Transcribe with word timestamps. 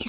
He 0.00 0.08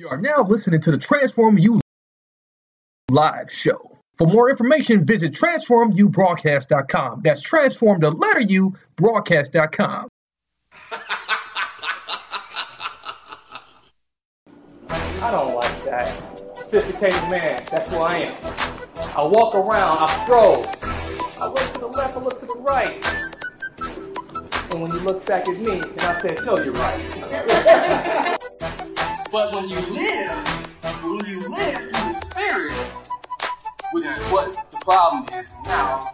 You 0.00 0.08
are 0.08 0.16
now 0.16 0.42
listening 0.44 0.80
to 0.80 0.92
the 0.92 0.96
Transform 0.96 1.58
You 1.58 1.78
live 3.10 3.52
show. 3.52 3.98
For 4.16 4.26
more 4.26 4.48
information, 4.48 5.04
visit 5.04 5.32
transformubroadcast.com. 5.34 7.20
That's 7.22 7.42
transform 7.42 8.00
the 8.00 8.10
letter 8.10 8.40
U 8.40 8.74
broadcast.com. 8.96 10.08
I 14.88 15.30
don't 15.30 15.54
like 15.54 15.84
that. 15.84 16.38
Sophisticated 16.56 17.30
man, 17.30 17.62
that's 17.70 17.90
who 17.90 17.96
I 17.96 18.20
am. 18.20 18.34
I 19.14 19.22
walk 19.22 19.54
around, 19.54 19.98
I 20.00 20.24
stroll. 20.24 20.64
I 21.42 21.46
look 21.46 21.74
to 21.74 21.80
the 21.80 21.88
left, 21.88 22.16
I 22.16 22.20
look 22.20 22.40
to 22.40 22.46
the 22.46 22.54
right. 22.60 23.04
And 24.70 24.80
when 24.80 24.92
you 24.92 25.00
look 25.00 25.26
back 25.26 25.46
at 25.46 25.58
me, 25.58 25.72
and 25.72 26.00
I 26.00 26.18
said, 26.22 26.38
show 26.40 26.58
you're 26.58 26.72
right. 26.72 28.36
But 29.32 29.54
when 29.54 29.68
you 29.68 29.78
live, 29.78 30.32
when 31.04 31.24
you 31.24 31.48
live 31.48 31.76
through 31.76 32.08
the 32.08 32.12
spirit, 32.14 32.72
which 33.92 34.04
is 34.04 34.18
what 34.24 34.52
the 34.72 34.78
problem 34.78 35.24
is 35.38 35.56
now, 35.66 36.12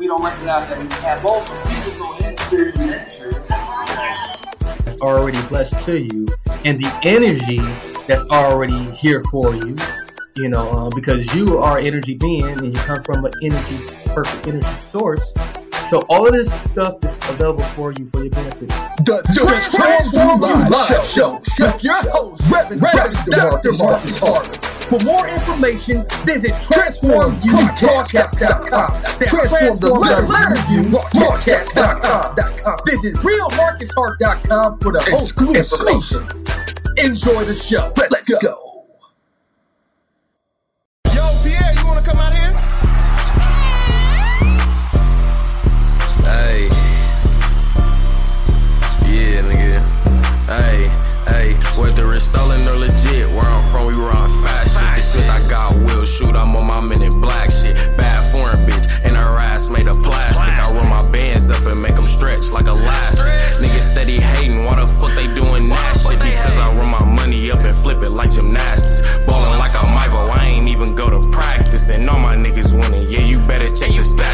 we 0.00 0.08
don't 0.08 0.20
recognize 0.20 0.66
that 0.68 0.82
we 0.82 0.88
have 0.94 1.22
both 1.22 1.46
physical 1.68 2.12
and 2.24 2.36
spiritual 2.36 2.86
nature. 2.86 3.40
That's 4.84 5.00
already 5.00 5.40
blessed 5.46 5.78
to 5.86 6.00
you, 6.00 6.26
and 6.64 6.76
the 6.76 6.92
energy 7.04 7.60
that's 8.08 8.24
already 8.30 8.90
here 8.90 9.22
for 9.30 9.54
you. 9.54 9.76
You 10.34 10.48
know, 10.48 10.70
uh, 10.70 10.90
because 10.92 11.32
you 11.36 11.58
are 11.58 11.78
energy 11.78 12.14
being, 12.14 12.46
and 12.46 12.74
you 12.74 12.82
come 12.82 13.04
from 13.04 13.24
an 13.24 13.32
energy, 13.44 13.78
perfect 14.06 14.48
energy 14.48 14.76
source. 14.80 15.32
So 15.88 16.00
all 16.08 16.26
of 16.26 16.32
this 16.32 16.50
stuff 16.64 17.04
is 17.04 17.16
available 17.28 17.62
for 17.76 17.92
you 17.92 18.08
for 18.10 18.22
your 18.22 18.30
benefit. 18.30 18.68
The, 19.04 19.20
the 19.26 19.44
Transform 19.76 20.40
You 20.40 20.54
Live 20.70 21.04
Show 21.04 21.42
with 21.58 21.84
your 21.84 22.00
host, 22.10 22.50
Reverend 22.50 22.80
Dr. 23.26 23.72
Marcus 23.78 24.18
Harder. 24.18 24.50
For 24.88 24.98
more 25.00 25.28
information, 25.28 26.06
visit 26.24 26.52
transformubroadcast.com. 26.52 29.02
Transform 29.26 29.76
the 29.78 29.92
letter 29.92 30.24
U 30.72 30.84
broadcast.com. 31.20 32.36
Visit 32.86 33.14
realmarcushart.com 33.16 34.78
for 34.80 34.92
the 34.92 35.00
exclusive 35.12 35.56
information. 35.56 36.26
Enjoy 36.96 37.44
the 37.44 37.54
show. 37.54 37.92
Let's, 37.96 38.32
go. 38.40 38.86
Yo, 41.12 41.38
Pierre, 41.42 41.74
you 41.74 41.84
wanna 41.86 42.00
come 42.02 42.18
out 42.18 42.32
here? 42.32 42.63
Hey, 50.46 50.92
hey. 51.26 51.56
Whether 51.80 52.12
it's 52.12 52.24
stolen 52.24 52.68
or 52.68 52.76
legit, 52.76 53.26
where 53.32 53.48
I'm 53.48 53.64
from, 53.72 53.86
we 53.86 53.94
run 53.94 54.28
fast 54.28 54.76
shit. 54.76 54.94
This 54.94 55.14
shit 55.14 55.30
I 55.30 55.40
got 55.48 55.72
will 55.74 56.04
shoot. 56.04 56.36
I'm 56.36 56.54
on 56.54 56.66
my 56.66 56.80
minute 56.80 57.14
black 57.18 57.50
shit. 57.50 57.74
Bad 57.96 58.20
foreign 58.30 58.60
bitch, 58.68 58.86
and 59.06 59.16
her 59.16 59.38
ass 59.38 59.70
made 59.70 59.88
of 59.88 59.96
plastic. 60.02 60.52
I 60.52 60.70
roll 60.76 60.86
my 60.86 61.00
bands 61.10 61.50
up 61.50 61.64
and 61.64 61.80
make 61.80 61.94
them 61.94 62.04
stretch 62.04 62.50
like 62.52 62.66
elastic. 62.66 63.24
Niggas 63.64 63.92
steady 63.92 64.20
hating, 64.20 64.64
why 64.66 64.76
the 64.80 64.86
fuck 64.86 65.14
they 65.14 65.32
doing 65.34 65.68
that 65.70 65.96
shit? 65.96 66.20
Because 66.20 66.58
I 66.58 66.68
run 66.76 66.90
my 66.90 67.04
money 67.04 67.50
up 67.50 67.60
and 67.60 67.74
flip 67.74 68.02
it 68.02 68.10
like 68.10 68.30
gymnastics. 68.30 69.24
Ballin' 69.26 69.58
like 69.58 69.72
a 69.82 69.86
Michael, 69.86 70.30
I 70.30 70.52
ain't 70.52 70.68
even 70.68 70.94
go 70.94 71.08
to 71.08 71.26
practice. 71.30 71.88
And 71.88 72.08
all 72.10 72.20
my 72.20 72.36
niggas 72.36 72.72
winning, 72.76 73.08
yeah, 73.08 73.24
you 73.24 73.38
better 73.48 73.70
check 73.70 73.90
the 73.96 74.02
stat 74.02 74.33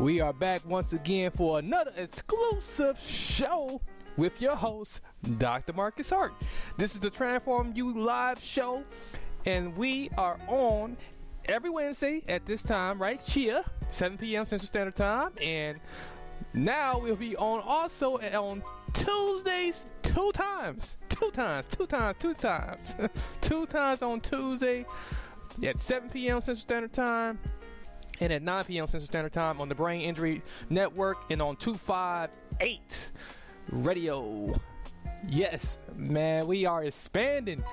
We 0.00 0.20
are 0.20 0.32
back 0.32 0.64
once 0.66 0.94
again 0.94 1.30
for 1.30 1.58
another 1.58 1.92
exclusive 1.94 2.98
show 2.98 3.82
with 4.16 4.40
your 4.40 4.56
host, 4.56 5.02
Dr. 5.36 5.74
Marcus 5.74 6.08
Hart. 6.08 6.32
This 6.78 6.94
is 6.94 7.00
the 7.00 7.10
Transform 7.10 7.72
You 7.74 7.92
Live 7.92 8.42
show, 8.42 8.82
and 9.44 9.76
we 9.76 10.08
are 10.16 10.38
on 10.48 10.96
every 11.44 11.68
Wednesday 11.68 12.22
at 12.30 12.46
this 12.46 12.62
time, 12.62 12.98
right? 12.98 13.22
Chia, 13.22 13.62
7 13.90 14.16
p.m. 14.16 14.46
Central 14.46 14.66
Standard 14.66 14.96
Time, 14.96 15.32
and 15.38 15.78
now 16.54 16.98
we'll 16.98 17.14
be 17.14 17.36
on 17.36 17.60
also 17.60 18.16
on 18.16 18.62
Tuesdays 18.94 19.84
two 20.02 20.32
times, 20.32 20.96
two 21.10 21.30
times, 21.30 21.66
two 21.66 21.86
times, 21.86 22.16
two 22.18 22.32
times, 22.32 22.94
two 23.42 23.66
times 23.66 24.00
on 24.00 24.22
Tuesday 24.22 24.86
at 25.62 25.78
7 25.78 26.08
p.m. 26.08 26.40
Central 26.40 26.62
Standard 26.62 26.94
Time. 26.94 27.38
And 28.20 28.32
at 28.32 28.42
9 28.42 28.64
p.m. 28.64 28.86
Central 28.86 29.06
Standard 29.06 29.32
Time 29.32 29.60
on 29.60 29.68
the 29.68 29.74
Brain 29.74 30.02
Injury 30.02 30.42
Network 30.68 31.30
and 31.30 31.40
on 31.40 31.56
258 31.56 33.10
Radio. 33.70 34.54
Yes, 35.28 35.78
man, 35.96 36.46
we 36.46 36.66
are 36.66 36.84
expanding. 36.84 37.64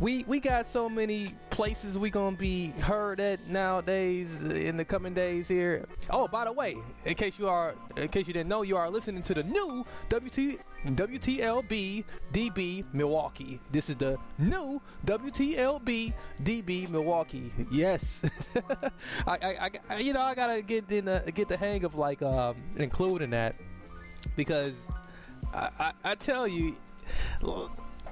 We 0.00 0.24
we 0.24 0.40
got 0.40 0.66
so 0.66 0.88
many 0.88 1.28
places 1.50 1.98
we 1.98 2.10
gonna 2.10 2.36
be 2.36 2.68
heard 2.80 3.20
at 3.20 3.46
nowadays 3.48 4.42
in 4.42 4.76
the 4.76 4.84
coming 4.84 5.14
days 5.14 5.46
here. 5.46 5.86
Oh, 6.10 6.26
by 6.26 6.44
the 6.44 6.52
way, 6.52 6.76
in 7.04 7.14
case 7.14 7.38
you 7.38 7.48
are, 7.48 7.74
in 7.96 8.08
case 8.08 8.26
you 8.26 8.32
didn't 8.32 8.48
know, 8.48 8.62
you 8.62 8.76
are 8.76 8.90
listening 8.90 9.22
to 9.22 9.34
the 9.34 9.44
new 9.44 9.84
WT, 10.08 10.58
WTLB 10.86 12.04
DB 12.32 12.84
Milwaukee. 12.92 13.60
This 13.70 13.88
is 13.88 13.96
the 13.96 14.18
new 14.38 14.80
WTLB 15.06 16.12
DB 16.42 16.90
Milwaukee. 16.90 17.52
Yes, 17.70 18.22
I, 19.26 19.36
I, 19.36 19.70
I, 19.88 19.98
you 19.98 20.12
know, 20.12 20.22
I 20.22 20.34
gotta 20.34 20.60
get 20.62 20.90
in 20.90 21.04
the, 21.04 21.22
get 21.32 21.48
the 21.48 21.56
hang 21.56 21.84
of 21.84 21.94
like 21.94 22.20
um, 22.20 22.56
including 22.76 23.30
that 23.30 23.54
because 24.34 24.74
I, 25.52 25.68
I, 25.78 25.92
I 26.02 26.14
tell 26.16 26.48
you. 26.48 26.76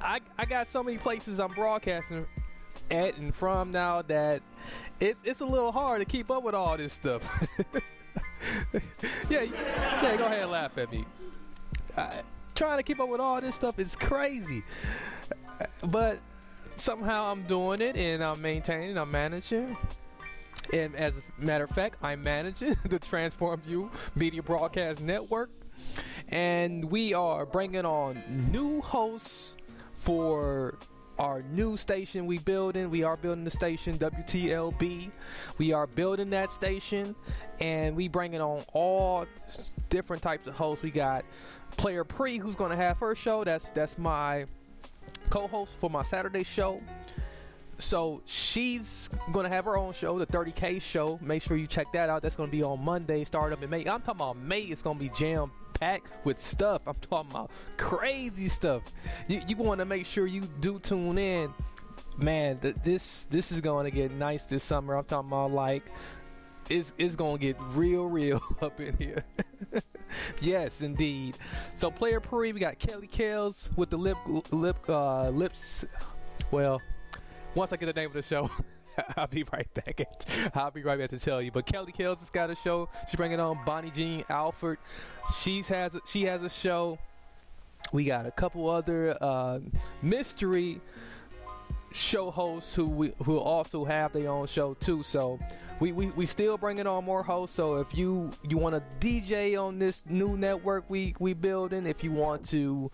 I, 0.02 0.20
I 0.38 0.44
got 0.44 0.66
so 0.66 0.82
many 0.82 0.98
places 0.98 1.40
I'm 1.40 1.52
broadcasting 1.52 2.26
at 2.90 3.16
and 3.16 3.34
from 3.34 3.72
now 3.72 4.02
that 4.02 4.42
it's 5.00 5.20
it's 5.24 5.40
a 5.40 5.44
little 5.44 5.72
hard 5.72 6.00
to 6.00 6.04
keep 6.04 6.30
up 6.30 6.42
with 6.42 6.54
all 6.54 6.76
this 6.76 6.92
stuff. 6.92 7.22
yeah, 9.28 9.42
yeah, 9.42 10.16
go 10.16 10.26
ahead 10.26 10.42
and 10.42 10.50
laugh 10.50 10.76
at 10.78 10.90
me. 10.90 11.04
trying 12.54 12.76
to 12.78 12.82
keep 12.82 13.00
up 13.00 13.08
with 13.08 13.20
all 13.20 13.40
this 13.40 13.54
stuff 13.54 13.78
is 13.78 13.96
crazy, 13.96 14.62
but 15.84 16.18
somehow 16.76 17.30
I'm 17.30 17.42
doing 17.44 17.80
it 17.80 17.96
and 17.96 18.22
I'm 18.22 18.40
maintaining, 18.40 18.96
I'm 18.98 19.10
managing. 19.10 19.76
And 20.72 20.94
as 20.94 21.14
a 21.18 21.44
matter 21.44 21.64
of 21.64 21.70
fact, 21.70 21.96
I'm 22.02 22.22
managing 22.22 22.76
the 22.84 22.98
Transform 22.98 23.62
You 23.66 23.90
Media 24.14 24.42
Broadcast 24.42 25.02
Network. 25.02 25.50
And 26.28 26.84
we 26.84 27.14
are 27.14 27.44
bringing 27.44 27.84
on 27.84 28.22
new 28.52 28.80
hosts 28.80 29.56
for 30.02 30.74
our 31.18 31.42
new 31.42 31.76
station 31.76 32.26
we 32.26 32.38
building. 32.38 32.90
We 32.90 33.04
are 33.04 33.16
building 33.16 33.44
the 33.44 33.50
station 33.50 33.96
WTLB. 33.98 35.10
We 35.58 35.72
are 35.72 35.86
building 35.86 36.30
that 36.30 36.50
station, 36.50 37.14
and 37.60 37.94
we 37.94 38.08
bringing 38.08 38.40
on 38.40 38.64
all 38.72 39.26
different 39.88 40.22
types 40.22 40.46
of 40.46 40.54
hosts. 40.54 40.82
We 40.82 40.90
got 40.90 41.24
Player 41.76 42.04
Pre, 42.04 42.38
who's 42.38 42.56
to 42.56 42.76
have 42.76 42.98
her 42.98 43.14
show. 43.14 43.44
That's 43.44 43.70
that's 43.70 43.96
my 43.96 44.46
co-host 45.30 45.76
for 45.80 45.88
my 45.88 46.02
Saturday 46.02 46.44
show. 46.44 46.80
So 47.78 48.22
she's 48.26 49.08
gonna 49.32 49.48
have 49.48 49.64
her 49.64 49.76
own 49.76 49.92
show, 49.92 50.18
the 50.18 50.26
30K 50.26 50.80
show. 50.80 51.18
Make 51.22 51.42
sure 51.42 51.56
you 51.56 51.66
check 51.66 51.86
that 51.92 52.08
out. 52.08 52.22
That's 52.22 52.36
gonna 52.36 52.50
be 52.50 52.62
on 52.62 52.84
Monday, 52.84 53.24
start 53.24 53.52
up 53.52 53.62
in 53.62 53.70
May. 53.70 53.80
I'm 53.80 54.02
talking 54.02 54.10
about 54.10 54.36
May. 54.36 54.62
It's 54.62 54.82
gonna 54.82 54.98
be 54.98 55.08
jam 55.10 55.50
packed 55.82 56.12
with 56.24 56.40
stuff. 56.40 56.82
I'm 56.86 56.94
talking 56.94 57.32
about 57.32 57.50
crazy 57.76 58.48
stuff. 58.48 58.82
You, 59.26 59.42
you 59.48 59.56
want 59.56 59.80
to 59.80 59.84
make 59.84 60.06
sure 60.06 60.28
you 60.28 60.42
do 60.60 60.78
tune 60.78 61.18
in. 61.18 61.52
Man, 62.16 62.58
th- 62.58 62.76
this 62.84 63.24
this 63.24 63.50
is 63.50 63.60
going 63.60 63.86
to 63.86 63.90
get 63.90 64.12
nice 64.12 64.44
this 64.44 64.62
summer. 64.62 64.94
I'm 64.94 65.04
talking 65.04 65.28
about 65.28 65.50
like 65.50 65.82
it's 66.70 66.92
it's 66.98 67.16
going 67.16 67.38
to 67.38 67.44
get 67.44 67.56
real 67.74 68.06
real 68.06 68.40
up 68.62 68.80
in 68.80 68.96
here. 68.96 69.24
yes, 70.40 70.82
indeed. 70.82 71.36
So 71.74 71.90
player 71.90 72.20
pre, 72.20 72.52
we 72.52 72.60
got 72.60 72.78
Kelly 72.78 73.08
Kells 73.08 73.68
with 73.74 73.90
the 73.90 73.96
lip 73.96 74.18
lip 74.52 74.78
uh, 74.88 75.30
lips. 75.30 75.84
Well, 76.52 76.80
once 77.56 77.72
I 77.72 77.76
get 77.76 77.86
the 77.86 78.00
name 78.00 78.06
of 78.06 78.14
the 78.14 78.22
show. 78.22 78.48
I'll 79.16 79.26
be 79.26 79.44
right 79.52 79.72
back. 79.74 80.00
I'll 80.54 80.70
be 80.70 80.82
right 80.82 80.98
back 80.98 81.10
to 81.10 81.18
tell 81.18 81.40
you. 81.40 81.50
But 81.50 81.66
Kelly 81.66 81.92
Kells 81.92 82.20
has 82.20 82.30
got 82.30 82.50
a 82.50 82.54
show. 82.54 82.88
She's 83.08 83.16
bringing 83.16 83.40
on 83.40 83.58
Bonnie 83.64 83.90
Jean 83.90 84.24
Alford. 84.28 84.78
She's 85.40 85.68
has 85.68 85.96
she 86.06 86.22
has 86.24 86.42
a 86.42 86.48
show. 86.48 86.98
We 87.92 88.04
got 88.04 88.26
a 88.26 88.30
couple 88.30 88.68
other 88.70 89.16
uh, 89.20 89.58
mystery 90.02 90.80
show 91.92 92.30
hosts 92.30 92.74
who 92.74 92.86
we, 92.86 93.12
who 93.24 93.38
also 93.38 93.84
have 93.84 94.12
their 94.12 94.30
own 94.30 94.46
show 94.46 94.74
too. 94.74 95.02
So 95.02 95.38
we, 95.82 95.90
we, 95.90 96.06
we 96.10 96.26
still 96.26 96.56
bringing 96.56 96.86
on 96.86 97.04
more 97.04 97.24
hosts. 97.24 97.56
So 97.56 97.78
if 97.78 97.92
you 97.92 98.30
you 98.48 98.56
want 98.56 98.76
to 98.76 98.82
DJ 99.04 99.60
on 99.60 99.80
this 99.80 100.04
new 100.08 100.36
network 100.36 100.84
we 100.88 101.12
we 101.18 101.34
building, 101.34 101.86
if 101.86 102.04
you 102.04 102.12
want 102.12 102.48
to 102.50 102.88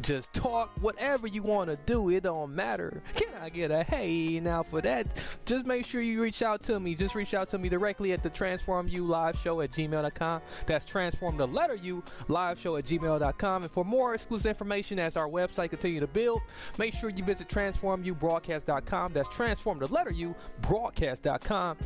just 0.00 0.32
talk, 0.32 0.72
whatever 0.80 1.28
you 1.28 1.44
want 1.44 1.70
to 1.70 1.76
do, 1.86 2.08
it 2.08 2.24
don't 2.24 2.52
matter. 2.52 3.00
Can 3.14 3.28
I 3.40 3.48
get 3.48 3.70
a 3.70 3.84
hey 3.84 4.40
now 4.40 4.64
for 4.64 4.80
that? 4.80 5.06
Just 5.46 5.66
make 5.66 5.86
sure 5.86 6.00
you 6.00 6.20
reach 6.20 6.42
out 6.42 6.64
to 6.64 6.80
me. 6.80 6.96
Just 6.96 7.14
reach 7.14 7.32
out 7.32 7.48
to 7.50 7.58
me 7.58 7.68
directly 7.68 8.12
at 8.12 8.24
the 8.24 8.30
Transform 8.30 8.88
You 8.88 9.06
Live 9.06 9.38
Show 9.38 9.60
at 9.60 9.70
gmail.com. 9.70 10.42
That's 10.66 10.84
Transform 10.84 11.36
the 11.36 11.46
letter 11.46 11.76
U 11.76 12.02
Live 12.26 12.58
Show 12.58 12.74
at 12.74 12.86
gmail.com. 12.86 13.62
And 13.62 13.70
for 13.70 13.84
more 13.84 14.14
exclusive 14.14 14.46
information 14.46 14.98
as 14.98 15.16
our 15.16 15.28
website 15.28 15.70
continue 15.70 16.00
to 16.00 16.08
build, 16.08 16.40
make 16.76 16.92
sure 16.92 17.08
you 17.08 17.22
visit 17.22 17.48
transformubroadcast.com. 17.48 19.12
That's 19.12 19.28
Transform 19.28 19.78
the 19.78 19.86
letter 19.86 20.10
U 20.10 20.34
broadcast.com. 20.62 21.78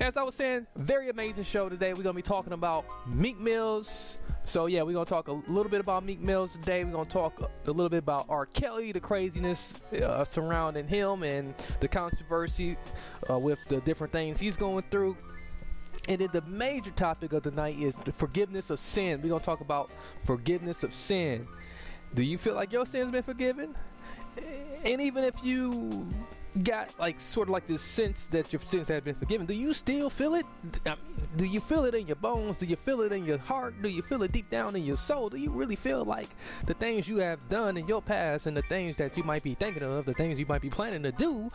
As 0.00 0.16
I 0.16 0.24
was 0.24 0.34
saying, 0.34 0.66
very 0.74 1.08
amazing 1.08 1.44
show 1.44 1.68
today. 1.68 1.92
We're 1.92 2.02
gonna 2.02 2.14
be 2.14 2.22
talking 2.22 2.52
about 2.52 2.84
Meek 3.06 3.38
Mills. 3.38 4.18
So 4.44 4.66
yeah, 4.66 4.82
we're 4.82 4.92
gonna 4.92 5.04
talk 5.04 5.28
a 5.28 5.32
little 5.32 5.70
bit 5.70 5.78
about 5.78 6.04
Meek 6.04 6.20
Mills 6.20 6.54
today. 6.54 6.82
We're 6.82 6.90
gonna 6.90 7.04
talk 7.04 7.40
a 7.40 7.70
little 7.70 7.88
bit 7.88 7.98
about 7.98 8.26
R. 8.28 8.46
Kelly, 8.46 8.90
the 8.90 8.98
craziness 8.98 9.80
uh, 9.92 10.24
surrounding 10.24 10.88
him, 10.88 11.22
and 11.22 11.54
the 11.78 11.86
controversy 11.86 12.76
uh, 13.30 13.38
with 13.38 13.60
the 13.68 13.80
different 13.82 14.12
things 14.12 14.40
he's 14.40 14.56
going 14.56 14.82
through. 14.90 15.16
And 16.08 16.20
then 16.20 16.28
the 16.32 16.42
major 16.42 16.90
topic 16.90 17.32
of 17.32 17.44
the 17.44 17.52
night 17.52 17.78
is 17.78 17.96
the 18.04 18.12
forgiveness 18.12 18.70
of 18.70 18.80
sin. 18.80 19.22
We're 19.22 19.28
gonna 19.28 19.44
talk 19.44 19.60
about 19.60 19.92
forgiveness 20.24 20.82
of 20.82 20.92
sin. 20.92 21.46
Do 22.14 22.24
you 22.24 22.36
feel 22.36 22.54
like 22.54 22.72
your 22.72 22.84
sin's 22.84 23.12
been 23.12 23.22
forgiven? 23.22 23.76
And 24.84 25.00
even 25.00 25.22
if 25.22 25.34
you 25.44 26.08
got 26.62 26.96
like 26.98 27.20
sort 27.20 27.48
of 27.48 27.52
like 27.52 27.66
this 27.66 27.82
sense 27.82 28.26
that 28.26 28.52
your 28.52 28.62
sins 28.62 28.88
have 28.88 29.04
been 29.04 29.14
forgiven. 29.14 29.46
Do 29.46 29.54
you 29.54 29.74
still 29.74 30.08
feel 30.08 30.34
it? 30.34 30.46
Um, 30.86 30.98
do 31.36 31.46
you 31.46 31.60
feel 31.60 31.84
it 31.84 31.94
in 31.94 32.06
your 32.06 32.16
bones? 32.16 32.58
Do 32.58 32.66
you 32.66 32.76
feel 32.76 33.00
it 33.00 33.12
in 33.12 33.24
your 33.24 33.38
heart? 33.38 33.80
Do 33.82 33.88
you 33.88 34.02
feel 34.02 34.22
it 34.22 34.32
deep 34.32 34.50
down 34.50 34.76
in 34.76 34.84
your 34.84 34.96
soul? 34.96 35.28
Do 35.30 35.36
you 35.36 35.50
really 35.50 35.76
feel 35.76 36.04
like 36.04 36.28
the 36.66 36.74
things 36.74 37.08
you 37.08 37.18
have 37.18 37.48
done 37.48 37.76
in 37.76 37.88
your 37.88 38.00
past 38.00 38.46
and 38.46 38.56
the 38.56 38.62
things 38.62 38.96
that 38.98 39.16
you 39.16 39.24
might 39.24 39.42
be 39.42 39.54
thinking 39.54 39.82
of, 39.82 40.04
the 40.04 40.14
things 40.14 40.38
you 40.38 40.46
might 40.46 40.62
be 40.62 40.70
planning 40.70 41.02
to 41.02 41.12
do, 41.12 41.50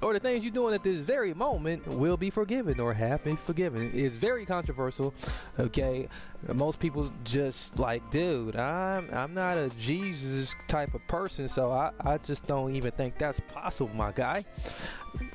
or 0.00 0.12
the 0.12 0.20
things 0.20 0.42
you're 0.42 0.52
doing 0.52 0.74
at 0.74 0.82
this 0.82 1.00
very 1.00 1.34
moment 1.34 1.86
will 1.86 2.16
be 2.16 2.30
forgiven 2.30 2.80
or 2.80 2.92
have 2.92 3.22
been 3.22 3.36
forgiven? 3.36 3.92
It's 3.94 4.16
very 4.16 4.44
controversial. 4.44 5.14
Okay, 5.58 6.08
most 6.48 6.80
people 6.80 7.10
just 7.24 7.78
like, 7.78 8.10
dude, 8.10 8.56
I'm 8.56 9.08
I'm 9.12 9.32
not 9.32 9.56
a 9.58 9.68
Jesus 9.70 10.54
type 10.66 10.94
of 10.94 11.06
person, 11.06 11.48
so 11.48 11.70
I, 11.70 11.92
I 12.00 12.18
just 12.18 12.46
don't 12.46 12.74
even 12.74 12.90
think 12.92 13.16
that's 13.18 13.40
possible, 13.52 13.94
my 13.94 14.12
guy. 14.12 14.44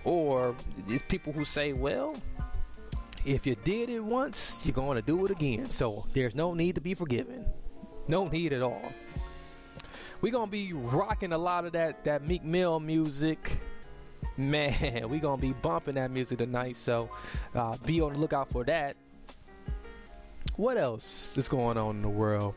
Or 0.04 0.56
it's 0.88 1.04
people 1.08 1.32
who 1.32 1.46
say, 1.46 1.72
well, 1.74 2.16
if 3.26 3.46
you 3.46 3.56
did 3.64 3.90
it 3.90 4.00
once, 4.00 4.60
you're 4.64 4.74
going 4.74 4.96
to 4.96 5.02
do 5.02 5.26
it 5.26 5.32
again. 5.32 5.70
So 5.70 6.06
there's 6.14 6.36
no 6.36 6.54
need 6.54 6.76
to 6.76 6.82
be 6.82 6.94
forgiven. 6.94 7.46
No 8.08 8.28
need 8.28 8.54
at 8.54 8.62
all. 8.62 8.92
We're 10.22 10.32
going 10.32 10.48
to 10.48 10.52
be 10.52 10.74
rocking 10.74 11.32
a 11.32 11.38
lot 11.38 11.66
of 11.66 11.74
that, 11.74 12.04
that 12.06 12.26
Meek 12.26 12.44
Mill 12.44 12.80
music. 12.80 13.60
Man, 14.36 15.10
we're 15.10 15.20
going 15.20 15.40
to 15.40 15.48
be 15.48 15.54
bumping 15.54 15.96
that 15.96 16.12
music 16.12 16.40
tonight. 16.40 16.76
So 16.76 17.10
uh, 17.54 17.78
be 17.86 18.02
on 18.02 18.14
the 18.14 18.20
lookout 18.20 18.50
for 18.52 18.64
that 18.66 18.96
what 20.58 20.78
else 20.78 21.38
is 21.38 21.48
going 21.48 21.78
on 21.78 21.98
in 21.98 22.02
the 22.02 22.10
world? 22.10 22.56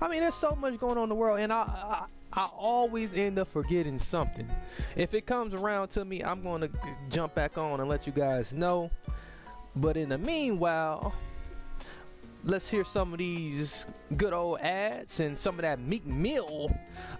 I 0.00 0.08
mean, 0.08 0.20
there's 0.20 0.34
so 0.34 0.56
much 0.56 0.78
going 0.78 0.96
on 0.96 1.04
in 1.04 1.08
the 1.10 1.14
world, 1.14 1.40
and 1.40 1.52
I, 1.52 1.58
I, 1.62 2.04
I 2.32 2.44
always 2.56 3.12
end 3.12 3.38
up 3.38 3.48
forgetting 3.48 3.98
something. 3.98 4.48
If 4.96 5.14
it 5.14 5.26
comes 5.26 5.52
around 5.52 5.88
to 5.90 6.04
me, 6.04 6.22
I'm 6.22 6.42
going 6.42 6.62
to 6.62 6.70
jump 7.10 7.34
back 7.34 7.58
on 7.58 7.80
and 7.80 7.88
let 7.88 8.06
you 8.06 8.12
guys 8.12 8.54
know. 8.54 8.90
But 9.76 9.96
in 9.96 10.08
the 10.08 10.18
meanwhile, 10.18 11.12
let's 12.44 12.70
hear 12.70 12.84
some 12.84 13.12
of 13.12 13.18
these 13.18 13.86
good 14.16 14.32
old 14.32 14.60
ads 14.60 15.20
and 15.20 15.38
some 15.38 15.56
of 15.56 15.62
that 15.62 15.80
Meek 15.80 16.06
Mill. 16.06 16.70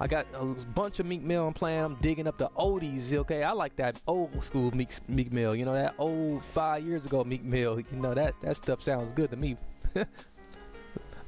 I 0.01 0.07
got 0.07 0.27
a 0.35 0.45
bunch 0.45 1.01
of 1.01 1.07
Meek 1.07 1.23
Mill 1.23 1.47
I'm 1.47 1.55
playing. 1.55 1.85
I'm 1.85 1.97
digging 1.97 2.27
up 2.27 2.39
the 2.39 2.49
oldies. 2.51 3.13
Okay, 3.13 3.43
I 3.43 3.53
like 3.53 3.77
that 3.77 4.01
old 4.07 4.43
school 4.43 4.71
Meek, 4.75 4.91
Meek 5.09 5.33
Mill. 5.33 5.55
You 5.55 5.65
know 5.65 5.75
that 5.75 5.95
old 5.99 6.45
five 6.55 6.85
years 6.85 7.05
ago 7.05 7.23
Meek 7.25 7.45
Mill. 7.45 7.79
You 7.79 7.85
know 7.93 8.15
that 8.15 8.35
that 8.43 8.57
stuff 8.57 8.83
sounds 8.83 9.13
good 9.13 9.31
to 9.31 9.37
me. 9.37 9.57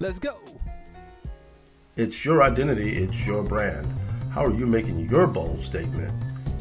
Let's 0.01 0.19
go. 0.19 0.39
It's 1.97 2.25
your 2.25 2.43
identity, 2.43 3.03
it's 3.03 3.27
your 3.27 3.43
brand. 3.43 3.87
How 4.33 4.47
are 4.47 4.55
you 4.55 4.67
making 4.67 5.11
your 5.11 5.27
bold 5.27 5.63
statement? 5.63 6.11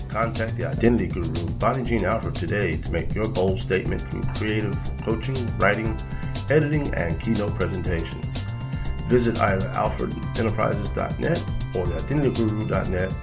Contact 0.09 0.57
the 0.57 0.65
identity 0.65 1.07
guru, 1.07 1.31
Bonnie 1.57 1.85
Jean 1.85 2.03
Alford, 2.03 2.35
today 2.35 2.75
to 2.75 2.91
make 2.91 3.15
your 3.15 3.29
bold 3.29 3.61
statement 3.61 4.01
through 4.01 4.23
creative 4.35 4.77
coaching, 5.03 5.37
writing, 5.57 5.97
editing, 6.49 6.93
and 6.95 7.17
keynote 7.21 7.55
presentations. 7.55 8.43
Visit 9.07 9.39
either 9.39 9.69
alfordenterprises.net 9.69 11.39
or 11.75 11.85
theidentityguru.net 11.85 13.13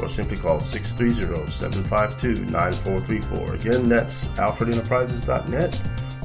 or 0.00 0.08
simply 0.08 0.38
call 0.38 0.60
630-752-9434. 0.60 3.60
Again, 3.60 3.88
that's 3.88 4.24
alfordenterprises.net 4.28 5.82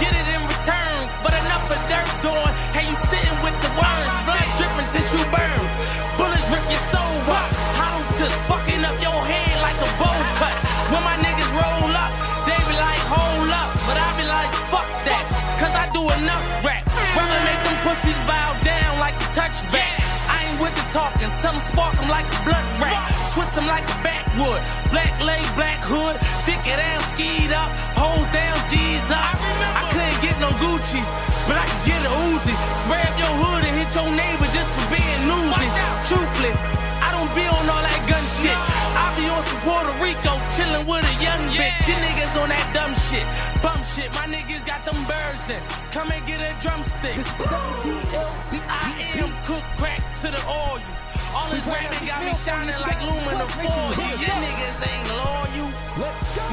get 0.03 0.11
it 0.11 0.27
in 0.27 0.41
return, 0.43 0.99
but 1.23 1.31
enough 1.31 1.71
of 1.71 1.79
dirt 1.87 2.09
doing. 2.19 2.53
Hey, 2.75 2.85
you 2.91 2.97
sitting 3.07 3.39
with 3.39 3.55
the 3.63 3.71
worms, 3.79 4.15
blood 4.27 4.47
dripping 4.59 4.89
tissue 4.91 5.25
burn. 5.31 5.63
Pussies 17.95 18.19
bow 18.27 18.53
down 18.63 18.99
like 18.99 19.15
a 19.15 19.27
touchback. 19.37 19.95
I 20.27 20.37
ain't 20.47 20.59
with 20.61 20.75
the 20.75 20.85
talking, 20.91 21.31
tell 21.41 21.53
them 21.53 21.61
spark 21.61 21.95
'em 22.01 22.09
like 22.09 22.27
a 22.27 22.39
blood 22.43 22.65
rack. 22.81 23.11
Twist 23.33 23.57
'em 23.57 23.67
like 23.67 23.87
a 23.95 23.97
backwood, 24.03 24.61
black 24.91 25.13
leg, 25.21 25.43
black 25.55 25.79
hood, 25.91 26.15
dick 26.45 26.61
it 26.65 26.77
down, 26.77 27.01
skied 27.11 27.51
up, 27.51 27.71
Hold 27.95 28.27
down, 28.31 28.57
G's 28.69 29.09
up. 29.11 29.35
I 29.79 29.83
couldn't 29.91 30.21
get 30.21 30.37
no 30.39 30.49
Gucci, 30.63 31.01
but 31.47 31.55
I 31.63 31.65
could 31.69 31.85
get 31.91 32.01
a 32.09 32.11
Uzi. 32.27 32.55
Spray 32.81 33.01
up 33.09 33.15
your 33.23 33.35
hood 33.41 33.61
and 33.67 33.75
hit 33.79 33.89
your 33.95 34.11
neighbor 34.11 34.47
just 34.57 34.69
for 34.75 34.85
being 34.93 35.21
newsy. 35.29 35.67
Truthfully, 36.09 36.53
I 36.53 36.94
be 37.35 37.43
on 37.43 37.65
all 37.67 37.83
that 37.83 38.01
gun 38.07 38.23
shit. 38.39 38.55
I 38.95 39.11
be 39.19 39.27
on 39.27 39.43
some 39.43 39.61
Puerto 39.67 39.93
Rico, 39.99 40.33
chillin' 40.55 40.87
with 40.87 41.03
a 41.03 41.15
young 41.19 41.43
bitch. 41.51 41.83
You 41.83 41.95
niggas 41.99 42.33
on 42.39 42.49
that 42.49 42.65
dumb 42.71 42.95
shit, 42.95 43.27
bum 43.59 43.77
shit. 43.91 44.09
My 44.15 44.25
niggas 44.25 44.63
got 44.63 44.81
them 44.87 44.95
birds 45.03 45.45
in. 45.51 45.59
Come 45.91 46.09
and 46.15 46.23
get 46.23 46.39
a 46.39 46.55
drumstick. 46.63 47.19
I 48.71 49.19
am 49.19 49.31
cook 49.43 49.67
crack 49.75 49.99
to 50.23 50.31
the 50.31 50.41
oils. 50.47 50.99
All 51.35 51.51
this 51.51 51.67
rapping 51.67 52.07
got 52.07 52.23
me 52.23 52.31
shining 52.47 52.79
like 52.79 52.99
aluminum 53.03 53.51
foil. 53.59 53.91
You 53.99 54.31
niggas 54.31 54.79
ain't 54.87 55.09
loyal. 55.19 55.69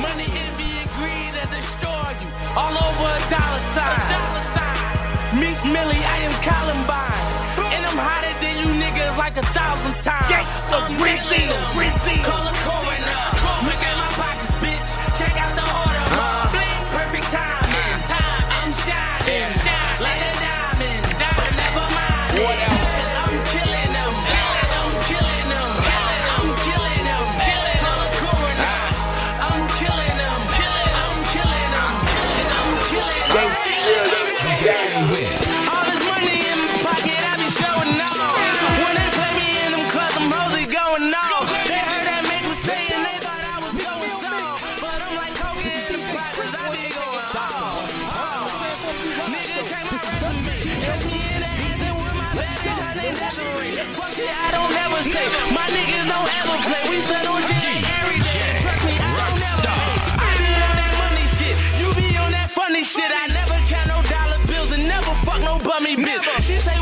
Money, 0.02 0.26
envy, 0.26 0.70
and 0.82 0.90
greed 0.98 1.30
that 1.38 1.48
destroy 1.54 2.10
you. 2.18 2.28
All 2.58 2.74
over 2.74 3.08
a 3.14 3.22
dollar 3.30 3.62
sign. 3.70 4.42
Meek 5.38 5.58
Millie, 5.64 6.02
I 6.02 6.16
am 6.26 6.34
Columbine. 6.42 7.24
And 7.72 7.82
I'm 7.86 7.96
hotter 7.96 8.34
than 8.42 8.54
you 8.60 8.81
niggas 9.12 9.18
like 9.18 9.36
a 9.36 9.42
thousand 9.42 10.00
times. 10.00 10.72
I'm 10.72 10.96
breathing, 10.98 11.48
breathing. 11.74 12.24
Call 12.24 12.46
a 12.46 12.52
coroner. 12.64 13.22
Look 13.64 13.82
at 13.82 13.96
my 13.96 14.08
pockets, 14.16 14.52
bitch. 14.62 15.18
Check 15.18 15.36
out 15.36 15.54
the 15.56 15.62
order. 15.62 16.50
Blink, 16.50 16.90
perfect 16.92 17.24
timing. 17.32 17.71
Bummy 65.82 65.96
bitch. 65.96 66.42
She 66.44 66.58
say, 66.58 66.81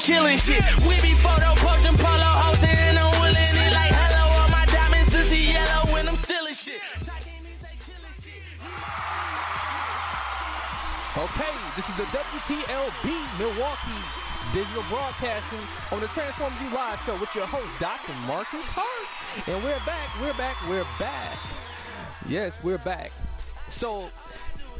Killing 0.00 0.38
shit. 0.38 0.64
We 0.86 1.00
be 1.02 1.14
photo 1.14 1.54
posting 1.56 1.96
polo 1.96 2.38
like 3.74 3.92
hello. 3.92 4.42
All 4.42 4.48
my 4.48 4.64
diamonds, 4.66 5.10
this 5.12 5.32
is 5.32 5.52
yellow 5.52 5.92
when 5.92 6.08
I'm 6.08 6.16
stealing 6.16 6.54
shit. 6.54 6.80
Okay, 11.18 11.54
this 11.74 11.88
is 11.88 11.96
the 11.96 12.06
WTLB 12.14 13.08
Milwaukee 13.38 14.02
digital 14.52 14.84
broadcasting 14.88 15.60
on 15.92 16.00
the 16.00 16.06
Transform 16.08 16.52
You 16.62 16.74
Live 16.74 17.00
show 17.04 17.16
with 17.18 17.34
your 17.34 17.46
host, 17.46 17.68
Dr. 17.80 18.14
Marcus 18.26 18.64
Hart. 18.68 19.48
And 19.48 19.62
we're 19.62 19.80
back, 19.84 20.08
we're 20.20 20.34
back, 20.34 20.56
we're 20.68 20.86
back. 20.98 21.38
Yes, 22.28 22.56
we're 22.62 22.78
back. 22.78 23.12
So, 23.68 24.10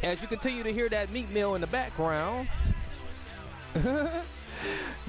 as 0.03 0.23
you 0.23 0.29
continue 0.29 0.63
to 0.63 0.73
hear 0.73 0.89
that 0.89 1.11
Meek 1.13 1.29
Mill 1.31 1.55
in 1.55 1.61
the 1.61 1.67
background, 1.67 2.49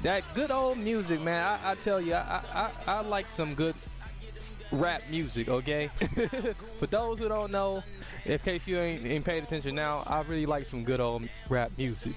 that 0.03 0.24
good 0.34 0.51
old 0.51 0.77
music, 0.77 1.22
man. 1.22 1.44
I, 1.44 1.72
I 1.72 1.75
tell 1.75 2.01
you, 2.01 2.13
I, 2.13 2.41
I, 2.53 2.72
I 2.88 3.01
like 3.01 3.29
some 3.29 3.56
good 3.56 3.75
rap 4.72 5.03
music, 5.10 5.50
okay? 5.50 5.88
For 6.79 6.88
those 6.88 7.20
who 7.20 7.27
don't 7.27 7.51
know, 7.51 7.84
in 8.25 8.39
case 8.39 8.68
you 8.68 8.77
ain't, 8.77 9.06
ain't 9.06 9.25
paid 9.25 9.44
attention 9.44 9.75
now, 9.75 10.03
I 10.08 10.22
really 10.22 10.46
like 10.46 10.65
some 10.65 10.84
good 10.84 11.00
old 11.00 11.27
rap 11.50 11.72
music. 11.77 12.15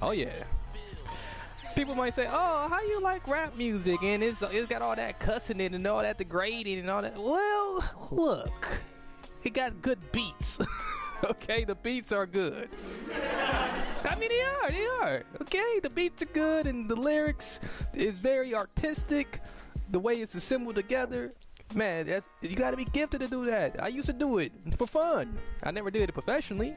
Oh 0.00 0.10
yeah. 0.10 0.44
People 1.74 1.94
might 1.94 2.14
say, 2.14 2.26
"Oh, 2.30 2.68
how 2.68 2.80
you 2.82 3.00
like 3.00 3.26
rap 3.26 3.56
music?" 3.56 4.02
And 4.02 4.22
it's 4.22 4.42
it's 4.42 4.68
got 4.68 4.80
all 4.80 4.94
that 4.94 5.18
cussing 5.18 5.60
in 5.60 5.74
it 5.74 5.76
and 5.76 5.86
all 5.86 6.02
that 6.02 6.18
degrading 6.18 6.78
and 6.78 6.88
all 6.88 7.02
that. 7.02 7.18
Well, 7.18 7.84
look, 8.12 8.68
it 9.42 9.54
got 9.54 9.82
good 9.82 9.98
beats. 10.12 10.58
okay, 11.30 11.64
the 11.64 11.74
beats 11.74 12.12
are 12.12 12.26
good. 12.26 12.68
I 14.04 14.16
mean, 14.16 14.28
they 14.28 14.42
are, 14.42 14.70
they 14.70 14.86
are. 14.86 15.22
Okay, 15.42 15.80
the 15.82 15.90
beats 15.90 16.22
are 16.22 16.26
good 16.26 16.66
and 16.66 16.88
the 16.88 16.96
lyrics 16.96 17.60
is 17.92 18.16
very 18.18 18.54
artistic. 18.54 19.40
The 19.90 19.98
way 19.98 20.14
it's 20.14 20.34
assembled 20.34 20.74
together, 20.74 21.32
man, 21.74 22.06
that's, 22.06 22.26
you 22.42 22.56
got 22.56 22.72
to 22.72 22.76
be 22.76 22.84
gifted 22.84 23.20
to 23.20 23.28
do 23.28 23.46
that. 23.46 23.82
I 23.82 23.88
used 23.88 24.06
to 24.06 24.12
do 24.12 24.38
it 24.38 24.52
for 24.76 24.86
fun. 24.86 25.38
I 25.62 25.70
never 25.70 25.90
did 25.90 26.08
it 26.08 26.12
professionally. 26.12 26.74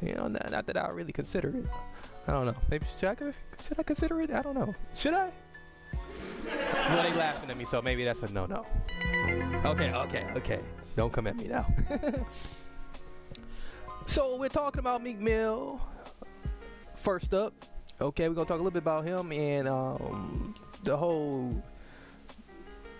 You 0.00 0.14
know, 0.14 0.28
not, 0.28 0.50
not 0.50 0.66
that 0.66 0.76
I 0.76 0.88
really 0.88 1.12
consider 1.12 1.48
it. 1.48 1.66
I 2.26 2.32
don't 2.32 2.46
know. 2.46 2.56
Maybe 2.70 2.86
should 2.98 3.08
I, 3.08 3.32
should 3.62 3.78
I 3.78 3.82
consider 3.82 4.20
it? 4.22 4.30
I 4.30 4.42
don't 4.42 4.54
know. 4.54 4.74
Should 4.94 5.14
I? 5.14 5.30
well, 6.44 7.02
they 7.02 7.16
laughing 7.16 7.50
at 7.50 7.56
me, 7.56 7.64
so 7.64 7.82
maybe 7.82 8.04
that's 8.04 8.22
a 8.22 8.32
no-no. 8.32 8.64
Okay, 9.64 9.92
okay, 9.92 10.26
okay. 10.36 10.60
Don't 10.96 11.12
come 11.12 11.26
at 11.26 11.36
me 11.36 11.48
now. 11.48 11.66
so 14.08 14.36
we're 14.36 14.48
talking 14.48 14.80
about 14.80 15.02
Meek 15.02 15.20
Mill. 15.20 15.80
First 16.96 17.34
up, 17.34 17.52
okay, 18.00 18.28
we're 18.28 18.34
gonna 18.34 18.46
talk 18.46 18.58
a 18.58 18.62
little 18.62 18.70
bit 18.70 18.82
about 18.82 19.04
him 19.04 19.30
and 19.32 19.68
um, 19.68 20.54
the 20.82 20.96
whole 20.96 21.62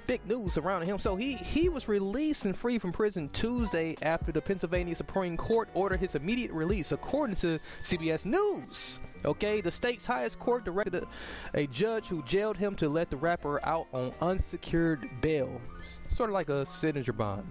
big 0.07 0.25
news 0.27 0.53
surrounding 0.53 0.89
him. 0.89 0.99
So 0.99 1.17
he 1.17 1.35
he 1.37 1.69
was 1.69 1.89
released 1.89 2.45
and 2.45 2.57
free 2.57 2.79
from 2.79 2.93
prison 2.93 3.29
Tuesday 3.31 3.97
after 4.03 4.33
the 4.33 4.41
Pennsylvania 4.41 4.95
Supreme 4.95 5.37
Court 5.37 5.69
ordered 5.75 6.01
his 6.01 6.15
immediate 6.15 6.53
release, 6.53 6.93
according 6.93 7.37
to 7.37 7.59
CBS 7.83 8.25
News. 8.25 9.01
Okay, 9.25 9.61
the 9.61 9.71
state's 9.71 10.07
highest 10.07 10.39
court 10.39 10.65
directed 10.65 11.03
a, 11.03 11.07
a 11.55 11.67
judge 11.67 12.07
who 12.07 12.23
jailed 12.23 12.57
him 12.57 12.77
to 12.77 12.89
let 12.89 13.11
the 13.11 13.17
rapper 13.17 13.65
out 13.67 13.87
on 13.93 14.13
unsecured 14.21 15.09
bail, 15.21 15.61
sort 16.09 16.31
of 16.31 16.35
like 16.35 16.51
a 16.51 16.65
signature 16.67 17.13
bond 17.13 17.51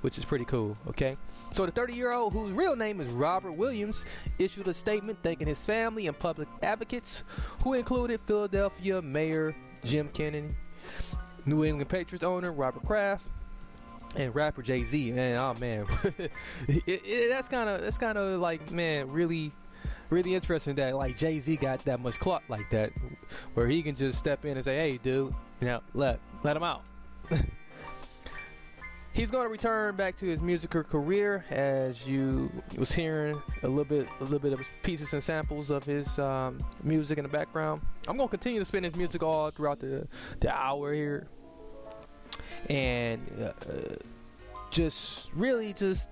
which 0.00 0.18
is 0.18 0.24
pretty 0.24 0.44
cool, 0.44 0.76
okay? 0.88 1.16
So 1.52 1.66
the 1.66 1.72
30-year-old, 1.72 2.32
whose 2.32 2.52
real 2.52 2.76
name 2.76 3.00
is 3.00 3.08
Robert 3.08 3.52
Williams, 3.52 4.04
issued 4.38 4.68
a 4.68 4.74
statement 4.74 5.18
thanking 5.22 5.46
his 5.46 5.60
family 5.60 6.06
and 6.06 6.18
public 6.18 6.48
advocates, 6.62 7.22
who 7.62 7.74
included 7.74 8.20
Philadelphia 8.26 9.00
Mayor 9.02 9.54
Jim 9.84 10.08
Kenney, 10.08 10.54
New 11.44 11.64
England 11.64 11.88
Patriots 11.88 12.24
owner 12.24 12.52
Robert 12.52 12.84
Kraft, 12.84 13.26
and 14.16 14.34
rapper 14.34 14.62
Jay 14.62 14.84
Z. 14.84 15.12
Man, 15.12 15.36
oh 15.36 15.54
man, 15.60 15.86
it, 16.68 16.82
it, 16.86 17.28
that's 17.28 17.48
kind 17.48 17.68
of 17.68 17.80
that's 17.80 17.98
kind 17.98 18.18
of 18.18 18.40
like 18.40 18.70
man, 18.70 19.10
really, 19.10 19.52
really 20.10 20.34
interesting 20.34 20.74
that 20.76 20.96
like 20.96 21.16
Jay 21.16 21.38
Z 21.38 21.56
got 21.56 21.80
that 21.80 22.00
much 22.00 22.18
clout 22.18 22.42
like 22.48 22.68
that, 22.70 22.92
where 23.54 23.68
he 23.68 23.82
can 23.82 23.94
just 23.94 24.18
step 24.18 24.44
in 24.44 24.56
and 24.56 24.64
say, 24.64 24.76
"Hey, 24.76 24.96
dude, 24.98 25.34
you 25.60 25.66
know, 25.66 25.80
let 25.94 26.20
let 26.42 26.56
him 26.56 26.62
out." 26.62 26.82
He's 29.16 29.30
going 29.30 29.44
to 29.44 29.48
return 29.48 29.96
back 29.96 30.18
to 30.18 30.26
his 30.26 30.42
musical 30.42 30.82
career, 30.82 31.42
as 31.48 32.06
you 32.06 32.52
was 32.76 32.92
hearing 32.92 33.40
a 33.62 33.66
little 33.66 33.86
bit, 33.86 34.06
a 34.20 34.24
little 34.24 34.38
bit 34.38 34.52
of 34.52 34.60
pieces 34.82 35.14
and 35.14 35.22
samples 35.22 35.70
of 35.70 35.84
his 35.84 36.18
um, 36.18 36.62
music 36.82 37.16
in 37.16 37.22
the 37.22 37.28
background. 37.30 37.80
I'm 38.08 38.18
going 38.18 38.28
to 38.28 38.30
continue 38.30 38.58
to 38.58 38.64
spin 38.66 38.84
his 38.84 38.94
music 38.94 39.22
all 39.22 39.50
throughout 39.50 39.80
the 39.80 40.06
the 40.40 40.54
hour 40.54 40.92
here, 40.92 41.28
and 42.68 43.26
uh, 43.42 43.94
just 44.70 45.28
really 45.32 45.72
just, 45.72 46.10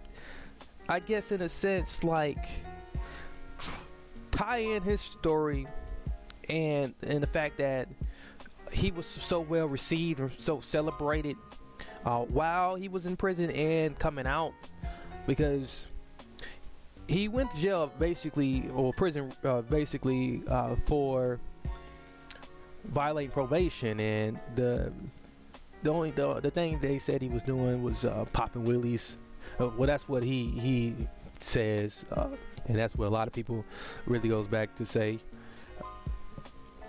I 0.88 0.98
guess 0.98 1.30
in 1.30 1.42
a 1.42 1.48
sense, 1.50 2.02
like 2.04 2.46
tie 4.30 4.60
in 4.60 4.82
his 4.82 5.02
story, 5.02 5.66
and 6.48 6.94
and 7.02 7.22
the 7.22 7.26
fact 7.26 7.58
that 7.58 7.86
he 8.72 8.90
was 8.90 9.04
so 9.04 9.40
well 9.40 9.66
received 9.66 10.20
and 10.20 10.32
so 10.32 10.60
celebrated 10.60 11.36
uh, 12.04 12.20
while 12.20 12.74
he 12.74 12.88
was 12.88 13.06
in 13.06 13.16
prison 13.16 13.50
and 13.50 13.98
coming 13.98 14.26
out 14.26 14.52
because 15.26 15.86
he 17.06 17.28
went 17.28 17.50
to 17.52 17.56
jail 17.58 17.92
basically 17.98 18.68
or 18.74 18.92
prison 18.92 19.32
uh, 19.44 19.62
basically 19.62 20.42
uh, 20.48 20.76
for 20.86 21.38
violating 22.84 23.30
probation. 23.30 24.00
And 24.00 24.38
the 24.54 24.92
the 25.82 25.90
only 25.90 26.10
the, 26.12 26.40
the 26.40 26.50
thing 26.50 26.78
they 26.78 26.98
said 26.98 27.20
he 27.20 27.28
was 27.28 27.42
doing 27.42 27.82
was 27.82 28.04
uh, 28.04 28.24
popping 28.32 28.64
willies. 28.64 29.16
Uh, 29.60 29.68
well 29.76 29.86
that's 29.86 30.08
what 30.08 30.22
he 30.22 30.50
he 30.58 30.94
says 31.38 32.06
uh, 32.12 32.28
and 32.66 32.78
that's 32.78 32.94
what 32.96 33.06
a 33.06 33.10
lot 33.10 33.26
of 33.26 33.34
people 33.34 33.64
really 34.06 34.28
goes 34.28 34.46
back 34.46 34.74
to 34.76 34.86
say. 34.86 35.18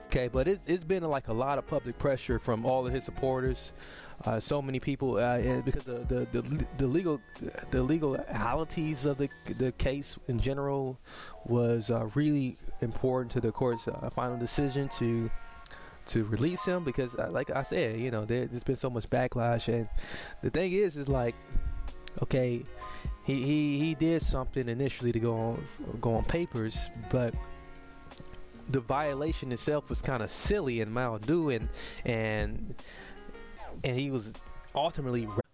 Okay 0.08 0.30
but 0.30 0.48
it's, 0.48 0.64
it's 0.66 0.86
been 0.86 1.04
like 1.04 1.28
a 1.28 1.34
lot 1.34 1.58
of 1.58 1.68
public 1.68 1.98
pressure 1.98 2.40
from 2.40 2.66
all 2.66 2.88
of 2.88 2.94
his 2.94 3.04
supporters 3.04 3.74
uh, 4.24 4.40
so 4.40 4.62
many 4.62 4.80
people 4.80 5.18
uh, 5.18 5.62
because 5.62 5.84
the, 5.84 6.00
the, 6.08 6.42
the 6.42 6.66
the 6.78 6.88
legal 6.88 7.20
the 7.72 7.84
legalities 7.84 9.06
of 9.06 9.18
the 9.18 9.30
the 9.58 9.72
case 9.74 10.18
in 10.28 10.40
general 10.40 10.98
was 11.46 11.92
uh, 11.92 12.08
really 12.16 12.58
important 12.82 13.32
to 13.32 13.42
the 13.42 13.52
court's 13.52 13.88
uh, 13.88 14.10
final 14.10 14.38
decision 14.38 14.88
to 14.90 15.30
to 16.08 16.24
release 16.26 16.64
him 16.66 16.84
because 16.84 17.16
uh, 17.16 17.28
like 17.32 17.50
I 17.50 17.64
said 17.64 18.00
you 18.00 18.12
know 18.12 18.26
there, 18.26 18.48
has 18.48 18.64
been 18.64 18.76
so 18.76 18.90
much 18.90 19.10
backlash 19.10 19.68
and 19.68 19.88
the 20.42 20.50
thing 20.50 20.72
is 20.72 20.98
is 20.98 21.10
like 21.10 21.36
okay 22.24 22.64
he, 23.26 23.44
he 23.44 23.80
he 23.80 23.96
did 23.96 24.22
something 24.22 24.70
initially 24.70 25.12
to 25.12 25.20
go 25.20 25.36
on 25.36 25.68
go 26.00 26.16
on 26.16 26.24
papers 26.24 26.90
but 27.12 27.34
the 28.70 28.80
violation 28.80 29.52
itself 29.52 29.90
was 29.90 30.02
kind 30.02 30.24
of 30.24 30.32
silly 30.32 30.82
and 30.82 30.92
maldo 30.92 31.50
and 31.50 31.70
and 32.06 32.76
and 33.84 33.98
he 33.98 34.12
was 34.12 34.32
ultimately. 34.74 35.28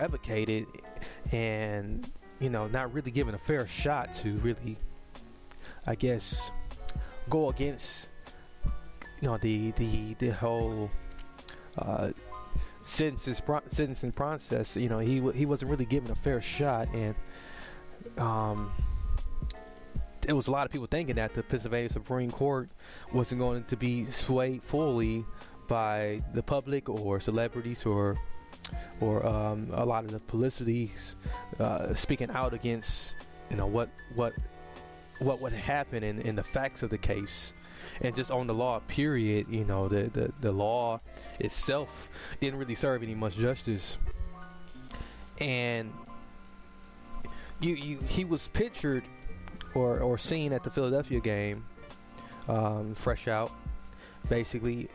Advocated 0.00 0.66
and, 1.32 2.08
you 2.38 2.50
know, 2.50 2.66
not 2.68 2.92
really 2.92 3.10
given 3.10 3.34
a 3.34 3.38
fair 3.38 3.66
shot 3.66 4.14
to 4.14 4.36
really, 4.38 4.76
I 5.86 5.94
guess, 5.94 6.50
go 7.28 7.50
against, 7.50 8.08
you 9.20 9.28
know, 9.28 9.38
the 9.38 9.72
the 9.72 10.14
the 10.14 10.30
whole 10.30 10.90
uh, 11.78 12.10
sentencing 12.82 13.36
sentencing 13.68 14.12
process. 14.12 14.76
You 14.76 14.88
know, 14.88 14.98
he 14.98 15.20
he 15.32 15.46
wasn't 15.46 15.70
really 15.70 15.84
given 15.84 16.10
a 16.10 16.16
fair 16.16 16.40
shot, 16.40 16.88
and 16.94 17.14
um, 18.18 18.72
there 20.22 20.34
was 20.36 20.48
a 20.48 20.50
lot 20.50 20.66
of 20.66 20.72
people 20.72 20.86
thinking 20.86 21.16
that 21.16 21.34
the 21.34 21.42
Pennsylvania 21.42 21.90
Supreme 21.90 22.30
Court 22.30 22.70
wasn't 23.12 23.40
going 23.40 23.64
to 23.64 23.76
be 23.76 24.06
swayed 24.06 24.62
fully 24.62 25.24
by 25.68 26.22
the 26.34 26.42
public 26.42 26.88
or 26.88 27.20
celebrities 27.20 27.86
or 27.86 28.18
or 29.00 29.24
um, 29.26 29.68
a 29.72 29.84
lot 29.84 30.04
of 30.04 30.10
the 30.10 30.20
publicity 30.20 30.92
uh, 31.58 31.94
speaking 31.94 32.30
out 32.30 32.54
against 32.54 33.14
you 33.50 33.56
know 33.56 33.66
what 33.66 33.88
what 34.14 34.32
what 35.20 35.40
would 35.40 35.52
happen 35.52 36.02
in, 36.02 36.20
in 36.22 36.34
the 36.34 36.42
facts 36.42 36.82
of 36.82 36.90
the 36.90 36.98
case. 36.98 37.52
And 38.02 38.14
just 38.14 38.30
on 38.30 38.46
the 38.46 38.54
law 38.54 38.80
period 38.88 39.46
you 39.50 39.64
know 39.64 39.88
the, 39.88 40.10
the, 40.12 40.32
the 40.40 40.52
law 40.52 41.00
itself 41.38 42.08
didn't 42.40 42.58
really 42.58 42.74
serve 42.74 43.02
any 43.02 43.14
much 43.14 43.36
justice. 43.36 43.96
And 45.38 45.92
you, 47.60 47.74
you 47.74 47.98
he 48.06 48.24
was 48.24 48.48
pictured 48.48 49.04
or, 49.74 50.00
or 50.00 50.18
seen 50.18 50.52
at 50.52 50.64
the 50.64 50.70
Philadelphia 50.70 51.20
game 51.20 51.64
um, 52.48 52.94
fresh 52.94 53.28
out 53.28 53.52
basically 54.28 54.88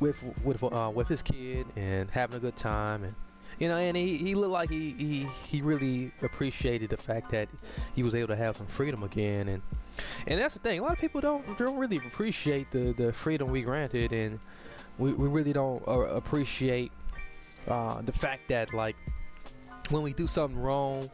with 0.00 0.16
with 0.44 0.62
uh, 0.62 0.90
with 0.94 1.08
his 1.08 1.22
kid 1.22 1.66
and 1.76 2.10
having 2.10 2.36
a 2.36 2.40
good 2.40 2.56
time 2.56 3.04
and 3.04 3.14
you 3.58 3.68
know, 3.68 3.76
and 3.76 3.96
he, 3.96 4.16
he 4.18 4.34
looked 4.34 4.52
like 4.52 4.70
he, 4.70 4.94
he, 4.96 5.26
he 5.48 5.62
really 5.62 6.12
appreciated 6.22 6.90
the 6.90 6.96
fact 6.96 7.30
that 7.32 7.48
he 7.94 8.04
was 8.04 8.14
able 8.14 8.28
to 8.28 8.36
have 8.36 8.56
some 8.56 8.66
freedom 8.66 9.02
again, 9.02 9.48
and 9.48 9.62
and 10.28 10.40
that's 10.40 10.54
the 10.54 10.60
thing. 10.60 10.78
A 10.78 10.82
lot 10.82 10.92
of 10.92 10.98
people 10.98 11.20
don't 11.20 11.58
don't 11.58 11.76
really 11.76 11.96
appreciate 11.96 12.70
the, 12.70 12.92
the 12.92 13.12
freedom 13.12 13.50
we 13.50 13.62
granted, 13.62 14.12
and 14.12 14.38
we, 14.98 15.12
we 15.12 15.26
really 15.28 15.52
don't 15.52 15.86
uh, 15.88 15.92
appreciate 15.92 16.92
uh, 17.66 18.00
the 18.02 18.12
fact 18.12 18.48
that 18.48 18.72
like 18.72 18.94
when 19.90 20.02
we 20.02 20.12
do 20.12 20.28
something 20.28 20.60
wrong, 20.60 21.10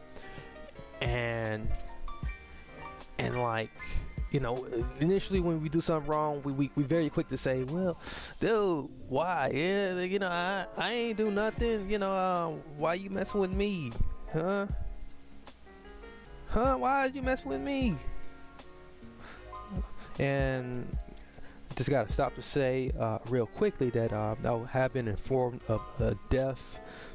and 1.01 1.67
and 3.17 3.41
like 3.41 3.71
you 4.35 4.41
know, 4.41 4.67
initially 4.99 5.39
when 5.39 5.61
we 5.61 5.69
do 5.69 5.79
something 5.79 6.11
wrong, 6.11 6.41
we 6.43 6.51
we 6.51 6.69
we 6.75 6.83
very 6.83 7.09
quick 7.09 7.29
to 7.29 7.37
say, 7.37 7.63
well, 7.63 7.97
dude, 8.41 8.89
why? 9.07 9.49
Yeah, 9.53 10.01
you 10.01 10.19
know, 10.19 10.27
I 10.27 10.65
I 10.75 10.91
ain't 10.91 11.17
do 11.17 11.31
nothing. 11.31 11.89
You 11.89 11.99
know, 11.99 12.11
uh, 12.13 12.49
why 12.75 12.95
you 12.95 13.09
messing 13.09 13.39
with 13.39 13.51
me, 13.51 13.93
huh? 14.33 14.67
Huh? 16.47 16.75
Why 16.75 17.05
you 17.05 17.21
mess 17.21 17.45
with 17.45 17.61
me? 17.61 17.95
And 20.19 20.97
just 21.77 21.89
gotta 21.89 22.11
stop 22.11 22.35
to 22.35 22.41
say 22.41 22.91
uh, 22.99 23.19
real 23.29 23.45
quickly 23.45 23.89
that 23.91 24.11
uh, 24.11 24.35
I 24.43 24.77
have 24.77 24.91
been 24.91 25.07
informed 25.07 25.61
of 25.69 25.81
a 25.99 26.17
death. 26.29 26.59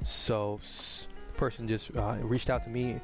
So, 0.05 0.59
person 1.37 1.69
just 1.69 1.95
uh, 1.95 2.17
reached 2.23 2.49
out 2.49 2.65
to 2.65 2.71
me 2.71 2.99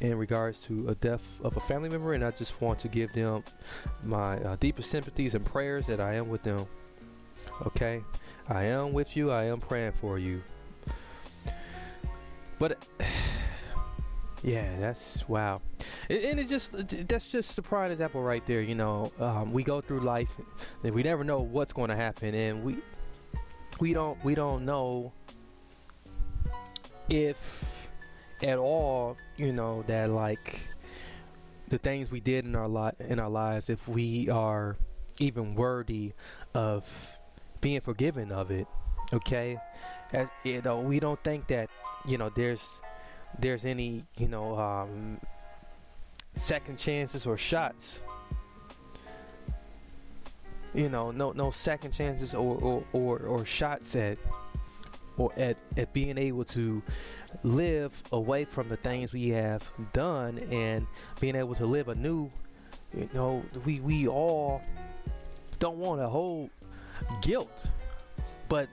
in 0.00 0.16
regards 0.18 0.60
to 0.60 0.88
a 0.88 0.94
death 0.96 1.22
of 1.42 1.56
a 1.56 1.60
family 1.60 1.88
member, 1.88 2.14
and 2.14 2.24
I 2.24 2.30
just 2.30 2.60
want 2.60 2.78
to 2.80 2.88
give 2.88 3.12
them 3.12 3.44
my 4.02 4.38
uh, 4.38 4.56
deepest 4.56 4.90
sympathies 4.90 5.34
and 5.34 5.44
prayers 5.44 5.86
that 5.86 6.00
I 6.00 6.14
am 6.14 6.28
with 6.28 6.42
them. 6.42 6.66
Okay, 7.66 8.02
I 8.48 8.64
am 8.64 8.92
with 8.92 9.16
you. 9.16 9.30
I 9.30 9.44
am 9.44 9.60
praying 9.60 9.92
for 10.00 10.18
you. 10.18 10.42
But 12.58 12.86
yeah, 14.42 14.78
that's 14.78 15.28
wow, 15.28 15.60
and 16.10 16.40
it 16.40 16.48
just 16.48 16.72
that's 17.08 17.30
just 17.30 17.56
the 17.56 17.62
prime 17.62 17.90
example 17.90 18.22
right 18.22 18.44
there. 18.46 18.60
You 18.60 18.74
know, 18.74 19.12
um, 19.18 19.52
we 19.52 19.62
go 19.62 19.80
through 19.80 20.00
life, 20.00 20.30
and 20.82 20.94
we 20.94 21.02
never 21.02 21.24
know 21.24 21.40
what's 21.40 21.72
going 21.72 21.90
to 21.90 21.96
happen, 21.96 22.34
and 22.34 22.64
we 22.64 22.78
we 23.80 23.92
don't 23.92 24.22
we 24.24 24.34
don't 24.34 24.64
know 24.64 25.12
if 27.08 27.36
at 28.44 28.58
all, 28.58 29.16
you 29.36 29.52
know, 29.52 29.82
that 29.86 30.10
like 30.10 30.60
the 31.68 31.78
things 31.78 32.10
we 32.10 32.20
did 32.20 32.44
in 32.44 32.54
our 32.54 32.68
li- 32.68 33.06
in 33.08 33.18
our 33.18 33.30
lives, 33.30 33.70
if 33.70 33.88
we 33.88 34.28
are 34.28 34.76
even 35.18 35.54
worthy 35.54 36.12
of 36.52 36.84
being 37.60 37.80
forgiven 37.80 38.30
of 38.30 38.50
it, 38.50 38.66
okay? 39.12 39.58
As, 40.12 40.28
you 40.44 40.60
know, 40.62 40.78
we 40.80 41.00
don't 41.00 41.22
think 41.24 41.46
that 41.48 41.70
you 42.06 42.18
know 42.18 42.30
there's 42.36 42.80
there's 43.38 43.64
any 43.64 44.04
you 44.16 44.28
know 44.28 44.58
um, 44.58 45.18
second 46.34 46.78
chances 46.78 47.26
or 47.26 47.38
shots. 47.38 48.00
You 50.74 50.88
know, 50.90 51.10
no 51.12 51.32
no 51.32 51.50
second 51.50 51.92
chances 51.92 52.34
or 52.34 52.56
or, 52.56 52.84
or, 52.92 53.18
or 53.20 53.44
shots 53.46 53.96
at 53.96 54.18
or 55.16 55.32
at, 55.36 55.56
at 55.76 55.92
being 55.92 56.18
able 56.18 56.44
to 56.44 56.82
live 57.42 57.92
away 58.12 58.44
from 58.44 58.68
the 58.68 58.76
things 58.76 59.12
we 59.12 59.28
have 59.28 59.68
done 59.92 60.38
and 60.50 60.86
being 61.20 61.36
able 61.36 61.54
to 61.54 61.66
live 61.66 61.88
anew 61.88 62.30
you 62.96 63.08
know 63.12 63.42
we 63.64 63.80
we 63.80 64.06
all 64.06 64.62
don't 65.58 65.78
want 65.78 66.00
to 66.00 66.08
hold 66.08 66.50
guilt 67.22 67.66
but 68.48 68.68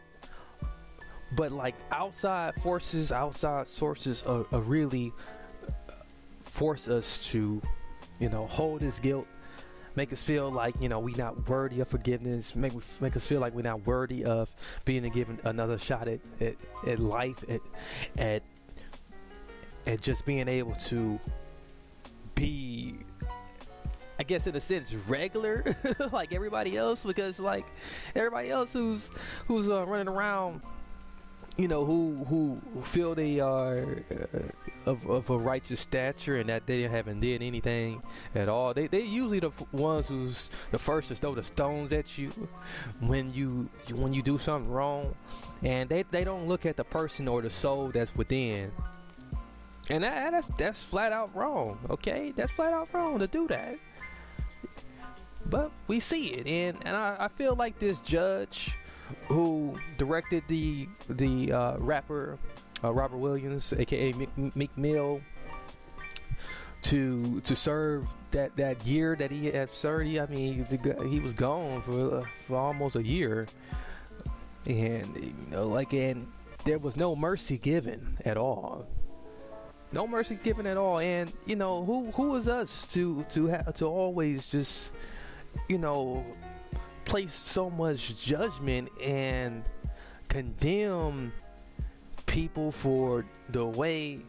but 1.35 1.51
like 1.51 1.75
outside 1.91 2.53
forces 2.61 3.11
outside 3.11 3.67
sources 3.67 4.23
are, 4.23 4.45
are 4.51 4.61
really 4.61 5.11
uh, 5.89 5.93
force 6.41 6.87
us 6.87 7.19
to 7.19 7.61
you 8.19 8.29
know 8.29 8.45
hold 8.47 8.81
this 8.81 8.99
guilt 8.99 9.27
make 9.95 10.13
us 10.13 10.21
feel 10.21 10.51
like 10.51 10.75
you 10.79 10.89
know 10.89 10.99
we 10.99 11.13
not 11.13 11.47
worthy 11.49 11.79
of 11.79 11.87
forgiveness 11.87 12.55
make 12.55 12.73
make 13.01 13.15
us 13.15 13.25
feel 13.25 13.39
like 13.39 13.53
we're 13.53 13.61
not 13.61 13.85
worthy 13.85 14.23
of 14.23 14.49
being 14.85 15.07
given 15.09 15.39
another 15.43 15.77
shot 15.77 16.07
at 16.07 16.19
at, 16.39 16.55
at 16.87 16.99
life 16.99 17.43
at, 17.49 17.61
at 18.17 18.43
at 19.87 20.01
just 20.01 20.25
being 20.25 20.47
able 20.47 20.75
to 20.87 21.19
be 22.35 22.95
I 24.19 24.23
guess 24.23 24.45
in 24.45 24.55
a 24.55 24.61
sense 24.61 24.93
regular 24.93 25.75
like 26.11 26.33
everybody 26.33 26.77
else 26.77 27.03
because 27.03 27.39
like 27.39 27.65
everybody 28.15 28.51
else 28.51 28.73
who's 28.73 29.09
who's 29.47 29.67
uh, 29.67 29.85
running 29.85 30.07
around 30.07 30.61
you 31.57 31.67
know 31.67 31.85
who 31.85 32.23
who 32.29 32.61
feel 32.83 33.13
they 33.13 33.39
are 33.39 34.03
uh, 34.11 34.39
of, 34.85 35.05
of 35.09 35.29
a 35.29 35.37
righteous 35.37 35.79
stature 35.79 36.37
and 36.37 36.49
that 36.49 36.65
they 36.65 36.83
haven't 36.83 37.19
did 37.19 37.41
anything 37.41 38.01
at 38.35 38.47
all. 38.47 38.73
They 38.73 38.87
they 38.87 39.01
usually 39.01 39.39
the 39.39 39.51
ones 39.71 40.07
who's 40.07 40.49
the 40.71 40.79
first 40.79 41.09
to 41.09 41.15
throw 41.15 41.35
the 41.35 41.43
stones 41.43 41.91
at 41.91 42.17
you 42.17 42.31
when 42.99 43.33
you 43.33 43.69
when 43.93 44.13
you 44.13 44.21
do 44.21 44.37
something 44.39 44.71
wrong. 44.71 45.13
And 45.63 45.89
they 45.89 46.03
they 46.09 46.23
don't 46.23 46.47
look 46.47 46.65
at 46.65 46.77
the 46.77 46.83
person 46.83 47.27
or 47.27 47.41
the 47.41 47.49
soul 47.49 47.91
that's 47.93 48.15
within 48.15 48.71
and 49.91 50.03
that, 50.03 50.31
that's 50.31 50.47
that's 50.57 50.81
flat 50.81 51.11
out 51.11 51.33
wrong 51.35 51.77
okay 51.89 52.31
that's 52.35 52.51
flat 52.51 52.73
out 52.73 52.87
wrong 52.93 53.19
to 53.19 53.27
do 53.27 53.47
that 53.47 53.77
but 55.45 55.71
we 55.87 55.99
see 55.99 56.27
it 56.31 56.47
and 56.47 56.77
and 56.85 56.95
I, 56.95 57.15
I 57.19 57.27
feel 57.27 57.55
like 57.55 57.79
this 57.79 57.99
judge 58.01 58.75
who 59.27 59.77
directed 59.97 60.43
the 60.47 60.87
the 61.09 61.51
uh, 61.51 61.77
rapper 61.77 62.37
uh, 62.83 62.91
Robert 62.91 63.17
Williams, 63.17 63.73
aka 63.77 64.13
Meek, 64.55 64.77
Mill, 64.77 65.21
to 66.83 67.41
to 67.41 67.55
serve 67.55 68.07
that 68.31 68.55
that 68.55 68.85
year 68.85 69.15
that 69.15 69.31
he 69.31 69.47
had 69.47 69.71
served. 69.71 70.17
I 70.17 70.25
mean, 70.27 70.65
the, 70.69 71.07
he 71.09 71.19
was 71.19 71.33
gone 71.33 71.81
for 71.83 72.19
uh, 72.19 72.25
for 72.47 72.57
almost 72.57 72.95
a 72.95 73.03
year, 73.03 73.47
and 74.65 75.15
you 75.15 75.33
know, 75.49 75.67
like 75.67 75.93
and 75.93 76.27
there 76.65 76.79
was 76.79 76.97
no 76.97 77.15
mercy 77.15 77.57
given 77.57 78.17
at 78.25 78.37
all. 78.37 78.87
No 79.93 80.07
mercy 80.07 80.39
given 80.41 80.65
at 80.67 80.77
all, 80.77 80.99
and 80.99 81.31
you 81.45 81.55
know 81.55 81.83
who 81.83 82.11
who 82.11 82.35
is 82.35 82.47
us 82.47 82.87
to 82.93 83.23
to 83.29 83.47
have 83.47 83.73
to 83.75 83.85
always 83.85 84.47
just 84.47 84.91
you 85.67 85.77
know 85.77 86.25
place 87.03 87.33
so 87.33 87.69
much 87.69 88.15
judgment 88.23 88.89
and 89.03 89.63
condemn 90.29 91.33
people 92.25 92.71
for 92.71 93.25
the 93.49 93.65
way 93.65 94.19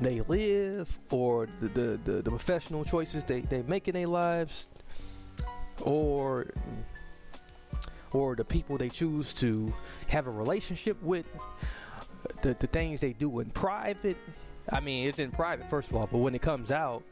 they 0.00 0.20
live 0.22 0.98
or 1.10 1.46
the, 1.60 1.68
the, 1.68 2.00
the, 2.04 2.22
the 2.22 2.30
professional 2.30 2.84
choices 2.84 3.24
they, 3.24 3.40
they 3.40 3.62
make 3.62 3.88
in 3.88 3.94
their 3.94 4.06
lives 4.06 4.68
or 5.82 6.46
or 8.12 8.34
the 8.34 8.44
people 8.44 8.78
they 8.78 8.88
choose 8.88 9.34
to 9.34 9.72
have 10.10 10.26
a 10.26 10.30
relationship 10.30 11.00
with 11.02 11.26
the, 12.42 12.56
the 12.58 12.66
things 12.66 13.00
they 13.00 13.12
do 13.12 13.40
in 13.40 13.50
private 13.50 14.16
i 14.70 14.80
mean 14.80 15.08
it's 15.08 15.18
in 15.18 15.30
private 15.30 15.68
first 15.68 15.88
of 15.90 15.96
all 15.96 16.08
but 16.10 16.18
when 16.18 16.34
it 16.34 16.42
comes 16.42 16.70
out 16.70 17.02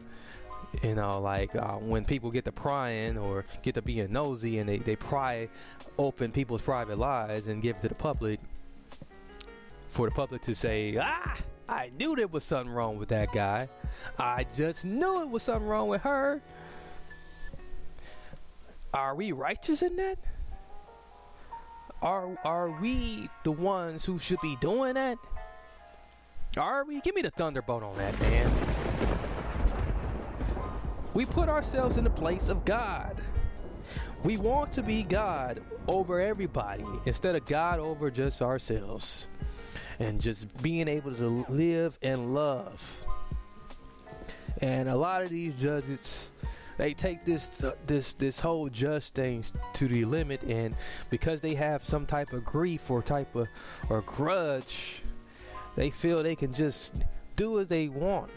you 0.83 0.95
know 0.95 1.21
like 1.21 1.55
uh, 1.55 1.75
when 1.75 2.05
people 2.05 2.31
get 2.31 2.45
to 2.45 2.53
prying 2.53 3.17
or 3.17 3.45
get 3.63 3.75
to 3.75 3.83
being 3.83 4.13
nosy 4.13 4.59
and 4.59 4.69
they, 4.69 4.79
they 4.79 4.97
pry 4.97 5.49
open 5.99 6.33
people's 6.33 6.63
private 6.63 6.99
lives 6.99 7.47
and 7.47 7.63
give 7.63 7.77
it 7.77 7.83
to 7.83 7.89
the 7.89 7.95
public 7.95 8.41
for 9.89 10.09
the 10.09 10.15
public 10.15 10.43
to 10.43 10.55
say 10.55 10.97
ah 11.01 11.37
i 11.69 11.91
knew 11.97 12.17
there 12.17 12.27
was 12.27 12.45
something 12.45 12.73
wrong 12.73 12.99
with 12.99 13.09
that 13.09 13.33
guy. 13.33 13.69
I 14.19 14.47
just 14.57 14.85
knew 14.85 15.23
it 15.23 15.31
was 15.31 15.43
something 15.43 15.67
wrong 15.67 15.89
with 15.89 16.03
her. 16.03 16.41
Are 18.93 19.15
we 19.15 19.33
righteous 19.33 19.83
in 19.83 19.97
that 19.97 20.19
are 22.05 22.39
are 22.45 22.71
we 22.81 23.29
the 23.43 23.51
ones 23.51 24.05
who 24.05 24.19
should 24.19 24.41
be 24.41 24.57
doing 24.61 24.95
that 24.95 25.19
are 26.57 26.85
we 26.85 27.01
give 27.01 27.17
me 27.17 27.23
the 27.23 27.31
thunderbolt 27.31 27.83
on 27.83 27.97
that 27.99 28.17
man 28.21 28.75
we 31.15 31.25
put 31.25 31.49
ourselves 31.49 31.97
in 31.97 32.03
the 32.03 32.11
place 32.11 32.49
of 32.49 32.65
God. 32.65 33.23
We 34.25 34.37
want 34.37 34.73
to 34.73 34.83
be 34.83 35.05
God 35.05 35.63
over 35.87 36.21
everybody 36.21 36.85
instead 37.07 37.37
of 37.37 37.47
God 37.47 37.79
over 37.79 38.11
just 38.11 38.43
ourselves. 38.43 39.29
And 40.01 40.21
just 40.21 40.53
being 40.61 40.89
able 40.89 41.15
to 41.15 41.47
live 41.49 41.97
and 42.03 42.35
love. 42.35 42.83
And 44.59 44.89
a 44.89 44.97
lot 44.97 45.23
of 45.23 45.29
these 45.29 45.55
judges 45.55 46.33
they 46.77 46.95
take 46.95 47.25
this 47.25 47.63
uh, 47.63 47.73
this 47.87 48.15
this 48.15 48.41
whole 48.41 48.69
judge 48.69 49.11
thing 49.11 49.45
to 49.75 49.89
the 49.89 50.05
limit 50.05 50.43
and 50.43 50.75
because 51.11 51.41
they 51.41 51.55
have 51.55 51.85
some 51.85 52.07
type 52.07 52.33
of 52.33 52.45
grief 52.45 52.91
or 52.91 53.03
type 53.03 53.35
of 53.35 53.49
or 53.89 54.03
grudge 54.03 55.03
they 55.77 55.91
feel 55.91 56.23
they 56.23 56.37
can 56.37 56.53
just 56.53 56.95
do 57.37 57.61
as 57.61 57.69
they 57.69 57.89
want 57.89 58.31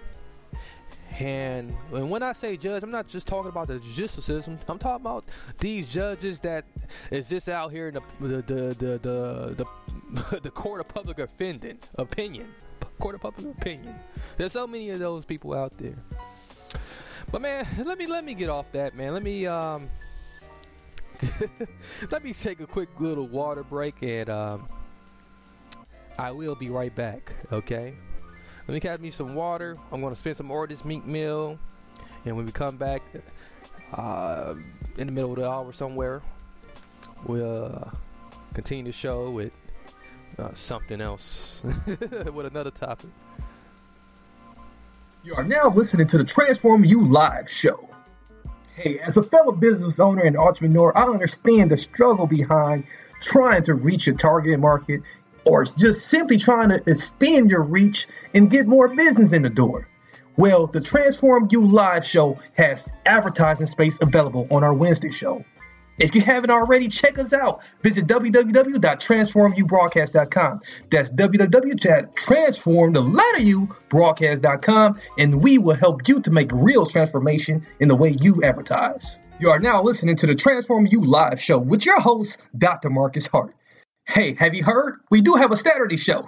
and, 1.19 1.75
and 1.93 2.11
when 2.11 2.21
I 2.21 2.33
say 2.33 2.57
judge, 2.57 2.83
I'm 2.83 2.91
not 2.91 3.07
just 3.07 3.27
talking 3.27 3.49
about 3.49 3.67
the 3.67 3.79
judicial 3.79 4.21
system. 4.21 4.59
I'm 4.67 4.77
talking 4.77 5.03
about 5.03 5.25
these 5.57 5.87
judges 5.87 6.39
that 6.41 6.65
is 7.09 7.29
just 7.29 7.49
out 7.49 7.71
here 7.71 7.87
in 7.87 7.95
the 7.95 8.01
the 8.19 8.41
the 8.41 8.75
the 8.75 8.99
the, 9.55 9.65
the, 10.31 10.39
the 10.43 10.51
court 10.51 10.79
of 10.79 10.87
public 10.87 11.17
offending 11.19 11.79
opinion, 11.95 12.53
court 12.99 13.15
of 13.15 13.21
public 13.21 13.57
opinion. 13.57 13.95
There's 14.37 14.51
so 14.51 14.67
many 14.67 14.91
of 14.91 14.99
those 14.99 15.25
people 15.25 15.53
out 15.53 15.75
there. 15.77 15.95
But 17.31 17.41
man, 17.41 17.67
let 17.83 17.97
me 17.97 18.05
let 18.05 18.23
me 18.23 18.33
get 18.33 18.49
off 18.49 18.71
that, 18.71 18.95
man. 18.95 19.13
Let 19.13 19.23
me 19.23 19.45
um 19.45 19.89
let 22.11 22.23
me 22.23 22.33
take 22.33 22.59
a 22.59 22.67
quick 22.67 22.89
little 22.99 23.27
water 23.27 23.63
break 23.63 24.01
and 24.01 24.29
um 24.29 24.69
I 26.17 26.31
will 26.31 26.55
be 26.55 26.69
right 26.69 26.93
back, 26.95 27.35
okay? 27.51 27.93
Let 28.67 28.73
me 28.73 28.79
catch 28.79 28.99
me 28.99 29.11
some 29.11 29.35
water. 29.35 29.77
I'm 29.91 30.01
gonna 30.01 30.15
spend 30.15 30.37
some 30.37 30.47
more 30.47 30.63
of 30.63 30.69
this 30.69 30.83
Meek 30.83 31.05
Mill, 31.05 31.59
and 32.25 32.35
when 32.35 32.45
we 32.45 32.51
come 32.51 32.75
back, 32.75 33.01
uh, 33.93 34.55
in 34.97 35.07
the 35.07 35.13
middle 35.13 35.31
of 35.31 35.37
the 35.37 35.47
hour 35.47 35.71
somewhere, 35.71 36.21
we'll 37.25 37.65
uh, 37.65 37.91
continue 38.53 38.85
the 38.85 38.91
show 38.91 39.29
with 39.29 39.53
uh, 40.39 40.53
something 40.53 41.01
else, 41.01 41.61
with 41.85 42.45
another 42.45 42.71
topic. 42.71 43.09
You 45.27 45.35
are 45.35 45.43
now 45.43 45.67
listening 45.67 46.07
to 46.07 46.17
the 46.17 46.23
Transform 46.23 46.85
You 46.85 47.05
Live 47.05 47.49
show. 47.49 47.89
Hey, 48.77 48.97
as 48.99 49.17
a 49.17 49.23
fellow 49.23 49.51
business 49.51 49.99
owner 49.99 50.23
and 50.23 50.37
entrepreneur, 50.37 50.97
I 50.97 51.03
understand 51.03 51.69
the 51.69 51.75
struggle 51.75 52.27
behind 52.27 52.85
trying 53.19 53.63
to 53.63 53.73
reach 53.73 54.07
a 54.07 54.13
target 54.13 54.57
market 54.57 55.01
or 55.43 55.65
just 55.65 56.07
simply 56.07 56.37
trying 56.37 56.69
to 56.69 56.81
extend 56.89 57.49
your 57.49 57.61
reach 57.61 58.07
and 58.33 58.49
get 58.49 58.67
more 58.67 58.87
business 58.87 59.33
in 59.33 59.41
the 59.41 59.49
door. 59.49 59.89
Well, 60.37 60.65
the 60.65 60.79
Transform 60.79 61.49
You 61.51 61.67
Live 61.67 62.05
show 62.05 62.39
has 62.53 62.89
advertising 63.05 63.67
space 63.67 63.99
available 64.01 64.47
on 64.49 64.63
our 64.63 64.73
Wednesday 64.73 65.11
show. 65.11 65.43
If 65.99 66.15
you 66.15 66.21
haven't 66.21 66.51
already, 66.51 66.87
check 66.87 67.19
us 67.19 67.33
out. 67.33 67.61
Visit 67.81 68.07
www.transformubroadcast.com. 68.07 70.59
That's 70.89 71.11
www.transform 71.11 72.93
the 72.93 73.01
letter 73.01 73.41
U 73.41 73.75
broadcast.com, 73.89 75.01
and 75.17 75.41
we 75.41 75.57
will 75.57 75.75
help 75.75 76.07
you 76.07 76.21
to 76.21 76.31
make 76.31 76.51
real 76.51 76.85
transformation 76.85 77.65
in 77.79 77.87
the 77.87 77.95
way 77.95 78.15
you 78.19 78.43
advertise. 78.43 79.19
You 79.39 79.49
are 79.51 79.59
now 79.59 79.83
listening 79.83 80.15
to 80.17 80.27
the 80.27 80.35
Transform 80.35 80.87
You 80.87 81.05
Live 81.05 81.41
show 81.41 81.59
with 81.59 81.85
your 81.85 81.99
host, 81.99 82.39
Dr. 82.57 82.89
Marcus 82.89 83.27
Hart. 83.27 83.53
Hey, 84.05 84.33
have 84.33 84.55
you 84.55 84.63
heard? 84.63 84.99
We 85.11 85.21
do 85.21 85.35
have 85.35 85.51
a 85.51 85.57
Saturday 85.57 85.97
show 85.97 86.27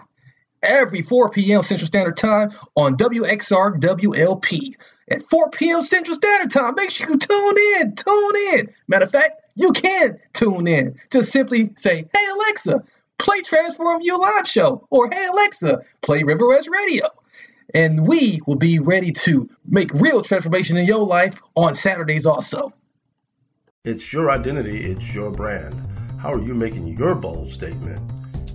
every 0.62 1.01
4 1.01 1.29
p.m. 1.29 1.62
Central 1.62 1.88
Standard 1.88 2.17
Time 2.17 2.51
on 2.75 2.97
WXR 2.97 3.79
WLP. 3.79 4.75
At 5.12 5.23
4 5.23 5.49
p.m. 5.49 5.82
Central 5.82 6.13
Standard 6.13 6.51
Time, 6.51 6.75
make 6.75 6.91
sure 6.91 7.10
you 7.10 7.17
tune 7.17 7.58
in. 7.79 7.95
Tune 7.95 8.36
in. 8.53 8.69
Matter 8.88 9.05
of 9.05 9.12
fact, 9.12 9.41
you 9.55 9.71
can 9.71 10.19
tune 10.33 10.67
in. 10.67 10.99
Just 11.12 11.31
simply 11.31 11.71
say, 11.77 12.05
Hey 12.13 12.27
Alexa, 12.33 12.83
play 13.17 13.41
Transform 13.41 14.01
You 14.01 14.17
Live 14.19 14.47
Show, 14.47 14.88
or 14.89 15.09
Hey 15.09 15.25
Alexa, 15.25 15.83
play 16.01 16.23
River 16.23 16.47
West 16.47 16.69
Radio. 16.69 17.09
And 17.73 18.07
we 18.07 18.41
will 18.47 18.55
be 18.55 18.79
ready 18.79 19.12
to 19.12 19.47
make 19.65 19.93
real 19.93 20.21
transformation 20.23 20.77
in 20.77 20.85
your 20.85 21.05
life 21.05 21.41
on 21.55 21.73
Saturdays 21.73 22.25
also. 22.25 22.73
It's 23.85 24.12
your 24.12 24.31
identity, 24.31 24.91
it's 24.91 25.13
your 25.13 25.31
brand. 25.31 25.75
How 26.19 26.33
are 26.33 26.41
you 26.41 26.53
making 26.53 26.97
your 26.97 27.15
bold 27.15 27.53
statement? 27.53 27.99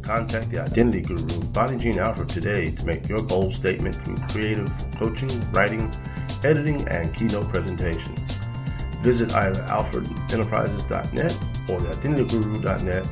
Contact 0.03 0.51
the 0.51 0.59
Identity 0.59 1.01
Guru, 1.01 1.41
Bonnie 1.53 1.79
Jean 1.79 1.99
Alford, 1.99 2.29
today 2.29 2.71
to 2.71 2.85
make 2.85 3.09
your 3.09 3.23
bold 3.23 3.55
statement 3.55 3.95
through 3.97 4.17
creative 4.29 4.71
coaching, 4.97 5.31
writing, 5.51 5.91
editing, 6.45 6.87
and 6.89 7.15
keynote 7.15 7.49
presentations. 7.49 8.44
Visit 9.05 9.37
either 9.37 9.63
alfordenterprises.net 9.65 11.39
or 11.69 11.79
theidentityguru.net 11.79 13.07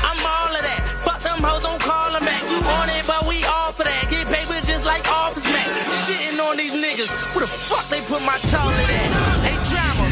I'm 0.07 0.23
all 0.23 0.55
of 0.55 0.63
that. 0.63 1.03
Fuck 1.03 1.19
them 1.27 1.43
hoes, 1.43 1.67
don't 1.67 1.83
call 1.83 2.15
them 2.15 2.23
back. 2.23 2.39
You 2.47 2.63
on 2.63 2.87
it, 2.95 3.03
but 3.11 3.27
we 3.27 3.43
all 3.43 3.75
for 3.75 3.83
that. 3.83 4.07
Get 4.07 4.23
paper 4.31 4.55
just 4.63 4.87
like 4.87 5.03
Office 5.11 5.43
Mac. 5.51 5.67
Shitting 6.07 6.39
on 6.39 6.55
these 6.63 6.71
niggas. 6.79 7.11
Where 7.35 7.43
the 7.43 7.51
fuck 7.51 7.83
they 7.91 7.99
put 8.07 8.23
my 8.23 8.39
toilet 8.55 8.87
at? 8.87 9.11
Hey, 9.43 9.59
drama. 9.67 10.07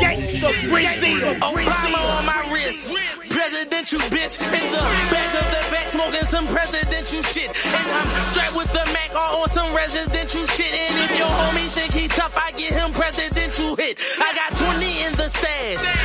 Gangsta 0.00 0.48
Brazil. 0.64 1.28
Obama 1.44 2.00
on 2.16 2.24
my 2.24 2.40
wrist. 2.56 2.96
Presidential 3.36 4.00
bitch 4.08 4.40
in 4.40 4.48
the 4.48 4.82
back 5.12 5.28
of 5.36 5.46
the 5.52 5.60
back 5.68 5.92
smoking 5.92 6.24
some 6.24 6.48
presidential 6.48 7.20
shit. 7.20 7.52
And 7.52 7.86
I'm 8.00 8.08
straight 8.32 8.56
with 8.56 8.72
the 8.72 8.84
Mac 8.96 9.12
all 9.12 9.44
on 9.44 9.48
some 9.52 9.68
residential 9.76 10.48
shit. 10.56 10.72
And 10.72 11.04
if 11.04 11.12
your 11.20 11.28
homie 11.28 11.68
think 11.68 11.92
he 11.92 12.08
tough, 12.08 12.32
I 12.32 12.48
get 12.56 12.72
him 12.72 12.96
presidential 12.96 13.76
hit. 13.76 14.00
I 14.16 14.32
got 14.32 14.56
20 14.56 15.04
in 15.04 15.12
the 15.20 15.28
stash 15.28 15.97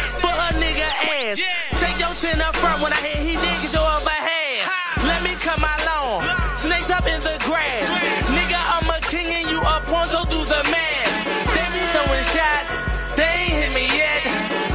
ass. 1.39 1.81
Take 1.81 1.99
your 1.99 2.13
10 2.13 2.41
up 2.41 2.55
front 2.55 2.81
when 2.81 2.93
I 2.93 2.99
hear 3.01 3.19
he 3.23 3.33
niggas 3.35 3.73
your 3.73 3.85
upper 3.85 4.09
half. 4.09 5.03
Let 5.03 5.23
me 5.23 5.33
cut 5.41 5.59
my 5.59 5.73
lawn. 5.87 6.23
Snakes 6.57 6.89
up 6.91 7.05
in 7.07 7.19
the 7.21 7.37
grass. 7.43 7.87
Nigga, 8.33 8.59
I'm 8.59 8.89
a 8.89 8.99
king 9.07 9.27
and 9.33 9.49
you 9.49 9.59
a 9.59 9.75
pawn, 9.89 10.05
so 10.07 10.23
do 10.25 10.39
the 10.45 10.61
math. 10.69 11.13
They 11.55 11.67
be 11.73 11.81
throwing 11.93 12.25
shots. 12.33 12.75
They 13.17 13.29
ain't 13.29 13.55
hit 13.59 13.71
me 13.73 13.85
yet. 13.97 14.21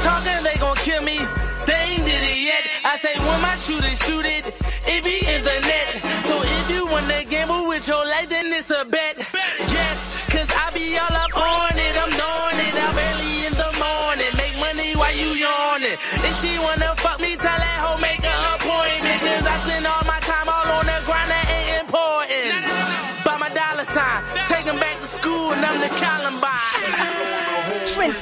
Talking, 0.02 0.40
they 0.44 0.56
gon' 0.58 0.76
kill 0.76 1.02
me. 1.02 1.18
They 1.66 1.80
ain't 1.94 2.04
did 2.06 2.22
it 2.32 2.40
yet. 2.42 2.64
I 2.84 2.98
say, 2.98 3.14
when 3.18 3.40
my 3.42 3.54
shooter 3.56 3.94
shoot 3.94 4.26
it, 4.26 4.44
it 4.86 5.00
be 5.04 5.16
in 5.20 5.40
the 5.42 5.58
net. 5.68 5.88
So 6.24 6.34
if 6.42 6.70
you 6.70 6.86
wanna 6.86 7.24
gamble 7.24 7.68
with 7.68 7.86
your 7.86 8.04
life, 8.04 8.28
then 8.28 8.46
it's 8.52 8.70
a 8.70 8.84
bet. 8.84 9.16
Yes, 9.68 10.17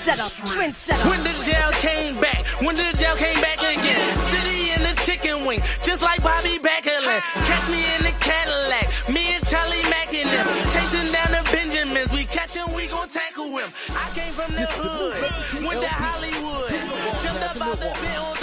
Trendsetter, 0.07 0.31
trendsetter. 0.47 1.11
When 1.11 1.19
the 1.25 1.35
jail 1.43 1.71
came 1.83 2.21
back, 2.21 2.47
when 2.63 2.77
the 2.77 2.97
jail 2.97 3.17
came 3.17 3.41
back 3.43 3.59
again. 3.59 3.99
City 4.21 4.71
in 4.71 4.83
the 4.87 4.95
chicken 5.03 5.45
wing, 5.45 5.59
just 5.83 6.01
like 6.01 6.23
Bobby 6.23 6.63
Backerland. 6.63 7.23
Catch 7.43 7.67
me 7.69 7.83
in 7.97 8.03
the 8.07 8.15
Cadillac, 8.23 8.87
me 9.11 9.35
and 9.35 9.45
Charlie 9.49 9.83
Mack 9.91 10.15
and 10.15 10.31
them. 10.31 10.47
Chasing 10.71 11.11
down 11.11 11.35
the 11.35 11.43
Benjamins, 11.51 12.13
we 12.13 12.23
catch 12.23 12.55
him, 12.55 12.73
we 12.77 12.87
gon' 12.87 13.09
tackle 13.09 13.51
him. 13.59 13.73
I 13.99 14.07
came 14.15 14.31
from 14.31 14.55
the 14.55 14.67
hood, 14.79 15.67
went 15.67 15.83
to 15.83 15.89
Hollywood. 15.91 16.71
Jumped 17.19 17.43
up 17.43 17.61
out 17.67 17.81
the 17.81 17.91
bed 17.99 18.36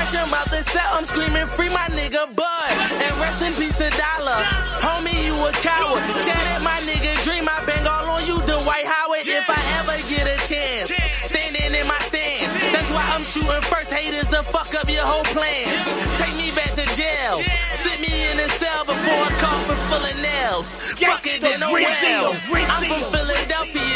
Fresh 0.00 0.16
from 0.16 0.32
out 0.32 0.48
the 0.48 0.64
cell, 0.64 0.96
I'm 0.96 1.04
screaming 1.04 1.44
free 1.44 1.68
my 1.68 1.84
nigga 1.92 2.24
Bud. 2.32 2.72
And 3.04 3.12
rest 3.20 3.44
in 3.44 3.52
peace 3.60 3.76
to 3.76 3.84
Dollar. 4.00 4.40
Homie, 4.80 5.28
you 5.28 5.36
a 5.36 5.52
coward. 5.60 6.00
Shattered 6.24 6.64
my 6.64 6.80
nigga 6.88 7.12
dream, 7.28 7.44
I 7.44 7.60
bang 7.68 7.84
all 7.84 8.08
on 8.16 8.24
you, 8.24 8.40
Dwight 8.48 8.88
Howard. 8.88 9.28
If 9.28 9.44
I 9.44 9.60
ever 9.76 10.00
get 10.08 10.24
a 10.24 10.40
chance, 10.48 10.88
standing 11.28 11.76
in 11.76 11.84
my 11.84 12.00
stance. 12.08 12.48
That's 12.72 12.88
why 12.96 13.04
I'm 13.12 13.20
shooting 13.28 13.60
first. 13.68 13.92
Haters 13.92 14.32
to 14.32 14.40
fuck 14.40 14.72
up 14.72 14.88
your 14.88 15.04
whole 15.04 15.28
plan. 15.36 15.68
Take 16.16 16.32
me 16.32 16.48
back 16.56 16.72
to 16.80 16.86
jail. 16.96 17.44
Sit 17.76 18.00
me 18.00 18.08
in 18.32 18.40
a 18.40 18.48
cell 18.56 18.88
before 18.88 19.20
a 19.28 19.32
coffin 19.36 19.76
full 19.92 20.00
of 20.00 20.16
nails. 20.16 20.96
Fuck 20.96 21.28
it, 21.28 21.44
then 21.44 21.60
oh. 21.60 21.76
I'm 21.76 22.84
from 22.88 23.04
Philadelphia, 23.12 23.89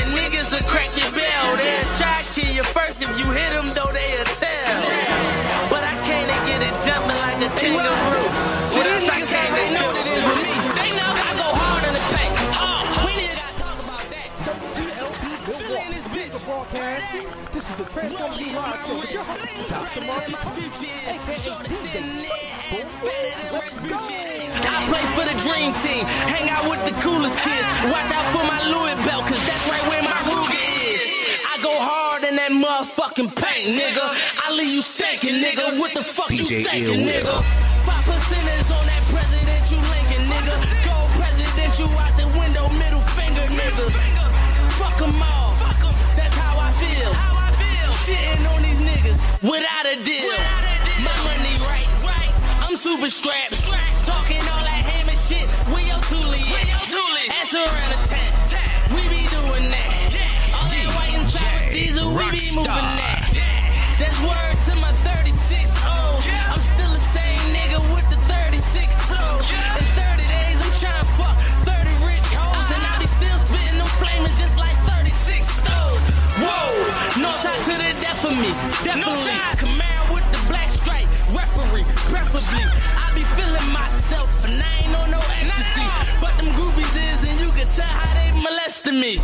Broadcasting. 17.75 17.75
This 17.75 17.81
is 17.81 17.83
the 17.83 17.85
Transform 17.93 18.33
You 18.39 18.55
Live 18.55 18.87
Show 18.87 18.99
with 18.99 19.13
your 19.13 19.25
host, 19.25 19.69
Dr. 19.69 20.07
Marcus 20.07 20.43
Hart, 20.43 20.59
aka 20.59 21.55
DJ 21.55 21.83
I 24.67 24.87
play 24.87 25.05
for 25.15 25.25
the 25.27 25.37
dream 25.43 25.75
team, 25.83 26.05
hang 26.31 26.49
out 26.51 26.65
with 26.71 26.83
the 26.87 26.95
coolest 27.03 27.39
kids. 27.39 27.67
Watch 27.91 28.11
out 28.15 28.27
for 28.31 28.45
my 28.47 28.61
Louis 28.71 28.95
belt, 29.07 29.27
cause 29.27 29.43
that's 29.47 29.67
right 29.69 29.87
where 29.91 30.03
my 30.03 30.19
Ruger 30.31 30.55
is. 30.95 31.11
I 31.51 31.59
go 31.63 31.75
hard 31.75 32.23
in 32.25 32.37
that 32.37 32.53
motherfucking 32.53 33.35
paint, 33.35 33.75
nigga. 33.79 34.07
I 34.47 34.55
leave 34.55 34.73
you 34.73 34.83
stinking, 34.83 35.43
nigga. 35.43 35.79
What 35.79 35.95
the 35.95 36.03
fuck 36.05 36.31
you 36.31 36.45
DJ 36.45 36.65
thinking, 36.65 37.07
nigga? 37.07 37.43
Five 37.83 38.05
percenters 38.07 38.71
on 38.71 38.87
that 38.87 39.03
president 39.11 39.63
you 39.71 39.79
linking, 39.83 40.25
nigga. 40.31 40.55
Gold 40.87 41.11
president 41.19 41.73
you 41.79 41.87
out 41.99 42.15
the 42.17 42.27
window, 42.39 42.69
middle 42.79 43.03
finger, 43.19 43.45
nigga. 43.51 44.14
Without 49.45 49.85
a 49.93 49.97
deal. 50.03 50.33
My 51.05 51.13
money 51.29 51.55
right. 51.69 51.89
right. 52.03 52.33
I'm 52.65 52.77
super 52.77 53.11
strapped. 53.11 53.55
strapped. 53.55 54.07
Talking 54.07 54.41
all 54.41 54.65
that 54.65 54.83
hammer 54.89 55.17
shit. 55.17 55.45
Where 55.69 55.85
your 55.85 56.01
toolie 56.09 56.49
at? 56.49 56.81
Ass 57.45 57.55
around 57.55 57.91
the 57.93 58.01
tent. 58.09 58.33
We 58.95 59.03
be 59.13 59.21
doing 59.29 59.69
that. 59.69 59.91
All 60.57 60.69
that 60.69 60.87
white 60.97 61.15
inside 61.21 61.67
with 61.67 61.75
diesel, 61.75 62.09
we 62.17 62.31
be 62.31 62.57
moving 62.57 62.89
that. 62.97 63.24
To 78.25 78.31
the 78.31 78.33
death 78.33 78.33
of 78.33 78.33
me. 78.41 78.49
Definitely. 78.85 79.37
Camaro 79.61 80.15
with 80.15 80.25
the 80.33 80.41
black 80.49 80.71
stripe. 80.71 81.09
Referee, 81.37 81.85
preferably. 82.09 82.65
I 82.97 83.13
be 83.15 83.21
feeling 83.37 83.69
myself 83.73 84.45
and 84.49 84.63
I 84.63 84.65
ain't 84.81 84.97
on 84.97 85.11
no 85.11 85.19
ecstasy. 85.19 85.85
But 86.21 86.37
them 86.39 86.47
groupies 86.57 86.97
is, 86.97 87.25
and 87.29 87.41
you 87.41 87.51
can 87.53 87.67
tell 87.67 87.85
how 87.85 88.15
they 88.17 88.33
molesting 88.41 88.99
me. 89.01 89.19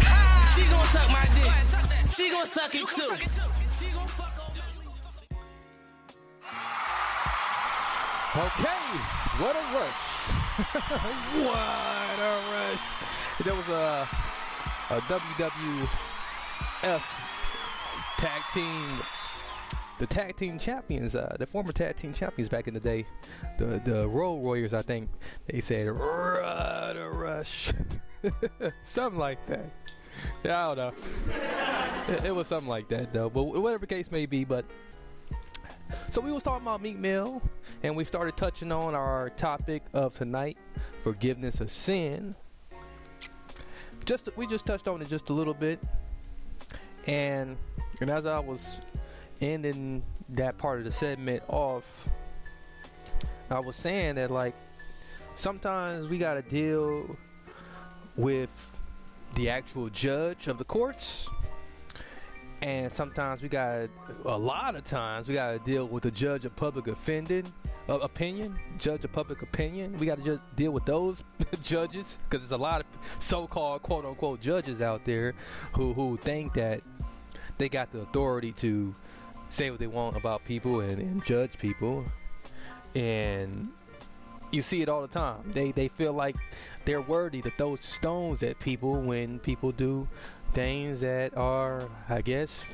She 0.55 0.63
gon' 0.69 0.85
suck 0.93 1.09
my 1.11 1.25
dick. 1.35 1.53
She 2.13 2.29
gon' 2.31 2.47
suck 2.47 2.75
it 2.75 2.87
too. 2.89 3.15
Okay, 8.31 8.85
what 9.43 9.57
a 9.57 9.63
rush. 9.75 10.03
what 11.47 12.19
a 12.21 12.23
rush. 12.53 12.85
There 13.43 13.55
was 13.55 13.69
a, 13.69 14.07
a 14.91 15.01
WWF 15.01 17.03
tag 18.21 18.43
team, 18.53 18.87
the 19.99 20.07
tag 20.07 20.37
team 20.37 20.59
champions, 20.59 21.17
uh, 21.17 21.35
the 21.39 21.47
former 21.47 21.73
tag 21.73 21.97
team 21.97 22.13
champions 22.13 22.51
back 22.51 22.69
in 22.69 22.75
the 22.75 22.81
day, 22.81 23.07
the 23.59 23.81
the 23.83 24.07
Road 24.07 24.35
Warriors, 24.35 24.75
I 24.75 24.83
think 24.83 25.09
they 25.47 25.61
said, 25.61 25.87
a 25.87 25.93
rush. 25.93 27.73
something 28.83 29.19
like 29.19 29.47
that. 29.47 29.71
Yeah, 30.45 30.69
I 30.69 30.75
don't 30.75 30.77
know. 30.77 32.15
it, 32.15 32.25
it 32.27 32.31
was 32.33 32.47
something 32.47 32.69
like 32.69 32.91
that 32.91 33.11
though, 33.11 33.31
but 33.31 33.45
whatever 33.45 33.87
case 33.87 34.11
may 34.11 34.27
be, 34.27 34.45
but 34.45 34.67
so 36.11 36.21
we 36.21 36.31
was 36.31 36.43
talking 36.43 36.67
about 36.67 36.83
Meek 36.83 36.99
Mill, 36.99 37.41
and 37.83 37.97
we 37.97 38.05
started 38.05 38.37
touching 38.37 38.71
on 38.71 38.95
our 38.95 39.31
topic 39.31 39.83
of 39.95 40.15
tonight, 40.15 40.59
forgiveness 41.03 41.61
of 41.61 41.71
sin. 41.71 42.35
Just 44.05 44.29
we 44.37 44.47
just 44.47 44.67
touched 44.67 44.89
on 44.89 45.01
it 45.01 45.09
just 45.09 45.31
a 45.31 45.33
little 45.33 45.55
bit, 45.55 45.81
and 47.07 47.57
and 48.01 48.11
as 48.11 48.27
I 48.27 48.39
was 48.39 48.77
ending 49.41 50.03
that 50.31 50.59
part 50.59 50.79
of 50.79 50.85
the 50.85 50.93
segment 50.93 51.43
off, 51.49 51.85
I 53.51 53.59
was 53.61 53.77
saying 53.77 54.17
that 54.17 54.31
like 54.31 54.55
sometimes 55.37 56.09
we 56.09 56.19
gotta 56.19 56.43
deal 56.43 57.17
with 58.17 58.51
the 59.35 59.49
actual 59.49 59.89
judge 59.89 60.49
of 60.49 60.59
the 60.59 60.65
courts. 60.65 61.29
And 62.63 62.93
sometimes 62.93 63.41
we 63.41 63.49
got 63.49 63.89
a 64.27 64.37
lot 64.37 64.77
of 64.77 64.85
times 64.85 65.29
we 65.29 65.35
got 65.35 65.53
to 65.53 65.59
deal 65.61 65.89
with 65.89 66.03
the 66.03 66.11
judge 66.11 66.45
of 66.45 66.55
public 66.57 66.89
offended 66.89 67.51
uh, 67.91 67.99
opinion 67.99 68.57
judge 68.79 69.05
of 69.05 69.13
public 69.13 69.43
opinion. 69.43 69.97
We 69.99 70.07
got 70.07 70.19
to 70.19 70.25
just 70.25 70.41
deal 70.57 70.71
with 70.71 70.85
those 70.85 71.25
judges 71.63 72.19
because 72.29 72.43
there's 72.43 72.59
a 72.59 72.63
lot 72.63 72.81
of 72.81 72.87
so-called 73.19 73.83
quote-unquote 73.83 74.41
judges 74.41 74.81
out 74.81 75.05
there 75.05 75.35
who 75.75 75.93
who 75.93 76.17
think 76.17 76.55
that 76.55 76.83
they 77.59 77.69
got 77.69 77.93
the 77.93 78.01
authority 78.01 78.53
to 78.53 78.95
say 79.49 79.71
what 79.71 79.81
they 79.81 79.89
want 79.89 80.17
about 80.17 80.45
people 80.45 80.81
and, 80.81 80.99
and 80.99 81.25
judge 81.25 81.59
people. 81.59 82.05
And 82.95 83.69
you 84.53 84.63
see 84.63 84.83
it 84.83 84.89
all 84.89 85.03
the 85.03 85.09
time. 85.09 85.51
They 85.53 85.73
they 85.73 85.89
feel 85.89 86.13
like 86.13 86.37
they're 86.85 87.03
worthy 87.03 87.43
to 87.43 87.51
throw 87.51 87.77
stones 87.77 88.43
at 88.43 88.59
people 88.61 89.03
when 89.03 89.41
people 89.41 89.73
do 89.73 90.09
things 90.55 91.01
that 91.01 91.37
are, 91.37 91.89
I 92.09 92.23
guess, 92.23 92.65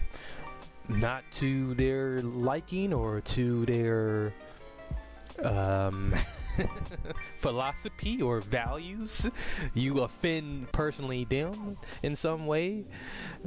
not 0.88 1.24
to 1.32 1.74
their 1.74 2.22
liking 2.22 2.92
or 2.92 3.20
to 3.20 3.66
their 3.66 4.32
um, 5.44 6.14
philosophy 7.38 8.22
or 8.22 8.40
values. 8.40 9.28
You 9.74 10.00
offend 10.02 10.72
personally 10.72 11.24
them 11.24 11.76
in 12.02 12.16
some 12.16 12.46
way 12.46 12.84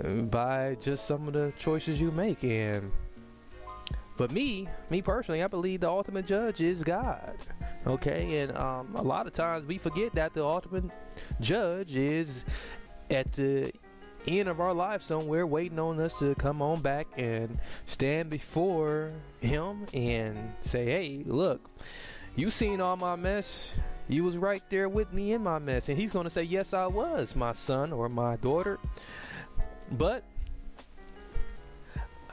uh, 0.04 0.08
by 0.08 0.76
just 0.80 1.06
some 1.08 1.28
of 1.28 1.34
the 1.34 1.54
choices 1.58 2.00
you 2.00 2.12
make. 2.12 2.44
And 2.44 2.92
but 4.18 4.32
me, 4.32 4.68
me 4.90 5.02
personally, 5.02 5.44
I 5.44 5.48
believe 5.48 5.80
the 5.80 5.90
ultimate 5.90 6.26
judge 6.26 6.60
is 6.60 6.84
God. 6.84 7.38
Okay, 7.88 8.40
and 8.40 8.58
um, 8.58 8.94
a 8.96 9.02
lot 9.02 9.28
of 9.28 9.34
times 9.34 9.66
we 9.66 9.78
forget 9.78 10.14
that 10.16 10.34
the 10.34 10.44
ultimate 10.44 10.92
judge 11.40 11.96
is 11.96 12.44
at 13.10 13.32
the 13.32 13.72
end 14.28 14.50
of 14.50 14.60
our 14.60 14.74
life. 14.74 15.02
Somewhere 15.02 15.46
waiting 15.48 15.80
on 15.80 16.00
us 16.00 16.18
to 16.20 16.36
come 16.36 16.62
on 16.62 16.82
back 16.82 17.08
and 17.18 17.60
stand 17.86 18.30
before 18.30 19.12
him 19.42 19.86
and 19.94 20.54
say 20.62 20.86
hey 20.86 21.24
look 21.26 21.70
you 22.36 22.50
seen 22.50 22.80
all 22.80 22.96
my 22.96 23.16
mess. 23.16 23.74
You 24.08 24.24
was 24.24 24.38
right 24.38 24.64
there 24.70 24.88
with 24.88 25.12
me 25.12 25.34
in 25.34 25.44
my 25.44 25.60
mess. 25.60 25.90
And 25.90 25.98
he's 25.98 26.14
going 26.14 26.24
to 26.24 26.30
say 26.30 26.44
yes 26.44 26.74
i 26.74 26.88
was 26.88 27.36
my 27.36 27.52
son 27.52 27.92
or 27.92 28.08
my 28.08 28.38
daughter. 28.38 28.80
But 29.92 30.24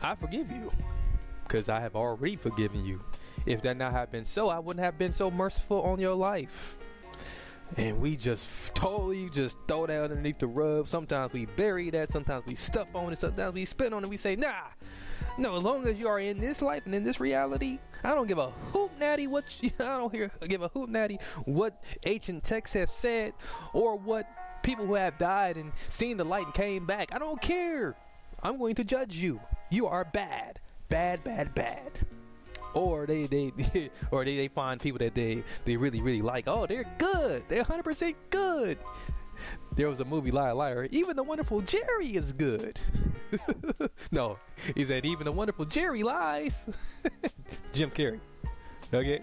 i 0.03 0.15
forgive 0.15 0.51
you 0.51 0.71
because 1.43 1.69
i 1.69 1.81
have 1.81 1.97
already 1.97 2.37
forgiven 2.37 2.85
you. 2.85 3.03
If 3.47 3.63
that 3.63 3.77
not 3.77 3.93
have 3.93 4.11
been 4.11 4.25
so 4.25 4.49
i 4.49 4.59
wouldn't 4.59 4.85
have 4.85 4.99
been 4.99 5.13
so 5.13 5.31
merciful 5.31 5.83
on 5.83 5.99
your 5.99 6.15
life 6.15 6.79
and 7.77 8.01
we 8.01 8.17
just 8.17 8.75
totally 8.75 9.29
just 9.31 9.57
throw 9.67 9.87
that 9.87 10.05
underneath 10.05 10.39
the 10.39 10.47
rug. 10.47 10.89
Sometimes 10.89 11.33
we 11.33 11.47
bury 11.47 11.91
that, 11.91 12.11
sometimes 12.11 12.45
we 12.47 12.55
step 12.55 12.89
on 12.95 13.13
it, 13.13 13.19
sometimes 13.19 13.55
we 13.55 13.65
spit 13.65 13.93
on 13.93 14.05
it. 14.05 14.09
We 14.09 14.17
say, 14.17 14.37
nah, 14.37 14.69
No, 15.39 15.57
as 15.57 15.63
long 15.63 15.87
as 15.87 15.99
you 15.99 16.09
are 16.09 16.21
in 16.21 16.41
this 16.41 16.63
life 16.63 16.83
and 16.87 16.95
in 16.95 17.05
this 17.05 17.21
reality, 17.21 17.79
I 18.05 18.15
don't 18.15 18.27
give 18.27 18.39
a 18.39 18.51
hoop 18.73 18.93
natty 18.99 19.27
what 19.27 19.45
you, 19.63 19.71
I 19.81 19.99
don't 19.99 20.13
hear 20.15 20.31
give 20.47 20.63
a 20.63 20.69
hoop 20.69 20.89
natty 20.89 21.19
what 21.45 21.83
ancient 22.05 22.45
texts 22.45 22.75
have 22.75 22.91
said 22.91 23.33
or 23.73 23.97
what 23.97 24.27
people 24.63 24.87
who 24.87 24.95
have 24.95 25.19
died 25.19 25.57
and 25.57 25.73
seen 25.89 26.17
the 26.17 26.25
light 26.25 26.47
and 26.47 26.55
came 26.55 26.87
back. 26.87 27.11
I 27.13 27.19
don't 27.19 27.41
care. 27.41 27.97
I'm 28.43 28.59
going 28.59 28.75
to 28.77 28.85
judge 28.85 29.17
you. 29.17 29.41
You 29.71 29.87
are 29.87 30.05
bad, 30.05 30.61
bad, 30.89 31.25
bad, 31.25 31.55
bad. 31.55 31.91
Or 32.77 33.07
they 33.07 33.25
they 33.25 33.53
or 34.11 34.25
they, 34.25 34.37
they 34.37 34.49
find 34.49 34.81
people 34.81 34.99
that 34.99 35.15
they 35.15 35.43
they 35.65 35.77
really 35.77 36.01
really 36.01 36.23
like. 36.23 36.47
Oh, 36.47 36.67
they're 36.67 36.87
good. 36.99 37.43
They're 37.49 37.65
100% 37.65 38.15
good. 38.31 38.79
There 39.77 39.89
was 39.89 40.01
a 40.01 40.05
movie, 40.05 40.31
Liar 40.31 40.55
Liar. 40.55 40.89
Even 40.91 41.17
the 41.17 41.23
wonderful 41.23 41.61
Jerry 41.61 42.17
is 42.17 42.33
good. 42.33 42.79
no, 44.11 44.39
he 44.75 44.85
said 44.85 45.05
even 45.05 45.25
the 45.25 45.33
wonderful 45.33 45.65
Jerry 45.65 46.03
lies. 46.03 46.67
Jim 47.73 47.91
Carrey. 47.91 48.21
Okay. 48.93 49.23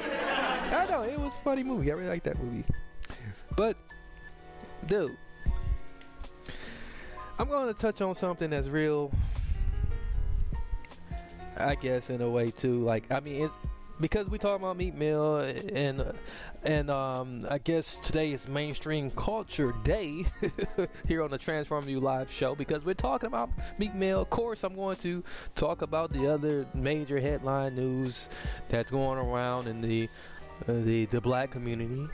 I 0.00 0.86
know 0.88 1.02
it 1.02 1.18
was 1.18 1.34
a 1.34 1.44
funny 1.44 1.62
movie. 1.62 1.90
I 1.90 1.94
really 1.94 2.08
like 2.08 2.24
that 2.24 2.42
movie. 2.42 2.64
But, 3.56 3.76
dude, 4.86 5.16
I'm 7.38 7.48
going 7.48 7.72
to 7.72 7.80
touch 7.80 8.00
on 8.00 8.14
something 8.14 8.50
that's 8.50 8.68
real. 8.68 9.12
I 11.60 11.74
guess 11.74 12.10
in 12.10 12.22
a 12.22 12.28
way 12.28 12.50
too. 12.50 12.80
Like, 12.80 13.12
I 13.12 13.20
mean, 13.20 13.44
it's 13.44 13.54
because 14.00 14.28
we 14.28 14.38
talk 14.38 14.58
about 14.58 14.76
Meek 14.76 14.94
Mill 14.94 15.38
and 15.38 16.12
and 16.62 16.90
um, 16.90 17.40
I 17.48 17.58
guess 17.58 17.96
today 17.96 18.32
is 18.32 18.48
Mainstream 18.48 19.10
Culture 19.12 19.74
Day 19.84 20.24
here 21.06 21.22
on 21.22 21.30
the 21.30 21.38
Transform 21.38 21.88
You 21.88 22.00
Live 22.00 22.30
show 22.30 22.54
because 22.54 22.84
we're 22.84 22.94
talking 22.94 23.28
about 23.28 23.50
Meek 23.78 23.94
Mill. 23.94 24.20
Of 24.20 24.30
course, 24.30 24.64
I'm 24.64 24.74
going 24.74 24.96
to 24.96 25.22
talk 25.54 25.82
about 25.82 26.12
the 26.12 26.32
other 26.32 26.66
major 26.74 27.20
headline 27.20 27.74
news 27.74 28.28
that's 28.68 28.90
going 28.90 29.18
around 29.18 29.66
in 29.66 29.80
the 29.80 30.08
uh, 30.68 30.72
the 30.84 31.06
the 31.06 31.20
black 31.20 31.50
community. 31.50 32.08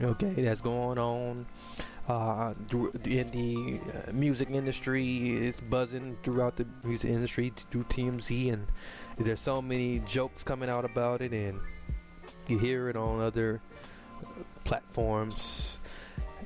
Okay, 0.00 0.34
that's 0.42 0.60
going 0.60 0.98
on 0.98 1.46
uh, 2.08 2.54
in 3.04 3.28
the 3.30 3.80
uh, 4.08 4.12
music 4.12 4.50
industry. 4.50 5.46
It's 5.46 5.60
buzzing 5.60 6.16
throughout 6.22 6.56
the 6.56 6.66
music 6.84 7.10
industry 7.10 7.52
through 7.70 7.84
TMZ, 7.84 8.52
and 8.52 8.66
there's 9.18 9.40
so 9.40 9.60
many 9.60 10.00
jokes 10.00 10.42
coming 10.42 10.68
out 10.68 10.84
about 10.84 11.22
it, 11.22 11.32
and 11.32 11.60
you 12.46 12.58
hear 12.58 12.88
it 12.88 12.96
on 12.96 13.20
other 13.20 13.60
platforms. 14.64 15.78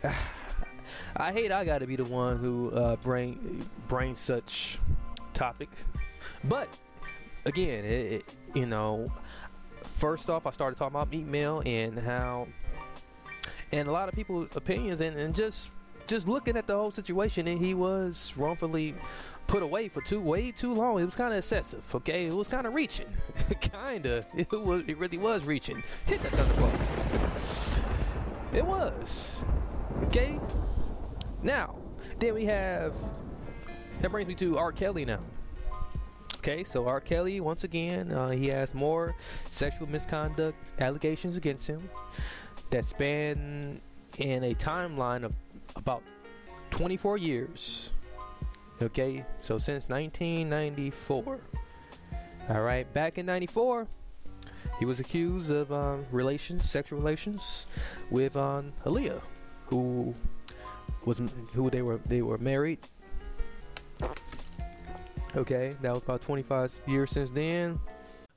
I 1.16 1.32
hate 1.32 1.50
I 1.50 1.64
got 1.64 1.78
to 1.78 1.86
be 1.86 1.96
the 1.96 2.04
one 2.04 2.36
who 2.36 2.70
uh, 2.70 2.96
bring 2.96 3.66
bring 3.88 4.14
such 4.14 4.78
topic, 5.34 5.68
but 6.44 6.68
again, 7.44 7.84
it, 7.84 8.12
it, 8.12 8.34
you 8.54 8.66
know, 8.66 9.10
first 9.82 10.30
off, 10.30 10.46
I 10.46 10.50
started 10.50 10.76
talking 10.76 10.94
about 10.94 11.10
Meek 11.10 11.26
Mill 11.26 11.62
and 11.66 11.98
how, 11.98 12.48
and 13.72 13.88
a 13.88 13.92
lot 13.92 14.08
of 14.08 14.14
people's 14.14 14.56
opinions, 14.56 15.00
and, 15.00 15.16
and 15.16 15.34
just 15.34 15.68
just 16.06 16.26
looking 16.26 16.56
at 16.56 16.66
the 16.66 16.74
whole 16.74 16.90
situation, 16.90 17.46
and 17.46 17.64
he 17.64 17.72
was 17.72 18.32
wrongfully 18.36 18.94
put 19.46 19.62
away 19.62 19.88
for 19.88 20.00
too 20.00 20.20
way 20.20 20.50
too 20.50 20.72
long. 20.74 21.00
It 21.00 21.04
was 21.04 21.14
kind 21.14 21.32
of 21.32 21.38
excessive. 21.38 21.82
Okay, 21.94 22.26
it 22.26 22.34
was 22.34 22.48
kind 22.48 22.66
of 22.66 22.74
reaching. 22.74 23.08
kinda. 23.60 24.24
It 24.36 24.50
was. 24.50 24.82
It 24.86 24.98
really 24.98 25.18
was 25.18 25.44
reaching. 25.44 25.82
Hit 26.06 26.22
that 26.22 26.32
thunderbolt. 26.32 26.72
It 28.52 28.66
was. 28.66 29.36
Okay. 30.04 30.38
Now, 31.42 31.76
then 32.18 32.34
we 32.34 32.44
have. 32.46 32.94
That 34.00 34.10
brings 34.10 34.28
me 34.28 34.34
to 34.36 34.58
R. 34.58 34.72
Kelly 34.72 35.04
now. 35.04 35.20
Okay, 36.38 36.64
so 36.64 36.86
R. 36.86 37.00
Kelly 37.00 37.40
once 37.40 37.64
again, 37.64 38.10
uh, 38.12 38.30
he 38.30 38.48
has 38.48 38.72
more 38.72 39.14
sexual 39.46 39.86
misconduct 39.86 40.56
allegations 40.80 41.36
against 41.36 41.66
him 41.66 41.88
that 42.70 42.84
span 42.84 43.80
in 44.18 44.44
a 44.44 44.54
timeline 44.54 45.24
of 45.24 45.32
about 45.76 46.02
24 46.70 47.18
years. 47.18 47.92
Okay, 48.82 49.24
so 49.40 49.58
since 49.58 49.88
1994. 49.88 51.40
All 52.48 52.62
right, 52.62 52.92
back 52.94 53.18
in 53.18 53.26
94, 53.26 53.86
he 54.78 54.84
was 54.86 54.98
accused 54.98 55.50
of 55.50 55.70
um, 55.72 56.06
relations, 56.10 56.68
sexual 56.68 56.98
relations, 56.98 57.66
with 58.10 58.34
um, 58.36 58.72
Aaliyah, 58.86 59.20
who 59.66 60.14
was 61.04 61.20
who 61.52 61.70
they 61.70 61.82
were 61.82 62.00
they 62.06 62.22
were 62.22 62.38
married. 62.38 62.78
Okay, 65.36 65.74
that 65.82 65.92
was 65.92 66.02
about 66.02 66.22
25 66.22 66.80
years 66.86 67.10
since 67.10 67.30
then. 67.30 67.78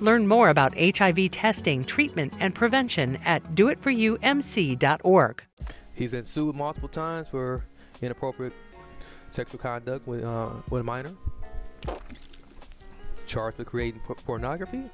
Learn 0.00 0.26
more 0.26 0.48
about 0.48 0.74
HIV 0.78 1.30
testing, 1.30 1.84
treatment, 1.84 2.32
and 2.40 2.54
prevention 2.54 3.16
at 3.24 3.44
doitforyoumc.org. 3.54 5.42
He's 5.94 6.10
been 6.10 6.24
sued 6.24 6.56
multiple 6.56 6.88
times 6.88 7.28
for 7.28 7.64
inappropriate 8.00 8.54
sexual 9.30 9.60
conduct 9.60 10.06
with, 10.06 10.24
uh, 10.24 10.50
with 10.70 10.80
a 10.80 10.84
minor. 10.84 11.12
Charged 13.26 13.58
with 13.58 13.66
creating 13.66 14.00
p- 14.08 14.14
pornography. 14.24 14.84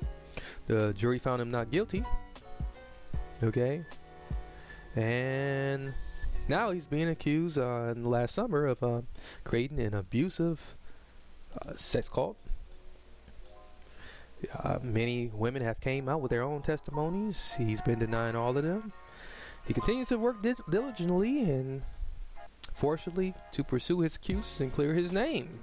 The 0.66 0.92
jury 0.94 1.20
found 1.20 1.40
him 1.40 1.50
not 1.50 1.70
guilty. 1.70 2.04
Okay. 3.42 3.84
And 4.96 5.94
now 6.48 6.72
he's 6.72 6.86
being 6.86 7.08
accused 7.08 7.58
uh, 7.58 7.92
in 7.94 8.02
the 8.02 8.08
last 8.08 8.34
summer 8.34 8.66
of 8.66 8.82
uh, 8.82 9.02
creating 9.44 9.78
an 9.80 9.94
abusive 9.94 10.60
uh, 11.62 11.72
sex 11.76 12.08
cult 12.08 12.36
uh, 14.54 14.78
many 14.82 15.30
women 15.32 15.62
have 15.62 15.80
came 15.80 16.08
out 16.08 16.20
with 16.20 16.30
their 16.30 16.42
own 16.42 16.62
testimonies. 16.62 17.54
He's 17.58 17.80
been 17.80 17.98
denying 17.98 18.36
all 18.36 18.56
of 18.56 18.64
them. 18.64 18.92
He 19.66 19.74
continues 19.74 20.08
to 20.08 20.18
work 20.18 20.42
di- 20.42 20.54
diligently 20.70 21.42
and 21.42 21.82
forcefully 22.74 23.34
to 23.52 23.64
pursue 23.64 24.00
his 24.00 24.16
accusers 24.16 24.60
and 24.60 24.72
clear 24.72 24.94
his 24.94 25.12
name. 25.12 25.58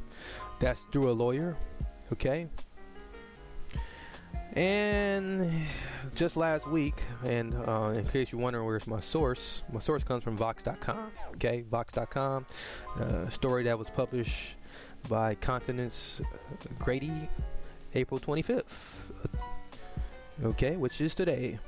That's 0.59 0.85
through 0.91 1.09
a 1.09 1.13
lawyer. 1.13 1.55
Okay. 2.11 2.47
And 4.53 5.51
just 6.13 6.37
last 6.37 6.67
week, 6.67 7.01
and 7.25 7.55
uh, 7.67 7.93
in 7.95 8.05
case 8.05 8.31
you're 8.31 8.41
wondering 8.41 8.65
where's 8.65 8.85
my 8.85 8.99
source, 8.99 9.63
my 9.71 9.79
source 9.79 10.03
comes 10.03 10.23
from 10.23 10.37
Vox.com. 10.37 11.11
Okay, 11.35 11.63
Vox.com, 11.71 12.45
uh, 12.99 13.03
a 13.03 13.31
story 13.31 13.63
that 13.63 13.79
was 13.79 13.89
published 13.89 14.55
by 15.09 15.33
Constance 15.35 16.21
Grady 16.77 17.29
April 17.95 18.19
25th. 18.19 18.63
Okay, 20.43 20.75
which 20.75 20.99
is 20.99 21.13
today. 21.15 21.59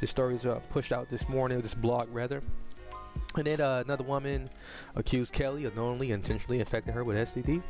This 0.00 0.10
story 0.10 0.34
is 0.34 0.46
uh, 0.46 0.60
pushed 0.70 0.92
out 0.92 1.08
this 1.08 1.28
morning, 1.28 1.60
this 1.60 1.74
blog 1.74 2.08
rather. 2.12 2.42
And 3.36 3.46
then 3.46 3.60
uh, 3.60 3.82
another 3.84 4.04
woman 4.04 4.50
accused 4.96 5.32
Kelly 5.32 5.64
of 5.64 5.76
knowingly 5.76 6.10
intentionally 6.10 6.60
infecting 6.60 6.94
her 6.94 7.04
with 7.04 7.16
STD. 7.16 7.62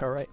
All 0.00 0.10
right. 0.10 0.28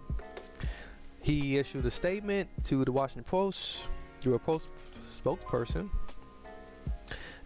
He 1.22 1.58
issued 1.58 1.86
a 1.86 1.92
statement 1.92 2.50
to 2.66 2.84
the 2.86 2.92
Washington 2.92 3.26
Post 3.26 3.82
through 4.22 4.36
a 4.36 4.40
Post 4.40 4.70
spokesperson 5.14 5.90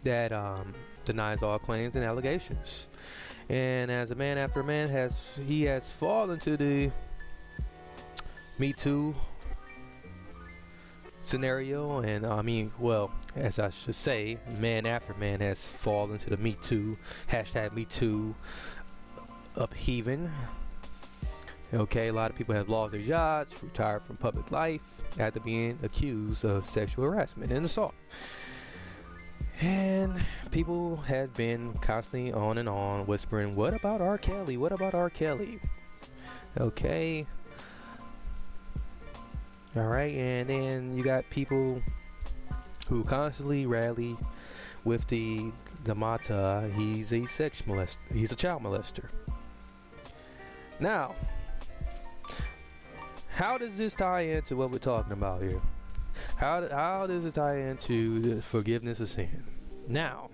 that 0.03 0.31
um, 0.31 0.73
denies 1.05 1.41
all 1.41 1.59
claims 1.59 1.95
and 1.95 2.03
allegations. 2.03 2.87
And 3.49 3.91
as 3.91 4.11
a 4.11 4.15
man 4.15 4.37
after 4.37 4.63
man 4.63 4.87
has 4.89 5.13
he 5.45 5.63
has 5.63 5.89
fallen 5.89 6.39
to 6.39 6.55
the 6.55 6.91
me 8.57 8.73
Too 8.73 9.15
scenario, 11.21 11.99
and 11.99 12.25
uh, 12.25 12.35
I 12.35 12.41
mean, 12.41 12.71
well, 12.79 13.11
as 13.35 13.57
I 13.57 13.69
should 13.69 13.95
say, 13.95 14.37
man 14.59 14.85
after 14.85 15.13
man 15.15 15.39
has 15.39 15.65
fallen 15.65 16.19
to 16.19 16.29
the 16.29 16.37
Me 16.37 16.55
Too 16.61 16.97
hashtag 17.31 17.73
Me 17.73 17.85
Too 17.85 18.35
upheaving. 19.55 20.31
Okay, 21.73 22.09
a 22.09 22.13
lot 22.13 22.29
of 22.29 22.37
people 22.37 22.53
have 22.53 22.69
lost 22.69 22.91
their 22.91 23.01
jobs, 23.01 23.63
retired 23.63 24.03
from 24.03 24.17
public 24.17 24.51
life 24.51 24.81
after 25.17 25.39
being 25.39 25.79
accused 25.81 26.45
of 26.45 26.69
sexual 26.69 27.05
harassment 27.05 27.51
and 27.51 27.65
assault. 27.65 27.95
And 29.61 30.13
people 30.51 30.97
have 30.97 31.33
been 31.33 31.73
constantly 31.81 32.31
on 32.31 32.57
and 32.57 32.69
on 32.69 33.07
whispering, 33.07 33.55
What 33.55 33.73
about 33.73 34.01
R. 34.01 34.17
Kelly? 34.17 34.57
What 34.57 34.71
about 34.71 34.93
R. 34.93 35.09
Kelly? 35.09 35.59
Okay. 36.59 37.25
Alright, 39.75 40.15
and 40.15 40.49
then 40.49 40.93
you 40.97 41.03
got 41.03 41.29
people 41.29 41.81
who 42.87 43.03
constantly 43.03 43.65
rally 43.65 44.15
with 44.83 45.07
the 45.07 45.51
the 45.85 45.95
mata 45.95 46.69
he's 46.75 47.11
a 47.11 47.25
sex 47.25 47.63
molester 47.63 47.97
he's 48.13 48.31
a 48.31 48.35
child 48.35 48.61
molester. 48.61 49.09
Now 50.79 51.15
how 53.35 53.57
does 53.57 53.75
this 53.75 53.95
tie 53.95 54.21
into 54.21 54.55
what 54.55 54.69
we're 54.69 54.77
talking 54.77 55.11
about 55.11 55.41
here? 55.41 55.59
How, 56.35 56.67
how 56.69 57.07
does 57.07 57.25
it 57.25 57.33
tie 57.33 57.57
into 57.57 58.19
the 58.19 58.41
forgiveness 58.41 58.99
of 58.99 59.09
sin? 59.09 59.43
Now, 59.87 60.29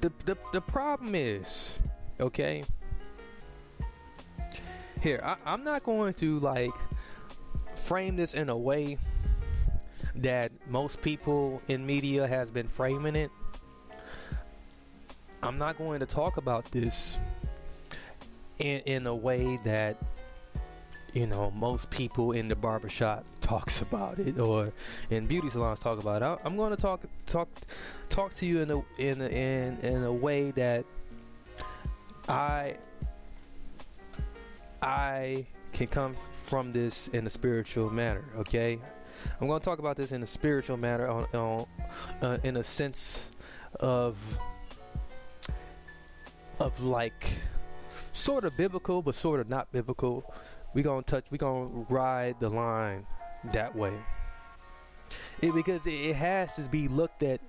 the, 0.00 0.10
the, 0.24 0.36
the 0.52 0.60
problem 0.62 1.14
is, 1.14 1.72
okay, 2.18 2.64
here, 5.02 5.20
I, 5.22 5.36
I'm 5.44 5.64
not 5.64 5.82
going 5.82 6.14
to 6.14 6.38
like 6.40 6.74
frame 7.76 8.16
this 8.16 8.34
in 8.34 8.48
a 8.48 8.56
way 8.56 8.98
that 10.16 10.52
most 10.68 11.00
people 11.02 11.60
in 11.68 11.84
media 11.84 12.26
has 12.26 12.50
been 12.50 12.68
framing 12.68 13.16
it. 13.16 13.30
I'm 15.42 15.58
not 15.58 15.76
going 15.76 15.98
to 16.00 16.06
talk 16.06 16.36
about 16.36 16.64
this 16.66 17.18
in, 18.58 18.80
in 18.80 19.06
a 19.06 19.14
way 19.14 19.58
that 19.64 19.96
you 21.12 21.26
know 21.26 21.50
most 21.50 21.90
people 21.90 22.32
in 22.32 22.48
the 22.48 22.56
barbershop 22.56 23.24
talks 23.40 23.82
about 23.82 24.18
it 24.18 24.38
or 24.38 24.72
in 25.10 25.26
beauty 25.26 25.50
salons 25.50 25.78
talk 25.78 26.00
about 26.00 26.22
it 26.22 26.40
i'm 26.42 26.56
going 26.56 26.74
to 26.74 26.80
talk 26.80 27.02
talk 27.26 27.48
talk 28.08 28.32
to 28.32 28.46
you 28.46 28.60
in 28.60 28.70
a 28.70 28.82
in 28.98 29.20
a, 29.20 29.26
in 29.26 29.78
in 29.82 30.04
a 30.04 30.12
way 30.12 30.52
that 30.52 30.86
i 32.30 32.74
i 34.82 35.46
can 35.72 35.86
come 35.86 36.16
from 36.44 36.72
this 36.72 37.08
in 37.08 37.26
a 37.26 37.30
spiritual 37.30 37.90
manner 37.90 38.24
okay? 38.36 38.78
I'm 39.40 39.46
going 39.46 39.60
to 39.60 39.64
talk 39.64 39.78
about 39.78 39.96
this 39.96 40.12
in 40.12 40.22
a 40.22 40.26
spiritual 40.26 40.76
manner 40.76 41.08
on, 41.08 41.26
on 41.34 41.66
uh, 42.20 42.38
in 42.42 42.56
a 42.56 42.64
sense 42.64 43.30
of 43.80 44.16
of 46.58 46.80
like 46.80 47.26
sort 48.12 48.44
of 48.44 48.56
biblical 48.56 49.02
but 49.02 49.14
sort 49.14 49.40
of 49.40 49.48
not 49.48 49.70
biblical. 49.72 50.32
We 50.74 50.82
gonna 50.82 51.02
touch 51.02 51.24
we 51.30 51.38
gonna 51.38 51.66
ride 51.88 52.36
the 52.40 52.48
line 52.48 53.06
that 53.52 53.74
way. 53.74 53.92
It, 55.40 55.54
because 55.54 55.86
it, 55.86 55.94
it 55.94 56.16
has 56.16 56.54
to 56.56 56.62
be 56.62 56.88
looked 56.88 57.22
at 57.22 57.40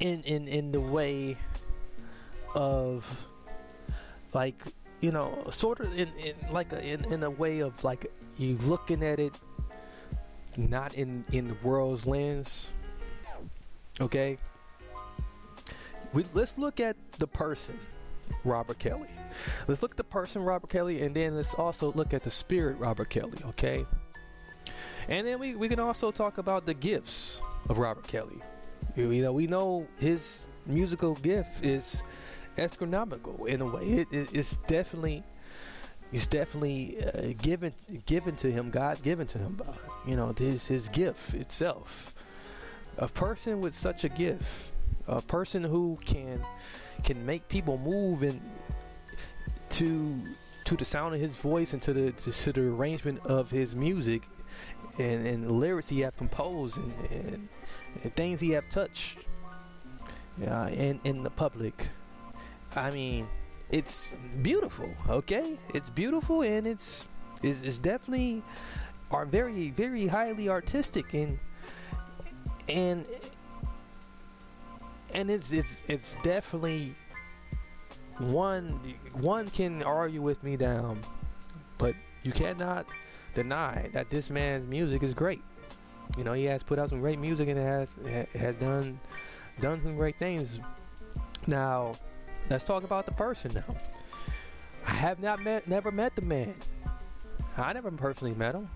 in 0.00 0.22
in 0.24 0.48
in 0.48 0.72
the 0.72 0.80
way 0.80 1.36
of 2.54 3.26
like 4.34 4.62
you 5.00 5.10
know 5.10 5.46
sort 5.50 5.80
of 5.80 5.92
in, 5.96 6.08
in 6.18 6.34
like 6.50 6.72
a, 6.72 6.84
in, 6.84 7.04
in 7.12 7.22
a 7.22 7.30
way 7.30 7.60
of 7.60 7.82
like 7.84 8.10
you 8.36 8.56
looking 8.58 9.02
at 9.02 9.18
it 9.18 9.34
not 10.56 10.94
in 10.94 11.24
in 11.32 11.48
the 11.48 11.56
world's 11.62 12.06
lens 12.06 12.72
okay 14.00 14.38
we 16.12 16.24
let's 16.34 16.58
look 16.58 16.80
at 16.80 16.96
the 17.18 17.26
person 17.26 17.78
robert 18.44 18.78
kelly 18.78 19.08
Let's 19.66 19.82
look 19.82 19.92
at 19.92 19.96
the 19.96 20.04
person 20.04 20.42
Robert 20.42 20.70
Kelly, 20.70 21.02
and 21.02 21.14
then 21.14 21.36
let's 21.36 21.54
also 21.54 21.92
look 21.92 22.14
at 22.14 22.22
the 22.22 22.30
spirit 22.30 22.78
Robert 22.78 23.10
Kelly. 23.10 23.38
Okay. 23.46 23.86
And 25.08 25.26
then 25.26 25.38
we, 25.38 25.54
we 25.54 25.68
can 25.68 25.80
also 25.80 26.10
talk 26.10 26.38
about 26.38 26.66
the 26.66 26.74
gifts 26.74 27.40
of 27.68 27.78
Robert 27.78 28.06
Kelly. 28.06 28.40
You, 28.96 29.10
you 29.10 29.22
know, 29.22 29.32
we 29.32 29.46
know 29.46 29.86
his 29.98 30.48
musical 30.66 31.14
gift 31.14 31.64
is 31.64 32.02
astronomical 32.58 33.46
in 33.46 33.60
a 33.60 33.66
way. 33.66 33.82
It, 33.82 34.08
it, 34.10 34.34
it's 34.34 34.56
definitely, 34.66 35.22
it's 36.12 36.26
definitely 36.26 37.02
uh, 37.02 37.34
given 37.40 37.72
given 38.06 38.36
to 38.36 38.50
him. 38.50 38.70
God 38.70 39.02
given 39.02 39.26
to 39.28 39.38
him. 39.38 39.60
Uh, 39.66 39.72
you 40.06 40.16
know, 40.16 40.34
his 40.36 40.66
his 40.66 40.88
gift 40.88 41.34
itself. 41.34 42.14
A 42.98 43.08
person 43.08 43.60
with 43.60 43.74
such 43.74 44.04
a 44.04 44.08
gift, 44.08 44.72
a 45.06 45.22
person 45.22 45.62
who 45.62 45.98
can 46.04 46.44
can 47.04 47.24
make 47.24 47.48
people 47.48 47.78
move 47.78 48.22
and 48.22 48.40
to 49.70 50.20
to 50.64 50.76
the 50.76 50.84
sound 50.84 51.14
of 51.14 51.20
his 51.20 51.34
voice 51.36 51.72
and 51.72 51.82
to 51.82 51.92
the 51.92 52.12
to 52.32 52.52
the 52.52 52.60
arrangement 52.62 53.24
of 53.24 53.50
his 53.50 53.76
music 53.76 54.22
and, 54.98 55.26
and 55.26 55.50
lyrics 55.60 55.88
he 55.88 56.00
have 56.00 56.16
composed 56.16 56.76
and, 56.76 56.92
and, 57.10 57.48
and 58.02 58.16
things 58.16 58.40
he 58.40 58.50
have 58.50 58.68
touched 58.68 59.18
in 60.40 61.00
in 61.04 61.22
the 61.22 61.30
public. 61.30 61.88
I 62.78 62.90
mean, 62.90 63.28
it's 63.70 64.14
beautiful. 64.42 64.88
Okay, 65.08 65.58
it's 65.74 65.90
beautiful 65.90 66.42
and 66.42 66.66
it's 66.66 67.06
it's, 67.42 67.62
it's 67.62 67.78
definitely 67.78 68.42
are 69.10 69.24
very 69.26 69.70
very 69.70 70.06
highly 70.06 70.48
artistic 70.48 71.14
and 71.14 71.38
and 72.68 73.04
and 75.14 75.30
it's 75.30 75.52
it's 75.52 75.80
it's 75.88 76.16
definitely 76.22 76.94
one 78.18 78.94
one 79.14 79.48
can 79.48 79.82
argue 79.82 80.22
with 80.22 80.42
me 80.42 80.56
down, 80.56 81.00
but 81.78 81.94
you 82.22 82.32
cannot 82.32 82.86
deny 83.34 83.88
that 83.92 84.10
this 84.10 84.30
man's 84.30 84.66
music 84.66 85.02
is 85.02 85.14
great. 85.14 85.42
You 86.16 86.24
know, 86.24 86.32
he 86.32 86.44
has 86.44 86.62
put 86.62 86.78
out 86.78 86.90
some 86.90 87.00
great 87.00 87.18
music 87.18 87.48
and 87.48 87.58
has 87.58 87.94
has 88.34 88.54
done 88.56 88.98
done 89.60 89.80
some 89.82 89.96
great 89.96 90.18
things. 90.18 90.58
Now, 91.46 91.92
let's 92.50 92.64
talk 92.64 92.84
about 92.84 93.06
the 93.06 93.12
person 93.12 93.52
now. 93.54 93.76
I 94.86 94.92
have 94.92 95.20
not 95.20 95.42
met, 95.42 95.68
never 95.68 95.90
met 95.90 96.16
the 96.16 96.22
man. 96.22 96.54
I 97.56 97.72
never 97.72 97.90
personally 97.90 98.34
met 98.34 98.54
him. 98.54 98.68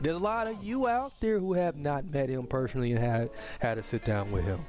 There's 0.00 0.16
a 0.16 0.20
lot 0.20 0.46
of 0.46 0.62
you 0.64 0.88
out 0.88 1.12
there 1.20 1.38
who 1.38 1.52
have 1.52 1.76
not 1.76 2.06
met 2.06 2.28
him 2.28 2.46
personally 2.46 2.92
and 2.92 3.00
had 3.00 3.30
had 3.58 3.74
to 3.74 3.82
sit 3.82 4.04
down 4.04 4.32
with 4.32 4.44
him. 4.44 4.64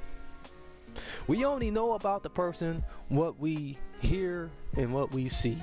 We 1.26 1.44
only 1.44 1.70
know 1.70 1.92
about 1.92 2.22
the 2.22 2.28
person 2.28 2.84
what 3.08 3.38
we 3.38 3.78
hear 4.00 4.50
and 4.76 4.92
what 4.92 5.12
we 5.12 5.28
see. 5.28 5.62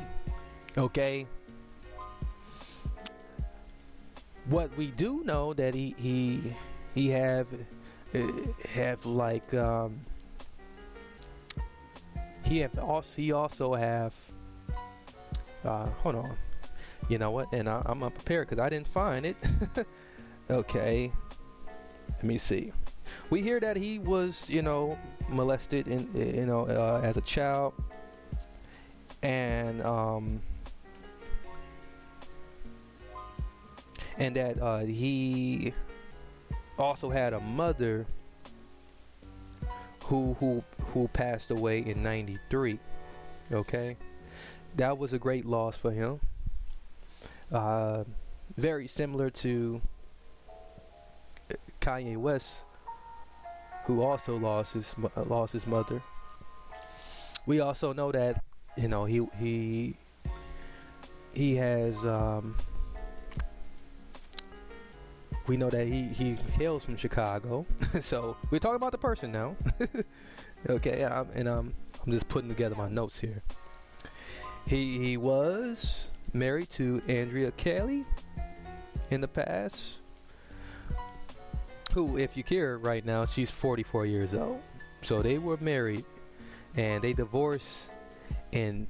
Okay? 0.78 1.28
What 4.46 4.76
we 4.76 4.88
do 4.88 5.24
know 5.24 5.54
that 5.54 5.76
he 5.76 5.94
he 5.98 6.56
he 6.96 7.10
have 7.10 7.48
uh, 8.16 8.28
have 8.74 9.06
like 9.06 9.54
um 9.54 10.00
he 12.50 12.60
have 12.60 12.78
also 12.80 13.16
he 13.16 13.32
also 13.32 13.74
have 13.76 14.14
uh 15.64 15.86
hold 16.02 16.16
on. 16.16 16.38
You 17.08 17.18
know 17.18 17.32
what? 17.32 17.52
And 17.54 17.70
I, 17.70 17.82
i'm 17.86 18.04
unprepared 18.04 18.48
because 18.50 18.60
i 18.60 18.70
didn't 18.70 18.88
find 18.88 19.26
it. 19.26 19.38
Okay. 20.50 21.12
Let 22.08 22.24
me 22.24 22.40
see. 22.40 22.72
We 23.30 23.42
hear 23.42 23.60
that 23.60 23.78
he 23.78 24.00
was, 24.00 24.50
you 24.50 24.64
know, 24.64 24.98
molested 25.30 25.88
in, 25.88 26.10
you 26.16 26.46
know, 26.46 26.62
uh, 26.68 27.02
as 27.04 27.18
a 27.18 27.22
child, 27.22 27.74
and 29.22 29.82
um, 29.84 30.42
and 34.18 34.36
that 34.36 34.60
uh, 34.60 34.80
he 34.80 35.74
also 36.80 37.10
had 37.12 37.34
a 37.34 37.40
mother 37.40 38.08
who 40.10 40.36
who 40.40 40.64
who 40.94 41.08
passed 41.10 41.52
away 41.52 41.80
in 41.80 42.04
'93. 42.04 42.80
Okay, 43.52 43.96
that 44.76 44.98
was 44.98 45.14
a 45.14 45.20
great 45.20 45.46
loss 45.46 45.78
for 45.78 45.92
him. 45.92 46.20
Uh, 47.52 48.04
very 48.58 48.88
similar 48.88 49.30
to 49.30 49.82
Kanye 51.82 52.18
West 52.18 52.64
who 53.90 54.04
also 54.04 54.38
lost 54.38 54.74
his 54.74 54.94
lost 55.26 55.54
his 55.54 55.66
mother. 55.66 56.00
We 57.48 57.60
also 57.60 57.92
know 57.92 58.12
that 58.12 58.44
you 58.78 58.88
know 58.88 59.06
he 59.06 59.26
he 59.40 59.96
he 61.34 61.56
has 61.56 62.06
um, 62.06 62.56
we 65.50 65.58
know 65.58 65.70
that 65.70 65.88
he 65.88 66.04
he 66.04 66.36
hails 66.54 66.86
from 66.86 66.96
Chicago. 66.96 67.66
so 68.02 68.38
we're 68.52 68.60
talking 68.60 68.76
about 68.76 68.92
the 68.92 68.98
person 69.00 69.32
now. 69.32 69.56
okay, 70.70 71.04
I'm, 71.04 71.28
and 71.34 71.50
um, 71.50 71.74
I'm 72.06 72.12
just 72.12 72.28
putting 72.28 72.50
together 72.50 72.76
my 72.76 72.88
notes 72.88 73.20
here. 73.20 73.42
He 74.68 75.04
he 75.04 75.18
was 75.18 76.10
married 76.34 76.70
to 76.72 77.02
Andrea 77.08 77.52
Kelly, 77.52 78.06
in 79.10 79.22
the 79.22 79.28
past. 79.28 80.00
Who, 81.94 82.18
if 82.18 82.38
you 82.38 82.44
care 82.44 82.78
right 82.78 83.04
now, 83.04 83.26
she's 83.26 83.50
44 83.50 84.06
years 84.06 84.36
old. 84.36 84.62
So 85.02 85.24
they 85.24 85.40
were 85.40 85.58
married 85.58 86.06
and 86.76 87.04
they 87.04 87.14
divorced 87.14 87.90
in 88.52 88.86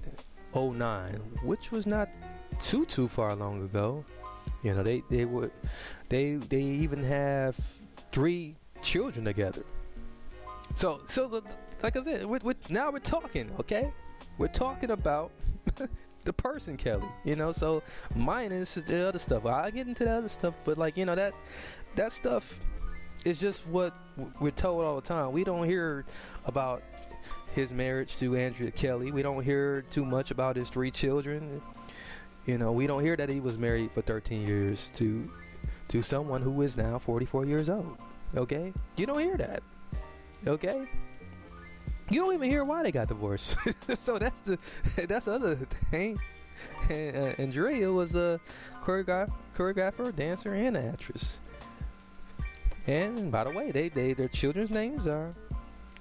09, 0.53 1.21
which 1.43 1.71
was 1.71 1.87
not 1.87 2.09
too 2.59 2.85
too 2.85 3.07
far 3.07 3.33
long 3.35 3.63
ago. 3.63 4.03
You 4.63 4.73
know, 4.73 4.83
they 4.83 5.03
they 5.09 5.25
were 5.25 5.51
they 6.09 6.35
they 6.35 6.61
even 6.61 7.03
have 7.03 7.55
three 8.11 8.55
children 8.81 9.25
together. 9.25 9.63
So 10.75 11.01
so 11.07 11.27
the, 11.27 11.41
like 11.81 11.95
I 11.95 12.03
said, 12.03 12.25
we 12.25 12.39
we 12.43 12.53
now 12.69 12.91
we're 12.91 12.99
talking, 12.99 13.51
okay? 13.59 13.91
We're 14.37 14.47
talking 14.47 14.91
about 14.91 15.31
the 16.25 16.33
person 16.33 16.77
Kelly, 16.77 17.07
you 17.23 17.35
know. 17.35 17.51
So 17.51 17.83
minus 18.15 18.75
the 18.75 19.07
other 19.07 19.19
stuff. 19.19 19.45
I 19.45 19.71
get 19.71 19.87
into 19.87 20.05
the 20.05 20.11
other 20.11 20.29
stuff, 20.29 20.53
but 20.65 20.77
like 20.77 20.97
you 20.97 21.05
know 21.05 21.15
that 21.15 21.33
that 21.95 22.11
stuff 22.11 22.59
is 23.25 23.39
just 23.39 23.65
what 23.67 23.93
we're 24.39 24.51
told 24.51 24.83
all 24.83 24.95
the 24.95 25.01
time. 25.01 25.31
We 25.31 25.43
don't 25.43 25.67
hear 25.67 26.05
about 26.45 26.83
his 27.55 27.71
marriage 27.71 28.17
to 28.17 28.35
Andrea 28.35 28.71
Kelly. 28.71 29.11
We 29.11 29.21
don't 29.21 29.43
hear 29.43 29.83
too 29.89 30.05
much 30.05 30.31
about 30.31 30.55
his 30.55 30.69
three 30.69 30.91
children. 30.91 31.61
You 32.45 32.57
know, 32.57 32.71
we 32.71 32.87
don't 32.87 33.03
hear 33.03 33.15
that 33.15 33.29
he 33.29 33.39
was 33.39 33.57
married 33.57 33.91
for 33.91 34.01
13 34.01 34.47
years 34.47 34.91
to 34.95 35.29
to 35.89 36.01
someone 36.01 36.41
who 36.41 36.61
is 36.61 36.77
now 36.77 36.99
44 36.99 37.45
years 37.45 37.69
old. 37.69 37.97
Okay? 38.35 38.73
You 38.95 39.05
don't 39.05 39.19
hear 39.19 39.37
that. 39.37 39.63
Okay? 40.45 40.87
You 42.09 42.23
don't 42.23 42.33
even 42.33 42.49
hear 42.49 42.63
why 42.63 42.83
they 42.83 42.91
got 42.91 43.07
divorced. 43.07 43.55
so 43.99 44.17
that's 44.17 44.39
the 44.41 44.57
that's 45.07 45.25
the 45.25 45.33
other 45.33 45.55
thing. 45.91 46.19
And, 46.89 47.15
uh, 47.15 47.41
Andrea 47.41 47.91
was 47.91 48.15
a 48.15 48.39
choreographer, 48.83 49.31
choreographer, 49.55 50.15
dancer, 50.15 50.53
and 50.53 50.75
actress. 50.75 51.37
And 52.87 53.31
by 53.31 53.43
the 53.43 53.51
way, 53.51 53.71
they, 53.71 53.89
they 53.89 54.13
their 54.13 54.27
children's 54.27 54.71
names 54.71 55.07
are 55.07 55.33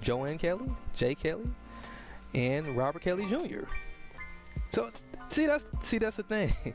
Joanne 0.01 0.39
Kelly, 0.39 0.70
Jay 0.95 1.14
Kelly, 1.14 1.51
and 2.34 2.76
Robert 2.76 3.03
Kelly 3.03 3.26
Jr. 3.26 3.64
So 4.72 4.91
see 5.29 5.47
that's 5.47 5.64
see 5.81 5.99
that's 5.99 6.16
the 6.16 6.22
thing. 6.22 6.53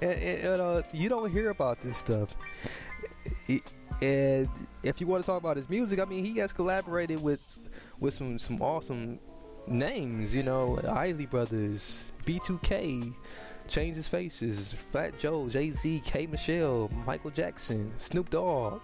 and, 0.00 0.12
and 0.12 0.60
uh, 0.60 0.82
you 0.92 1.08
don't 1.08 1.30
hear 1.30 1.50
about 1.50 1.80
this 1.80 1.98
stuff. 1.98 2.30
And 4.02 4.48
if 4.82 5.00
you 5.00 5.06
want 5.06 5.22
to 5.22 5.26
talk 5.26 5.38
about 5.38 5.56
his 5.56 5.68
music, 5.68 6.00
I 6.00 6.04
mean, 6.04 6.24
he 6.24 6.38
has 6.38 6.52
collaborated 6.52 7.22
with 7.22 7.40
with 7.98 8.14
some 8.14 8.38
some 8.38 8.60
awesome 8.60 9.18
names. 9.66 10.34
You 10.34 10.42
know, 10.42 10.78
Isley 10.86 11.26
Brothers, 11.26 12.04
B2K, 12.24 13.14
Changing 13.68 14.02
Faces, 14.02 14.74
Fat 14.92 15.18
Joe, 15.18 15.48
Jay 15.48 15.70
Z, 15.70 16.02
K 16.04 16.26
Michelle, 16.26 16.90
Michael 17.06 17.30
Jackson, 17.30 17.92
Snoop 17.98 18.30
Dogg. 18.30 18.80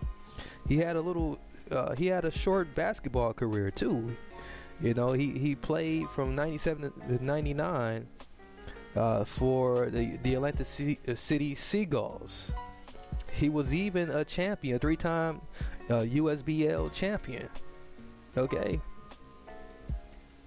He 0.67 0.79
had 0.79 0.97
a 0.97 1.01
little, 1.01 1.39
uh, 1.71 1.95
he 1.95 2.07
had 2.07 2.25
a 2.25 2.31
short 2.31 2.75
basketball 2.75 3.33
career 3.33 3.71
too. 3.71 4.17
You 4.81 4.95
know, 4.95 5.13
he, 5.13 5.39
he 5.39 5.55
played 5.55 6.09
from 6.11 6.35
97 6.35 6.93
to 7.09 7.25
99 7.25 8.07
uh, 8.97 9.25
for 9.25 9.91
the, 9.91 10.19
the 10.23 10.35
Atlanta 10.35 10.65
C- 10.65 10.99
uh, 11.09 11.15
City 11.15 11.55
Seagulls. 11.55 12.53
He 13.31 13.49
was 13.49 13.73
even 13.73 14.11
a 14.11 14.25
champion, 14.25 14.79
three 14.79 14.97
time 14.97 15.41
uh, 15.89 16.01
USBL 16.01 16.93
champion. 16.93 17.49
Okay. 18.37 18.81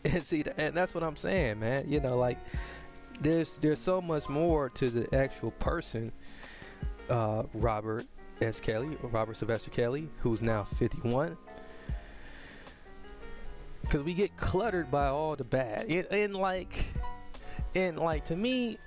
And 0.08 0.22
see, 0.22 0.43
and 0.58 0.78
that's 0.78 0.93
what 0.93 1.04
I'm 1.04 1.16
saying, 1.16 1.60
man. 1.60 1.89
You 1.89 2.00
know, 2.00 2.16
like 2.16 2.38
there's 3.22 3.58
there's 3.58 3.80
so 3.80 4.00
much 4.00 4.30
more 4.30 4.70
to 4.70 4.91
the 4.91 5.16
actual 5.16 5.50
person, 5.50 6.12
uh, 7.10 7.41
Robert 7.56 8.06
S. 8.41 8.60
Kelly, 8.60 8.98
Robert 9.02 9.38
Sylvester 9.38 9.72
Kelly, 9.72 10.08
who's 10.20 10.41
now 10.41 10.64
51. 10.78 11.38
Because 13.82 14.04
we 14.04 14.14
get 14.14 14.36
cluttered 14.38 14.91
by 14.91 15.08
all 15.08 15.36
the 15.36 15.43
bad, 15.43 15.86
and, 15.88 16.06
and 16.12 16.36
like, 16.36 16.86
and 17.76 17.99
like 17.99 18.26
to 18.26 18.36
me, 18.36 18.78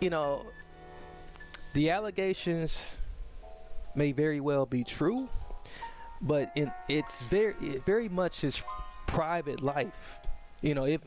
you 0.00 0.10
know, 0.10 0.46
the 1.74 1.90
allegations 1.90 2.96
may 3.94 4.12
very 4.12 4.40
well 4.40 4.66
be 4.66 4.84
true, 4.84 5.28
but 6.22 6.50
in, 6.54 6.72
it's 6.88 7.22
very 7.22 7.82
very 7.84 8.08
much 8.08 8.40
his 8.40 8.62
private 9.06 9.62
life. 9.62 10.20
You 10.62 10.74
know, 10.74 10.84
if 10.84 11.00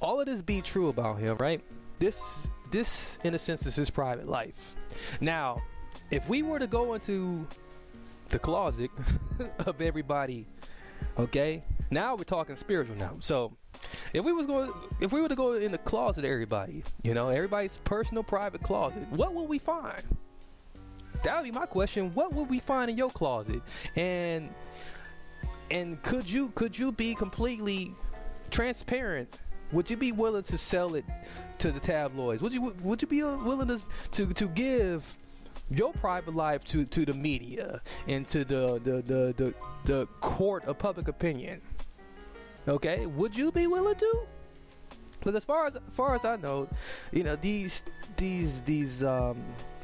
all 0.00 0.20
of 0.20 0.26
this 0.26 0.42
be 0.42 0.62
true 0.62 0.88
about 0.88 1.18
him, 1.18 1.36
right? 1.36 1.62
This 1.98 2.20
this 2.70 3.18
in 3.24 3.34
a 3.34 3.38
sense 3.38 3.66
is 3.66 3.76
his 3.76 3.90
private 3.90 4.28
life. 4.28 4.76
Now, 5.20 5.60
if 6.10 6.28
we 6.28 6.42
were 6.42 6.58
to 6.58 6.66
go 6.66 6.94
into 6.94 7.46
the 8.28 8.38
closet 8.38 8.90
of 9.60 9.80
everybody, 9.80 10.46
okay? 11.18 11.62
Now 11.90 12.14
we're 12.14 12.24
talking 12.24 12.56
spiritual 12.56 12.96
now. 12.96 13.16
So, 13.18 13.56
if 14.12 14.24
we 14.24 14.32
was 14.32 14.46
going 14.46 14.72
if 15.00 15.12
we 15.12 15.20
were 15.20 15.28
to 15.28 15.34
go 15.34 15.52
in 15.54 15.72
the 15.72 15.78
closet 15.78 16.24
everybody, 16.24 16.82
you 17.02 17.14
know, 17.14 17.28
everybody's 17.28 17.78
personal 17.84 18.22
private 18.22 18.62
closet, 18.62 19.02
what 19.10 19.34
would 19.34 19.48
we 19.48 19.58
find? 19.58 20.02
That 21.22 21.36
would 21.36 21.44
be 21.44 21.58
my 21.58 21.66
question. 21.66 22.14
What 22.14 22.32
would 22.32 22.48
we 22.48 22.60
find 22.60 22.90
in 22.90 22.96
your 22.96 23.10
closet? 23.10 23.62
And 23.96 24.52
and 25.70 26.02
could 26.02 26.28
you 26.28 26.50
could 26.50 26.78
you 26.78 26.92
be 26.92 27.14
completely 27.14 27.92
transparent? 28.50 29.38
Would 29.72 29.88
you 29.88 29.96
be 29.96 30.10
willing 30.10 30.42
to 30.44 30.58
sell 30.58 30.94
it 30.94 31.04
to 31.58 31.70
the 31.70 31.80
tabloids? 31.80 32.42
Would 32.42 32.52
you 32.52 32.74
would 32.82 33.02
you 33.02 33.08
be 33.08 33.22
willing 33.22 33.68
to 33.68 33.80
to, 34.12 34.34
to 34.34 34.48
give 34.48 35.04
your 35.70 35.92
private 35.92 36.34
life 36.34 36.64
to, 36.64 36.84
to 36.84 37.04
the 37.04 37.12
media 37.12 37.80
and 38.08 38.26
to 38.28 38.44
the, 38.44 38.80
the, 38.82 39.02
the, 39.02 39.34
the, 39.36 39.54
the 39.84 40.06
court 40.20 40.64
of 40.64 40.78
public 40.78 41.08
opinion? 41.08 41.60
Okay, 42.68 43.06
would 43.06 43.36
you 43.36 43.50
be 43.50 43.66
willing 43.66 43.96
to? 43.96 44.20
Because 45.18 45.34
as 45.34 45.44
far 45.44 45.66
as, 45.66 45.76
as 45.76 45.82
far 45.92 46.14
as 46.14 46.24
I 46.24 46.36
know, 46.36 46.68
you 47.12 47.22
know 47.22 47.36
these 47.36 47.84
these 48.16 48.62
these 48.62 49.04
um, 49.04 49.42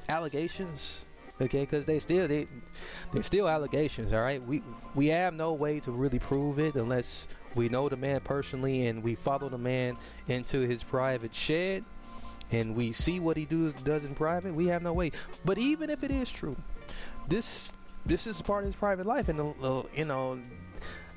allegations 0.08 1.04
okay 1.40 1.60
because 1.60 1.84
they 1.84 1.98
still 1.98 2.26
they 2.26 2.46
they're 3.12 3.22
still 3.22 3.48
allegations 3.48 4.12
all 4.12 4.22
right 4.22 4.42
we 4.46 4.62
we 4.94 5.08
have 5.08 5.34
no 5.34 5.52
way 5.52 5.80
to 5.80 5.90
really 5.90 6.18
prove 6.18 6.58
it 6.58 6.74
unless 6.76 7.28
we 7.54 7.68
know 7.68 7.88
the 7.88 7.96
man 7.96 8.20
personally 8.20 8.86
and 8.86 9.02
we 9.02 9.14
follow 9.14 9.48
the 9.48 9.58
man 9.58 9.96
into 10.28 10.60
his 10.60 10.82
private 10.82 11.34
shed 11.34 11.84
and 12.52 12.74
we 12.74 12.92
see 12.92 13.20
what 13.20 13.36
he 13.36 13.44
does 13.44 13.74
does 13.74 14.04
in 14.04 14.14
private 14.14 14.54
we 14.54 14.66
have 14.66 14.82
no 14.82 14.92
way 14.92 15.12
but 15.44 15.58
even 15.58 15.90
if 15.90 16.02
it 16.02 16.10
is 16.10 16.30
true 16.30 16.56
this 17.28 17.72
this 18.06 18.26
is 18.26 18.40
part 18.40 18.64
of 18.64 18.68
his 18.68 18.76
private 18.76 19.04
life 19.04 19.28
and 19.28 19.40
uh, 19.40 19.82
you 19.94 20.04
know 20.04 20.38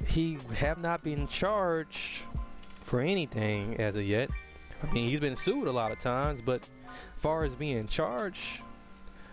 he 0.05 0.37
have 0.55 0.77
not 0.77 1.03
been 1.03 1.27
charged 1.27 2.23
for 2.83 3.01
anything 3.01 3.79
as 3.79 3.95
of 3.95 4.03
yet 4.03 4.29
i 4.83 4.91
mean 4.91 5.07
he's 5.07 5.19
been 5.19 5.35
sued 5.35 5.67
a 5.67 5.71
lot 5.71 5.91
of 5.91 5.99
times 5.99 6.41
but 6.41 6.67
far 7.17 7.43
as 7.43 7.53
being 7.55 7.85
charged 7.85 8.61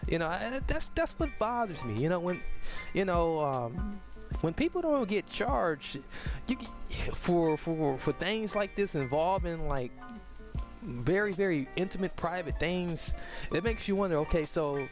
you 0.08 0.18
know, 0.18 0.60
that's 0.66 0.88
that's 0.90 1.12
what 1.18 1.30
bothers 1.38 1.82
me. 1.84 2.00
You 2.00 2.08
know, 2.08 2.20
when 2.20 2.40
you 2.94 3.04
know 3.04 3.40
um, 3.40 4.00
when 4.40 4.54
people 4.54 4.80
don't 4.80 5.08
get 5.08 5.26
charged 5.26 5.98
you, 6.46 6.56
for 7.14 7.56
for 7.56 7.98
for 7.98 8.12
things 8.12 8.54
like 8.54 8.76
this 8.76 8.94
involving 8.94 9.66
like 9.66 9.90
very 10.82 11.32
very 11.32 11.68
intimate 11.74 12.14
private 12.14 12.58
things, 12.60 13.14
it 13.52 13.64
makes 13.64 13.88
you 13.88 13.96
wonder. 13.96 14.18
Okay, 14.18 14.44
so 14.44 14.86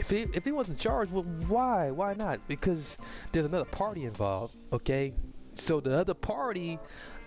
if 0.00 0.10
he 0.10 0.26
if 0.32 0.44
he 0.44 0.52
wasn't 0.52 0.78
charged, 0.78 1.12
well, 1.12 1.24
why 1.46 1.90
why 1.90 2.14
not? 2.14 2.40
Because 2.48 2.98
there's 3.30 3.46
another 3.46 3.66
party 3.66 4.04
involved. 4.04 4.56
Okay, 4.72 5.12
so 5.54 5.80
the 5.80 5.96
other 5.96 6.14
party 6.14 6.78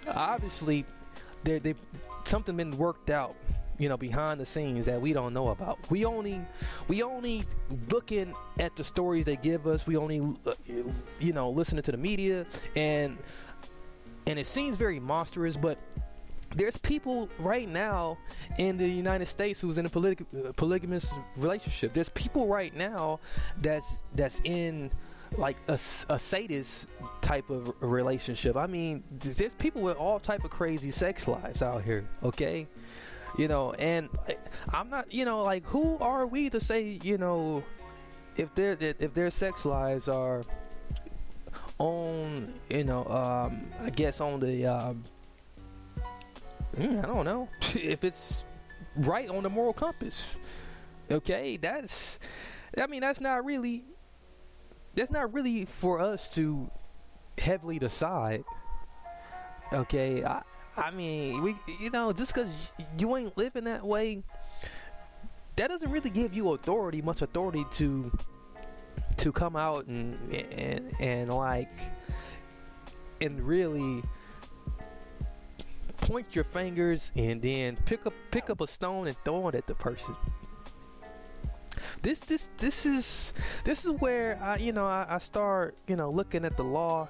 obviously 0.07 0.85
they 1.43 1.59
they 1.59 1.75
something 2.25 2.55
been 2.57 2.75
worked 2.77 3.09
out 3.09 3.35
you 3.77 3.89
know 3.89 3.97
behind 3.97 4.39
the 4.39 4.45
scenes 4.45 4.85
that 4.85 5.01
we 5.01 5.13
don't 5.13 5.33
know 5.33 5.49
about 5.49 5.79
we 5.89 6.05
only 6.05 6.41
we 6.87 7.01
only 7.03 7.43
looking 7.89 8.33
at 8.59 8.75
the 8.75 8.83
stories 8.83 9.25
they 9.25 9.35
give 9.35 9.65
us 9.65 9.87
we 9.87 9.97
only 9.97 10.19
uh, 10.45 10.53
you 11.19 11.33
know 11.33 11.49
listening 11.49 11.81
to 11.81 11.91
the 11.91 11.97
media 11.97 12.45
and 12.75 13.17
and 14.27 14.37
it 14.37 14.47
seems 14.47 14.75
very 14.75 14.99
monstrous 14.99 15.57
but 15.57 15.77
there's 16.55 16.77
people 16.77 17.29
right 17.39 17.67
now 17.67 18.17
in 18.57 18.77
the 18.77 18.87
United 18.87 19.27
States 19.27 19.61
who's 19.61 19.77
in 19.77 19.85
a 19.85 19.89
poly- 19.89 20.17
polygamous 20.55 21.11
relationship. 21.37 21.93
There's 21.93 22.09
people 22.09 22.47
right 22.47 22.75
now 22.75 23.19
that's 23.61 23.97
that's 24.15 24.41
in 24.43 24.91
like 25.37 25.57
a, 25.67 25.79
a 26.09 26.19
sadist 26.19 26.85
type 27.21 27.49
of 27.49 27.73
relationship. 27.79 28.55
I 28.55 28.67
mean, 28.67 29.03
there's 29.19 29.55
people 29.55 29.81
with 29.81 29.97
all 29.97 30.19
type 30.19 30.43
of 30.43 30.51
crazy 30.51 30.91
sex 30.91 31.27
lives 31.27 31.61
out 31.63 31.83
here. 31.83 32.07
Okay, 32.23 32.67
you 33.37 33.47
know 33.47 33.71
and 33.73 34.09
i'm 34.69 34.89
not 34.89 35.11
you 35.11 35.25
know 35.25 35.41
like 35.41 35.65
who 35.65 35.97
are 35.99 36.27
we 36.27 36.49
to 36.49 36.59
say 36.59 36.99
you 37.03 37.17
know 37.17 37.63
if 38.37 38.53
their 38.55 38.77
if 38.79 39.13
their 39.13 39.29
sex 39.29 39.65
lives 39.65 40.07
are 40.07 40.41
on 41.79 42.53
you 42.69 42.83
know 42.83 43.05
um 43.07 43.65
i 43.81 43.89
guess 43.89 44.21
on 44.21 44.39
the 44.39 44.65
um 44.65 45.03
Mm, 46.75 47.03
i 47.03 47.07
don't 47.07 47.25
know 47.25 47.47
if 47.75 48.03
it's 48.03 48.43
right 48.95 49.29
on 49.29 49.43
the 49.43 49.49
moral 49.49 49.73
compass 49.73 50.39
Okay, 51.11 51.57
that's 51.57 52.19
I 52.77 52.87
mean 52.87 53.01
that's 53.01 53.21
not 53.21 53.45
really 53.45 53.83
that's 54.95 55.11
not 55.11 55.33
really 55.33 55.65
for 55.65 55.99
us 55.99 56.33
to 56.35 56.69
heavily 57.37 57.79
decide. 57.79 58.43
Okay, 59.71 60.23
I 60.23 60.41
I 60.77 60.91
mean 60.91 61.41
we 61.41 61.55
you 61.79 61.89
know 61.89 62.13
just 62.13 62.33
because 62.33 62.51
you 62.97 63.15
ain't 63.17 63.37
living 63.37 63.65
that 63.65 63.85
way, 63.85 64.23
that 65.55 65.67
doesn't 65.67 65.91
really 65.91 66.09
give 66.09 66.33
you 66.33 66.51
authority, 66.53 67.01
much 67.01 67.21
authority 67.21 67.65
to 67.73 68.11
to 69.17 69.31
come 69.31 69.55
out 69.55 69.85
and 69.85 70.33
and 70.33 70.93
and 70.99 71.33
like 71.33 71.79
and 73.21 73.41
really 73.41 74.03
point 75.97 76.35
your 76.35 76.43
fingers 76.43 77.11
and 77.15 77.41
then 77.41 77.77
pick 77.85 78.05
up 78.05 78.13
pick 78.31 78.49
up 78.49 78.61
a 78.61 78.67
stone 78.67 79.07
and 79.07 79.15
throw 79.23 79.47
it 79.49 79.55
at 79.55 79.67
the 79.67 79.75
person. 79.75 80.15
This 82.01 82.19
this 82.19 82.49
this 82.57 82.85
is 82.85 83.33
this 83.63 83.85
is 83.85 83.91
where 83.91 84.39
I 84.41 84.57
you 84.57 84.71
know 84.71 84.85
I, 84.85 85.05
I 85.09 85.17
start 85.19 85.75
you 85.87 85.95
know 85.95 86.09
looking 86.09 86.45
at 86.45 86.57
the 86.57 86.63
law, 86.63 87.07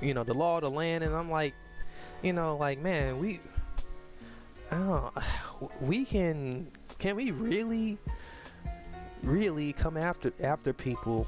you 0.00 0.14
know 0.14 0.24
the 0.24 0.34
law 0.34 0.58
of 0.58 0.64
the 0.64 0.70
land, 0.70 1.04
and 1.04 1.14
I'm 1.14 1.30
like, 1.30 1.54
you 2.22 2.32
know 2.32 2.56
like 2.56 2.78
man 2.80 3.18
we, 3.18 3.40
I 4.70 5.10
we 5.80 6.04
can 6.04 6.68
can 6.98 7.16
we 7.16 7.30
really 7.30 7.98
really 9.22 9.72
come 9.72 9.96
after 9.96 10.32
after 10.42 10.72
people 10.72 11.26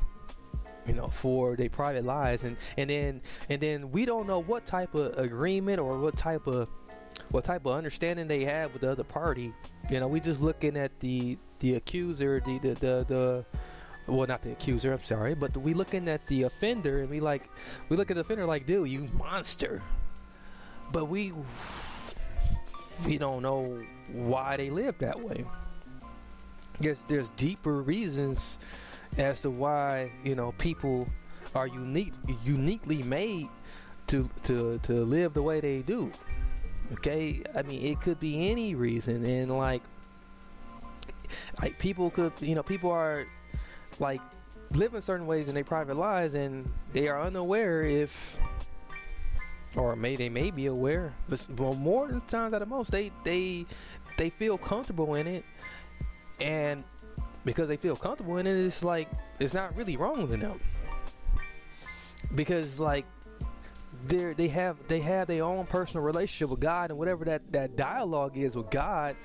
you 0.87 0.95
know 0.95 1.09
for 1.09 1.57
their 1.57 1.71
private 1.71 2.05
lives. 2.05 2.43
And 2.43 2.57
and 2.77 2.91
then 2.91 3.21
and 3.49 3.61
then 3.61 3.91
we 3.91 4.05
don't 4.05 4.27
know 4.27 4.41
what 4.41 4.67
type 4.67 4.95
of 4.95 5.19
agreement 5.19 5.81
or 5.81 5.99
what 5.99 6.17
type 6.17 6.47
of 6.47 6.69
what 7.31 7.45
type 7.45 7.67
of 7.67 7.73
understanding 7.73 8.29
they 8.29 8.45
have 8.45 8.73
with 8.73 8.83
the 8.83 8.91
other 8.91 9.05
party. 9.05 9.53
You 9.91 10.01
know 10.01 10.09
we 10.09 10.21
just 10.21 10.41
looking 10.41 10.77
at 10.77 10.99
the 11.01 11.39
the 11.61 11.75
accuser 11.75 12.41
the 12.41 12.59
the 12.59 12.75
the, 12.75 13.05
the 13.09 13.45
well 14.13 14.27
not 14.27 14.43
the 14.43 14.53
accuser 14.53 14.93
i'm 14.93 15.03
sorry 15.03 15.35
but 15.35 15.57
we 15.57 15.75
looking 15.75 16.07
at 16.07 16.25
the 16.29 16.45
offender 16.45 17.01
and 17.01 17.11
we 17.11 17.19
like 17.19 17.49
we 17.89 17.97
look 17.97 18.11
at 18.11 18.15
the 18.15 18.21
offender 18.21 18.45
like 18.45 18.67
dude 18.67 18.89
you 18.89 19.09
monster. 19.15 19.83
But 20.93 21.07
we 21.07 21.33
we 23.05 23.19
don't 23.19 23.43
know 23.43 23.83
why 24.13 24.57
they 24.57 24.71
live 24.71 24.99
that 24.99 25.21
way. 25.21 25.45
There's 26.81 27.01
there's 27.09 27.31
deeper 27.33 27.83
reasons 27.83 28.59
as 29.19 29.43
to 29.43 29.51
why 29.51 30.11
you 30.25 30.35
know 30.35 30.53
people 30.59 31.09
are 31.55 31.67
unique 31.67 32.13
uniquely 32.45 33.03
made 33.03 33.49
to 34.07 34.29
to 34.45 34.79
to 34.83 35.05
live 35.05 35.35
the 35.35 35.43
way 35.43 35.61
they 35.61 35.81
do. 35.81 36.11
Okay? 36.93 37.43
I 37.55 37.63
mean 37.63 37.85
it 37.85 38.01
could 38.01 38.21
be 38.21 38.51
any 38.51 38.75
reason. 38.75 39.25
And 39.25 39.51
like 39.51 39.83
like 41.61 41.79
people 41.79 42.11
could 42.11 42.33
you 42.41 42.55
know 42.55 42.63
people 42.63 42.91
are 42.91 43.27
like 43.99 44.21
living 44.73 45.01
certain 45.01 45.27
ways 45.27 45.49
in 45.49 45.55
their 45.55 45.65
private 45.65 45.97
lives 45.97 46.35
and 46.35 46.71
they 46.93 47.09
are 47.09 47.23
unaware 47.23 47.83
if 47.83 48.37
or 49.77 49.95
may 49.95 50.17
they 50.17 50.29
may 50.29 50.51
be 50.51 50.67
aware 50.67 51.15
but 51.29 51.49
more 51.79 52.21
times 52.27 52.53
out 52.53 52.63
of 52.63 52.69
most 52.69 52.91
they 52.91 53.13
they 53.25 53.65
they 54.17 54.31
feel 54.31 54.59
comfortable 54.59 55.15
in 55.15 55.27
it. 55.27 55.45
And 56.41 56.85
because 57.47 57.69
they 57.69 57.77
feel 57.77 57.97
comfortable 57.97 58.37
it, 58.37 58.47
it's 58.47 58.85
like 58.85 59.09
it's 59.39 59.55
not 59.55 59.75
really 59.75 59.97
wrong 59.97 60.29
with 60.29 60.41
them. 60.41 60.61
Because 62.35 62.79
like 62.79 63.07
they 64.07 64.35
they 64.35 64.49
have 64.49 64.77
they 64.89 65.01
have 65.01 65.29
their 65.29 65.45
own 65.45 65.65
personal 65.65 66.03
relationship 66.05 66.51
with 66.51 66.61
God 66.61 66.91
and 66.91 66.99
whatever 66.99 67.25
that 67.25 67.51
that 67.53 67.77
dialogue 67.77 68.37
is 68.37 68.57
with 68.57 68.69
God, 68.71 69.17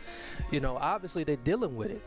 you 0.52 0.62
know, 0.62 0.78
obviously 0.78 1.26
they're 1.26 1.36
dealing 1.36 1.76
with 1.76 1.92
it. 1.92 2.04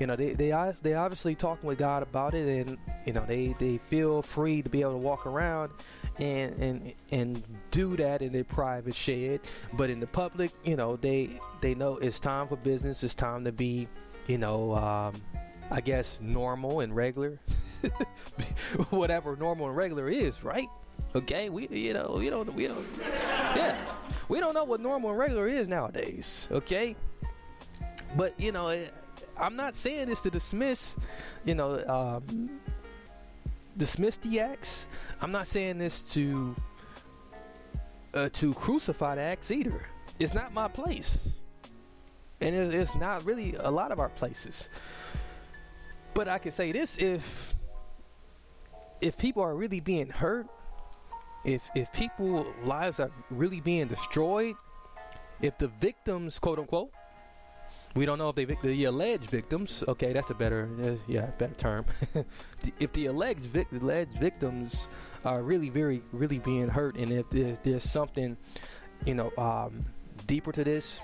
You 0.00 0.08
know, 0.08 0.16
they 0.16 0.32
they 0.32 0.72
they 0.82 0.94
obviously 0.94 1.34
talking 1.36 1.68
with 1.68 1.78
God 1.78 2.02
about 2.02 2.34
it, 2.34 2.66
and 2.66 2.78
you 3.06 3.12
know 3.12 3.24
they 3.28 3.54
they 3.58 3.78
feel 3.78 4.22
free 4.22 4.62
to 4.62 4.68
be 4.68 4.80
able 4.80 4.92
to 4.92 4.98
walk 4.98 5.26
around 5.26 5.70
and 6.18 6.54
and 6.60 6.94
and 7.12 7.42
do 7.70 7.96
that 7.98 8.22
in 8.22 8.32
their 8.32 8.42
private 8.42 8.94
shed. 8.94 9.40
But 9.74 9.90
in 9.90 10.00
the 10.00 10.06
public, 10.06 10.50
you 10.64 10.76
know, 10.76 10.96
they 10.96 11.38
they 11.60 11.74
know 11.74 11.98
it's 11.98 12.18
time 12.18 12.48
for 12.48 12.56
business. 12.56 13.04
It's 13.04 13.14
time 13.14 13.44
to 13.44 13.52
be 13.52 13.86
you 14.26 14.38
know, 14.38 14.74
um, 14.74 15.14
I 15.70 15.80
guess 15.80 16.18
normal 16.20 16.80
and 16.80 16.94
regular, 16.94 17.38
whatever 18.90 19.36
normal 19.36 19.68
and 19.68 19.76
regular 19.76 20.08
is, 20.08 20.42
right? 20.42 20.68
Okay, 21.14 21.48
we 21.48 21.68
you 21.68 21.92
know 21.92 22.16
we 22.18 22.28
don't 22.28 22.52
we 22.54 22.66
don't 22.66 22.84
yeah 23.54 23.76
we 24.28 24.40
don't 24.40 24.52
know 24.54 24.64
what 24.64 24.80
normal 24.80 25.10
and 25.10 25.18
regular 25.18 25.46
is 25.46 25.68
nowadays. 25.68 26.48
Okay, 26.50 26.96
but 28.16 28.38
you 28.38 28.50
know 28.50 28.68
eh, 28.68 28.86
I'm 29.36 29.56
not 29.56 29.74
saying 29.74 30.08
this 30.08 30.22
to 30.22 30.30
dismiss 30.30 30.96
you 31.44 31.54
know 31.54 31.84
um, 31.86 32.50
dismiss 33.76 34.16
the 34.18 34.40
acts. 34.40 34.86
I'm 35.20 35.30
not 35.30 35.46
saying 35.46 35.78
this 35.78 36.02
to 36.14 36.56
uh, 38.14 38.28
to 38.32 38.52
crucify 38.54 39.14
the 39.14 39.22
acts 39.22 39.50
either. 39.50 39.86
It's 40.18 40.34
not 40.34 40.52
my 40.52 40.68
place 40.68 41.28
and 42.40 42.54
it's 42.54 42.94
not 42.94 43.24
really 43.24 43.56
a 43.58 43.70
lot 43.70 43.92
of 43.92 43.98
our 43.98 44.08
places. 44.08 44.68
But 46.14 46.28
I 46.28 46.38
can 46.38 46.52
say 46.52 46.72
this: 46.72 46.96
if 46.98 47.54
if 49.00 49.16
people 49.16 49.42
are 49.42 49.54
really 49.54 49.80
being 49.80 50.08
hurt, 50.08 50.46
if 51.44 51.62
if 51.74 51.92
people 51.92 52.46
lives 52.64 53.00
are 53.00 53.10
really 53.30 53.60
being 53.60 53.88
destroyed, 53.88 54.56
if 55.40 55.58
the 55.58 55.68
victims, 55.68 56.38
quote 56.38 56.58
unquote, 56.58 56.90
we 57.94 58.06
don't 58.06 58.18
know 58.18 58.28
if 58.28 58.36
they 58.36 58.44
the 58.44 58.84
alleged 58.84 59.30
victims. 59.30 59.84
Okay, 59.86 60.12
that's 60.12 60.30
a 60.30 60.34
better 60.34 60.68
uh, 60.82 60.96
yeah 61.06 61.26
better 61.38 61.54
term. 61.54 61.86
if 62.80 62.92
the 62.92 63.06
alleged 63.06 63.44
vic, 63.46 63.68
alleged 63.72 64.18
victims 64.18 64.88
are 65.24 65.42
really 65.42 65.70
very 65.70 66.02
really 66.12 66.38
being 66.38 66.68
hurt, 66.68 66.96
and 66.96 67.10
if 67.12 67.28
there's, 67.30 67.58
there's 67.62 67.84
something 67.84 68.36
you 69.04 69.14
know 69.14 69.32
um, 69.38 69.84
deeper 70.26 70.50
to 70.52 70.64
this, 70.64 71.00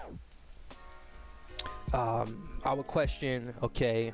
um, 1.93 2.49
I 2.65 2.73
would 2.73 2.87
question, 2.87 3.55
okay, 3.63 4.13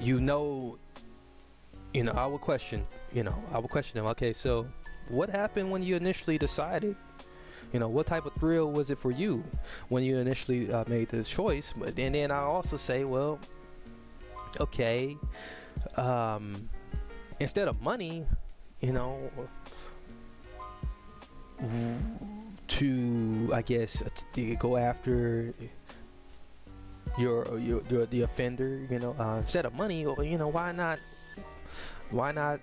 you 0.00 0.20
know, 0.20 0.78
you 1.92 2.02
know, 2.02 2.12
I 2.12 2.26
would 2.26 2.40
question, 2.40 2.86
you 3.12 3.22
know, 3.22 3.34
I 3.52 3.58
would 3.58 3.70
question 3.70 3.98
them, 3.98 4.06
okay, 4.10 4.32
so 4.32 4.66
what 5.08 5.28
happened 5.28 5.70
when 5.70 5.82
you 5.82 5.96
initially 5.96 6.38
decided? 6.38 6.96
You 7.72 7.80
know, 7.80 7.88
what 7.88 8.06
type 8.06 8.26
of 8.26 8.34
thrill 8.34 8.70
was 8.70 8.90
it 8.90 8.98
for 8.98 9.10
you 9.10 9.42
when 9.88 10.02
you 10.04 10.18
initially 10.18 10.70
uh, 10.72 10.84
made 10.88 11.08
this 11.08 11.28
choice? 11.28 11.72
But 11.76 11.98
and 11.98 12.14
then 12.14 12.30
I 12.30 12.40
also 12.40 12.76
say, 12.76 13.04
well, 13.04 13.38
okay, 14.60 15.16
um, 15.96 16.68
instead 17.40 17.68
of 17.68 17.80
money, 17.80 18.26
you 18.80 18.92
know, 18.92 19.30
to 22.78 23.50
I 23.52 23.62
guess 23.62 24.02
to 24.32 24.56
go 24.56 24.76
after 24.76 25.54
you're, 27.18 27.58
you're, 27.58 27.82
you're 27.90 28.06
the 28.06 28.22
offender, 28.22 28.86
you 28.90 28.98
know, 28.98 29.14
uh, 29.18 29.38
instead 29.38 29.66
of 29.66 29.74
money, 29.74 30.00
you 30.00 30.38
know, 30.38 30.48
why 30.48 30.72
not, 30.72 30.98
why 32.10 32.32
not 32.32 32.60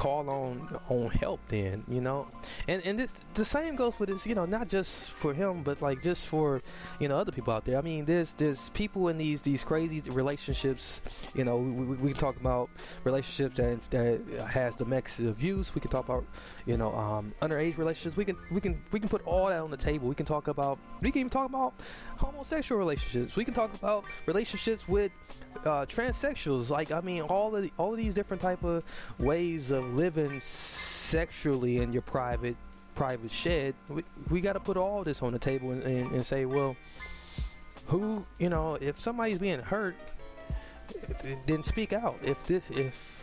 call 0.00 0.30
on 0.30 0.80
on 0.88 1.10
help 1.10 1.40
then 1.48 1.84
you 1.88 2.00
know? 2.00 2.26
And 2.68 2.80
and 2.86 2.98
this 2.98 3.12
the 3.34 3.44
same 3.44 3.76
goes 3.76 3.94
for 3.94 4.06
this 4.06 4.26
you 4.26 4.34
know 4.34 4.46
not 4.46 4.66
just 4.68 5.10
for 5.10 5.34
him 5.34 5.62
but 5.62 5.82
like 5.82 5.98
just 6.02 6.26
for 6.26 6.62
you 6.98 7.08
know 7.08 7.16
other 7.18 7.32
people 7.32 7.52
out 7.52 7.64
there. 7.66 7.76
I 7.76 7.82
mean 7.82 8.06
there's 8.06 8.32
there's 8.40 8.70
people 8.70 9.08
in 9.08 9.18
these 9.18 9.40
these 9.42 9.62
crazy 9.62 10.00
relationships 10.22 11.02
you 11.34 11.44
know 11.44 11.56
we, 11.58 11.70
we, 11.70 11.96
we 12.04 12.10
can 12.12 12.20
talk 12.20 12.36
about 12.40 12.70
relationships 13.04 13.56
that 13.58 13.78
that 13.90 14.48
has 14.48 14.74
domestic 14.76 15.26
abuse 15.26 15.74
we 15.74 15.80
can 15.80 15.90
talk 15.90 16.04
about 16.08 16.24
you 16.66 16.76
know 16.76 16.94
um, 16.94 17.32
underage 17.42 17.76
relationships. 17.78 18.16
We 18.16 18.24
can 18.24 18.36
we 18.50 18.60
can 18.60 18.80
we 18.92 19.00
can 19.00 19.08
put 19.08 19.26
all 19.26 19.48
that 19.48 19.60
on 19.60 19.70
the 19.70 19.76
table. 19.76 20.08
We 20.08 20.14
can 20.14 20.26
talk 20.26 20.48
about 20.48 20.78
we 21.00 21.10
can 21.10 21.20
even 21.20 21.30
talk 21.30 21.48
about 21.48 21.74
homosexual 22.20 22.78
relationships. 22.78 23.36
We 23.36 23.44
can 23.44 23.54
talk 23.54 23.74
about 23.74 24.04
relationships 24.26 24.86
with 24.86 25.12
uh, 25.64 25.86
transsexuals. 25.86 26.70
Like 26.70 26.92
i 26.92 27.00
mean 27.00 27.22
all 27.22 27.54
of 27.56 27.62
the, 27.62 27.72
all 27.76 27.92
of 27.92 27.96
these 27.96 28.14
different 28.14 28.42
type 28.42 28.62
of 28.62 28.84
ways 29.18 29.70
of 29.70 29.94
living 29.94 30.40
sexually 30.40 31.78
in 31.78 31.92
your 31.92 32.02
private 32.02 32.56
private 32.94 33.30
shed 33.30 33.74
we, 33.88 34.04
we 34.30 34.40
got 34.40 34.52
to 34.52 34.60
put 34.60 34.76
all 34.76 35.02
this 35.02 35.22
on 35.22 35.32
the 35.32 35.38
table 35.38 35.70
and, 35.70 35.82
and, 35.82 36.12
and, 36.12 36.26
say 36.26 36.44
well 36.44 36.76
who 37.86 38.24
you 38.38 38.48
know 38.48 38.76
if 38.80 39.00
somebody's 39.00 39.38
being 39.38 39.60
hurt 39.60 39.94
then 41.46 41.62
speak 41.62 41.92
out. 41.92 42.18
If 42.22 42.42
this 42.44 42.64
if 42.70 43.22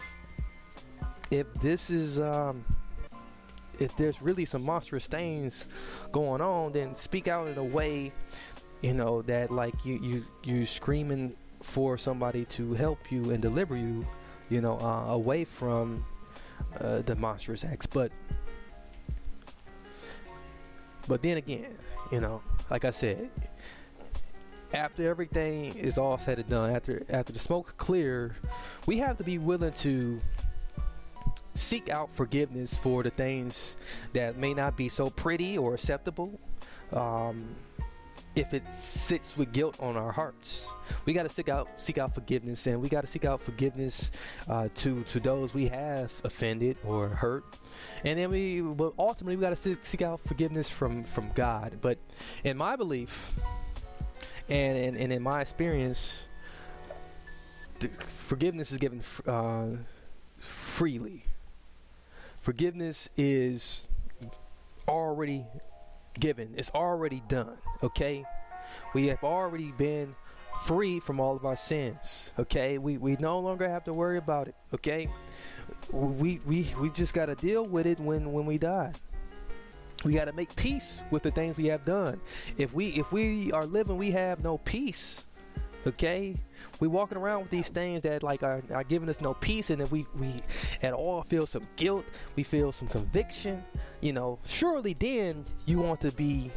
if 1.30 1.54
this 1.56 1.90
is 1.90 2.20
um 2.20 2.64
if 3.80 3.96
there's 3.96 4.22
really 4.22 4.46
some 4.46 4.64
monstrous 4.64 5.08
things 5.08 5.68
going 6.12 6.42
on 6.42 6.72
then 6.72 6.96
speak 6.96 7.28
out 7.28 7.48
in 7.48 7.58
a 7.58 7.64
way 7.64 8.12
you 8.82 8.94
know 8.94 9.22
that 9.24 9.52
like 9.52 9.86
you 9.86 10.00
you 10.02 10.26
you 10.44 10.66
screaming 10.66 11.36
for 11.62 11.98
somebody 11.98 12.46
to 12.46 12.74
help 12.74 13.12
you 13.12 13.32
and 13.32 13.42
deliver 13.42 13.76
you 13.76 14.06
you 14.50 14.62
know 14.62 14.78
uh, 14.80 15.14
away 15.14 15.44
from 15.44 16.06
uh, 16.80 17.02
the 17.02 17.16
monstrous 17.16 17.64
acts. 17.64 17.86
But 17.86 18.12
but 21.08 21.22
then 21.22 21.38
again, 21.38 21.78
you 22.12 22.20
know, 22.22 22.42
like 22.70 22.86
I 22.86 22.92
said, 22.92 23.30
after 24.74 25.10
everything 25.10 25.76
is 25.78 25.98
all 25.98 26.18
said 26.18 26.40
and 26.40 26.50
done, 26.50 26.76
after 26.76 27.04
after 27.10 27.34
the 27.34 27.40
smoke 27.40 27.74
clear, 27.78 28.36
we 28.86 28.98
have 29.00 29.18
to 29.18 29.24
be 29.24 29.38
willing 29.38 29.74
to 29.74 30.20
seek 31.56 31.90
out 31.90 32.14
forgiveness 32.14 32.78
for 32.78 33.02
the 33.02 33.10
things 33.10 33.78
that 34.14 34.38
may 34.38 34.54
not 34.54 34.78
be 34.78 34.88
so 34.90 35.10
pretty 35.10 35.58
or 35.58 35.74
acceptable. 35.74 36.40
Um, 36.94 37.56
if 38.38 38.54
it 38.54 38.68
sits 38.70 39.36
with 39.36 39.52
guilt 39.52 39.78
on 39.80 39.98
our 39.98 40.12
hearts, 40.12 40.68
we 41.06 41.14
got 41.14 41.24
to 41.24 41.30
seek 41.30 41.50
out 41.50 41.68
seek 41.78 41.98
out 41.98 42.14
forgiveness, 42.14 42.68
and 42.68 42.82
we 42.82 42.88
got 42.88 43.02
to 43.02 43.08
seek 43.08 43.26
out 43.26 43.42
forgiveness 43.42 44.12
uh, 44.48 44.70
to 44.76 45.04
to 45.06 45.20
those 45.20 45.54
we 45.54 45.68
have 45.68 46.12
offended 46.24 46.78
or 46.86 47.10
hurt, 47.10 47.44
and 48.04 48.20
then 48.20 48.30
we, 48.30 48.62
but 48.62 48.94
ultimately, 49.00 49.36
we 49.36 49.42
got 49.42 49.50
to 49.50 49.56
seek, 49.56 49.84
seek 49.84 50.02
out 50.02 50.20
forgiveness 50.26 50.70
from 50.70 51.04
from 51.04 51.32
God. 51.34 51.80
But 51.82 51.98
in 52.44 52.58
my 52.58 52.76
belief, 52.76 53.32
and 54.50 54.78
and, 54.78 54.98
and 54.98 55.12
in 55.12 55.22
my 55.24 55.42
experience, 55.42 56.28
forgiveness 58.08 58.72
is 58.72 58.78
given 58.78 59.02
uh, 59.26 59.68
freely. 60.38 61.26
Forgiveness 62.42 63.10
is 63.18 63.88
already 64.88 65.46
given. 66.20 66.54
It's 66.56 66.72
already 66.72 67.22
done. 67.28 67.58
Okay, 67.84 68.26
we 68.94 69.08
have 69.08 69.24
already 69.24 69.72
been 69.72 70.16
free 70.66 71.00
from 71.00 71.20
all 71.20 71.36
of 71.36 71.46
our 71.46 71.56
sins. 71.56 72.32
Okay, 72.40 72.78
we 72.78 72.98
we 72.98 73.16
no 73.20 73.40
longer 73.40 73.70
have 73.70 73.84
to 73.86 73.94
worry 73.94 74.18
about 74.18 74.48
it. 74.48 74.56
Okay, 74.74 75.10
we 75.92 76.40
we 76.46 76.74
we 76.80 76.90
just 76.90 77.14
got 77.14 77.28
to 77.28 77.36
deal 77.36 77.66
with 77.66 77.86
it 77.86 78.00
when 78.00 78.32
when 78.32 78.46
we 78.46 78.58
die. 78.58 78.92
We 80.04 80.14
got 80.14 80.26
to 80.26 80.34
make 80.34 80.56
peace 80.56 81.02
with 81.12 81.24
the 81.24 81.32
things 81.32 81.58
we 81.58 81.68
have 81.68 81.86
done. 81.86 82.20
If 82.58 82.74
we 82.74 82.88
if 82.90 83.12
we 83.12 83.52
are 83.52 83.66
living, 83.66 83.98
we 83.98 84.12
have 84.12 84.44
no 84.44 84.58
peace. 84.60 85.27
Okay, 85.88 86.36
we 86.82 86.90
walking 86.90 87.18
around 87.18 87.44
with 87.44 87.50
these 87.50 87.70
things 87.70 88.02
that 88.02 88.22
like 88.22 88.44
are, 88.44 88.62
are 88.74 88.84
giving 88.84 89.08
us 89.08 89.22
no 89.22 89.34
peace, 89.34 89.70
and 89.70 89.82
if 89.82 89.90
we 89.90 90.06
we 90.20 90.42
at 90.82 90.92
all 90.92 91.24
feel 91.24 91.48
some 91.48 91.66
guilt, 91.78 92.04
we 92.36 92.44
feel 92.44 92.74
some 92.74 92.90
conviction. 92.90 93.64
You 94.02 94.12
know, 94.12 94.38
surely 94.46 94.96
then 95.00 95.46
you 95.66 95.80
want 95.80 96.02
to 96.02 96.12
be 96.12 96.52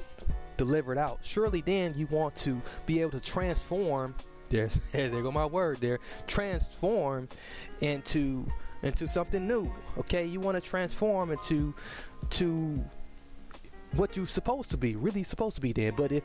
delivered 0.57 0.99
out. 0.99 1.20
Surely 1.22 1.61
then 1.61 1.95
you 1.97 2.09
want 2.09 2.35
to 2.37 2.61
be 2.87 3.01
able 3.01 3.12
to 3.12 3.20
transform. 3.20 4.16
There's 4.49 4.76
there 4.93 5.22
go 5.22 5.31
my 5.31 5.47
word 5.47 5.76
there. 5.76 6.01
Transform 6.26 7.28
into 7.83 8.45
into 8.83 9.07
something 9.07 9.47
new. 9.47 9.72
Okay, 9.97 10.26
you 10.26 10.41
want 10.41 10.57
to 10.57 10.61
transform 10.61 11.31
into 11.31 11.72
to 12.31 12.85
what 13.93 14.16
you're 14.16 14.26
supposed 14.26 14.70
to 14.70 14.76
be, 14.76 14.97
really 14.97 15.22
supposed 15.22 15.55
to 15.55 15.61
be 15.61 15.72
then. 15.72 15.95
But 15.97 16.11
if 16.11 16.24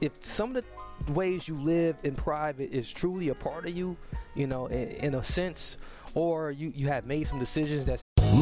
if 0.00 0.12
some 0.24 0.56
of 0.56 0.64
the 0.64 0.77
ways 1.08 1.48
you 1.48 1.60
live 1.60 1.96
in 2.02 2.14
private 2.14 2.70
is 2.72 2.90
truly 2.90 3.28
a 3.28 3.34
part 3.34 3.66
of 3.66 3.76
you, 3.76 3.96
you 4.34 4.46
know, 4.46 4.66
in, 4.66 4.88
in 4.88 5.14
a 5.14 5.24
sense, 5.24 5.76
or 6.14 6.50
you 6.50 6.72
you 6.74 6.88
have 6.88 7.06
made 7.06 7.26
some 7.26 7.38
decisions 7.38 7.86
that 7.86 8.00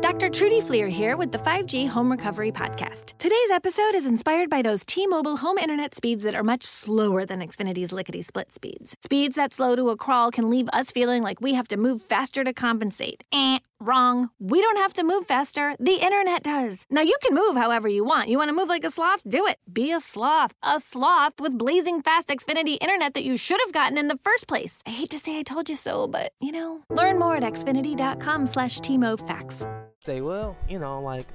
Dr. 0.00 0.30
Trudy 0.30 0.62
Fleer 0.62 0.88
here 0.88 1.14
with 1.14 1.30
the 1.30 1.36
5G 1.36 1.86
Home 1.90 2.10
Recovery 2.10 2.50
Podcast. 2.50 3.12
Today's 3.18 3.50
episode 3.52 3.94
is 3.94 4.06
inspired 4.06 4.48
by 4.48 4.62
those 4.62 4.82
T-Mobile 4.82 5.36
home 5.36 5.58
internet 5.58 5.94
speeds 5.94 6.22
that 6.22 6.34
are 6.34 6.42
much 6.42 6.64
slower 6.64 7.26
than 7.26 7.40
Xfinity's 7.40 7.92
lickety-split 7.92 8.50
speeds. 8.50 8.96
Speeds 9.04 9.36
that 9.36 9.52
slow 9.52 9.76
to 9.76 9.90
a 9.90 9.96
crawl 9.96 10.30
can 10.30 10.48
leave 10.48 10.70
us 10.72 10.90
feeling 10.90 11.22
like 11.22 11.42
we 11.42 11.52
have 11.52 11.68
to 11.68 11.76
move 11.76 12.00
faster 12.00 12.42
to 12.44 12.54
compensate. 12.54 13.24
Eh, 13.30 13.58
wrong. 13.84 14.30
We 14.38 14.60
don't 14.60 14.78
have 14.78 14.92
to 14.94 15.04
move 15.04 15.26
faster. 15.26 15.76
The 15.78 15.94
internet 16.02 16.42
does. 16.42 16.84
Now 16.90 17.02
you 17.02 17.16
can 17.22 17.34
move 17.34 17.56
however 17.56 17.88
you 17.88 18.04
want. 18.04 18.28
You 18.28 18.38
want 18.38 18.48
to 18.48 18.54
move 18.54 18.68
like 18.68 18.84
a 18.84 18.90
sloth? 18.90 19.20
Do 19.26 19.46
it. 19.46 19.58
Be 19.72 19.92
a 19.92 20.00
sloth. 20.00 20.52
A 20.62 20.80
sloth 20.80 21.40
with 21.40 21.58
blazing 21.58 22.02
fast 22.02 22.28
Xfinity 22.28 22.78
internet 22.80 23.14
that 23.14 23.24
you 23.24 23.36
should 23.36 23.60
have 23.64 23.72
gotten 23.72 23.98
in 23.98 24.08
the 24.08 24.18
first 24.22 24.48
place. 24.48 24.82
I 24.86 24.90
hate 24.90 25.10
to 25.10 25.18
say 25.18 25.38
I 25.38 25.42
told 25.42 25.68
you 25.68 25.76
so, 25.76 26.06
but 26.06 26.32
you 26.40 26.52
know. 26.52 26.80
Learn 26.90 27.18
more 27.18 27.36
at 27.36 27.42
xfinity.com 27.42 28.46
slash 28.46 28.80
T-MoveFax. 28.80 29.86
say, 30.00 30.20
well, 30.20 30.56
you 30.68 30.78
know, 30.78 31.00
like, 31.00 31.26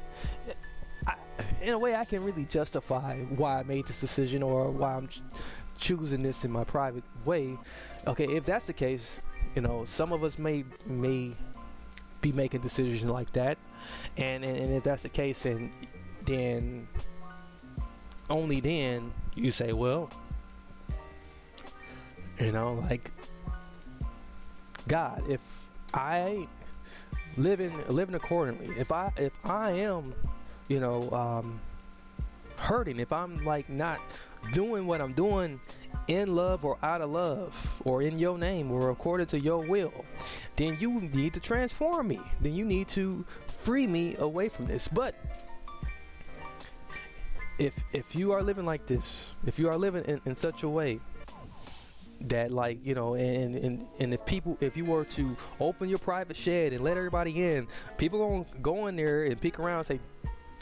I, 1.07 1.15
in 1.61 1.69
a 1.69 1.77
way, 1.79 1.95
I 1.95 2.05
can 2.05 2.23
really 2.23 2.45
justify 2.45 3.17
why 3.35 3.59
I 3.59 3.63
made 3.63 3.87
this 3.87 3.99
decision 3.99 4.43
or 4.43 4.71
why 4.71 4.95
I'm 4.95 5.07
ch- 5.07 5.21
choosing 5.77 6.21
this 6.21 6.43
in 6.43 6.51
my 6.51 6.63
private 6.63 7.03
way. 7.25 7.57
Okay, 8.07 8.25
if 8.25 8.45
that's 8.45 8.67
the 8.67 8.73
case, 8.73 9.21
you 9.55 9.61
know, 9.61 9.83
some 9.85 10.11
of 10.13 10.23
us 10.23 10.37
may 10.37 10.63
may 10.85 11.31
be 12.21 12.31
making 12.31 12.61
decisions 12.61 13.05
like 13.05 13.31
that, 13.33 13.57
and 14.17 14.43
and, 14.43 14.57
and 14.57 14.73
if 14.75 14.83
that's 14.83 15.03
the 15.03 15.09
case, 15.09 15.45
and 15.45 15.71
then 16.25 16.87
only 18.29 18.59
then 18.59 19.11
you 19.35 19.51
say, 19.51 19.73
well, 19.73 20.09
you 22.39 22.51
know, 22.51 22.85
like 22.89 23.11
God, 24.87 25.23
if 25.29 25.41
I 25.93 26.47
living 27.37 27.73
living 27.87 28.15
accordingly. 28.15 28.73
If 28.77 28.91
I 28.91 29.11
if 29.17 29.33
I 29.45 29.71
am, 29.71 30.13
you 30.67 30.79
know, 30.79 31.09
um, 31.11 31.59
hurting, 32.57 32.99
if 32.99 33.11
I'm 33.11 33.37
like 33.45 33.69
not 33.69 33.99
doing 34.53 34.85
what 34.85 35.01
I'm 35.01 35.13
doing 35.13 35.59
in 36.09 36.35
love 36.35 36.65
or 36.65 36.77
out 36.83 37.01
of 37.01 37.11
love 37.11 37.81
or 37.85 38.01
in 38.01 38.17
your 38.17 38.37
name 38.37 38.71
or 38.71 38.89
according 38.89 39.27
to 39.27 39.39
your 39.39 39.59
will, 39.59 39.93
then 40.55 40.75
you 40.79 40.99
need 40.99 41.33
to 41.35 41.39
transform 41.39 42.07
me. 42.07 42.19
Then 42.41 42.53
you 42.53 42.65
need 42.65 42.87
to 42.89 43.23
free 43.47 43.87
me 43.87 44.15
away 44.17 44.49
from 44.49 44.65
this. 44.65 44.87
But 44.87 45.15
if 47.59 47.75
if 47.93 48.15
you 48.15 48.31
are 48.31 48.41
living 48.41 48.65
like 48.65 48.87
this, 48.87 49.33
if 49.45 49.59
you 49.59 49.69
are 49.69 49.77
living 49.77 50.03
in, 50.05 50.19
in 50.25 50.35
such 50.35 50.63
a 50.63 50.69
way 50.69 50.99
that 52.21 52.51
like 52.51 52.85
you 52.85 52.95
know 52.95 53.13
and, 53.13 53.55
and 53.55 53.87
and 53.99 54.13
if 54.13 54.25
people 54.25 54.57
if 54.59 54.75
you 54.75 54.83
were 54.83 55.05
to 55.05 55.37
open 55.59 55.87
your 55.87 55.99
private 55.99 56.35
shed 56.35 56.73
and 56.73 56.83
let 56.83 56.97
everybody 56.97 57.45
in 57.45 57.65
people 57.97 58.19
gonna 58.19 58.45
go 58.61 58.87
in 58.87 58.97
there 58.97 59.23
and 59.23 59.39
peek 59.39 59.57
around 59.57 59.77
and 59.77 59.87
say 59.87 59.99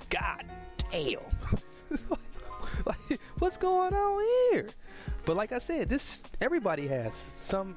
god 0.10 0.46
damn 0.92 1.18
like, 2.86 3.20
what's 3.40 3.58
going 3.58 3.94
on 3.94 4.24
here 4.52 4.68
but 5.26 5.36
like 5.36 5.52
i 5.52 5.58
said 5.58 5.90
this 5.90 6.24
everybody 6.42 6.88
has 6.88 7.14
some 7.14 7.76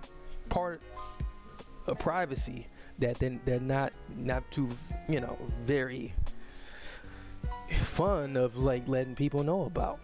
part 0.48 0.80
of 1.86 1.98
privacy 1.98 2.66
that 2.98 3.18
then 3.18 3.40
they're 3.44 3.60
not 3.60 3.92
not 4.16 4.48
too 4.50 4.68
you 5.08 5.20
know 5.20 5.36
very 5.64 6.12
fun 7.82 8.36
of 8.36 8.56
like 8.56 8.86
letting 8.88 9.14
people 9.14 9.42
know 9.42 9.64
about 9.64 10.00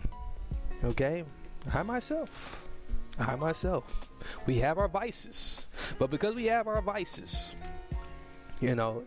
okay 0.84 1.24
i 1.72 1.82
myself 1.82 2.62
I 3.18 3.34
myself. 3.36 3.84
We 4.46 4.58
have 4.58 4.78
our 4.78 4.88
vices. 4.88 5.66
But 5.98 6.10
because 6.10 6.34
we 6.34 6.46
have 6.46 6.68
our 6.68 6.82
vices, 6.82 7.54
you 8.60 8.74
know, 8.74 9.04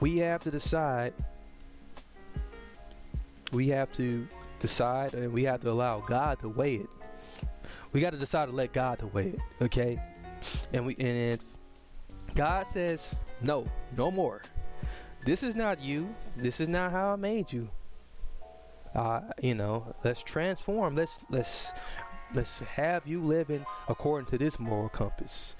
we 0.00 0.18
have 0.18 0.42
to 0.42 0.50
decide. 0.50 1.14
We 3.52 3.68
have 3.68 3.92
to 3.92 4.26
decide 4.62 5.12
and 5.12 5.32
we 5.32 5.44
have 5.44 5.60
to 5.60 5.70
allow 5.70 6.00
God 6.00 6.38
to 6.40 6.48
weigh 6.48 6.76
it. 6.76 6.88
We 7.92 8.00
got 8.00 8.10
to 8.10 8.18
decide 8.18 8.46
to 8.46 8.52
let 8.52 8.72
God 8.72 9.00
to 9.00 9.06
weigh 9.08 9.30
it, 9.30 9.40
okay? 9.60 10.00
And 10.72 10.86
we 10.86 10.96
and 10.96 11.38
God 12.34 12.66
says, 12.72 13.14
"No, 13.42 13.66
no 13.96 14.10
more. 14.10 14.40
This 15.26 15.42
is 15.42 15.54
not 15.54 15.80
you. 15.80 16.14
This 16.36 16.60
is 16.60 16.68
not 16.68 16.92
how 16.92 17.12
I 17.12 17.16
made 17.16 17.52
you." 17.52 17.68
Uh, 18.94 19.20
you 19.42 19.54
know, 19.54 19.94
let's 20.04 20.22
transform. 20.22 20.96
Let's 20.96 21.24
let's 21.28 21.72
let's 22.34 22.60
have 22.60 23.06
you 23.06 23.20
living 23.20 23.66
according 23.88 24.30
to 24.30 24.38
this 24.38 24.58
moral 24.58 24.88
compass. 24.88 25.54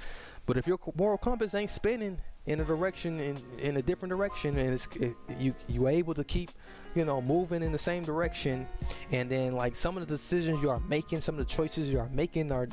But 0.47 0.57
if 0.57 0.67
your 0.67 0.79
moral 0.97 1.19
compass 1.19 1.55
ain't 1.55 1.71
spinning 1.71 2.19
in 2.47 2.61
a 2.61 2.65
direction 2.65 3.21
in, 3.21 3.37
in 3.59 3.77
a 3.77 3.83
different 3.83 4.11
direction, 4.11 4.59
and 4.59 4.75
it's 4.75 4.89
it, 4.97 5.15
you 5.39 5.55
you 5.69 5.87
are 5.87 5.91
able 5.91 6.15
to 6.15 6.25
keep 6.25 6.51
you 6.95 7.05
know 7.05 7.23
moving 7.23 7.63
in 7.63 7.73
the 7.73 7.79
same 7.79 8.03
direction, 8.03 8.67
and 9.13 9.31
then 9.31 9.55
like 9.55 9.77
some 9.77 9.97
of 9.97 10.07
the 10.07 10.13
decisions 10.15 10.63
you 10.63 10.71
are 10.71 10.81
making, 10.81 11.21
some 11.21 11.39
of 11.39 11.47
the 11.47 11.53
choices 11.53 11.89
you 11.89 12.01
are 12.01 12.09
making 12.09 12.51
are 12.51 12.69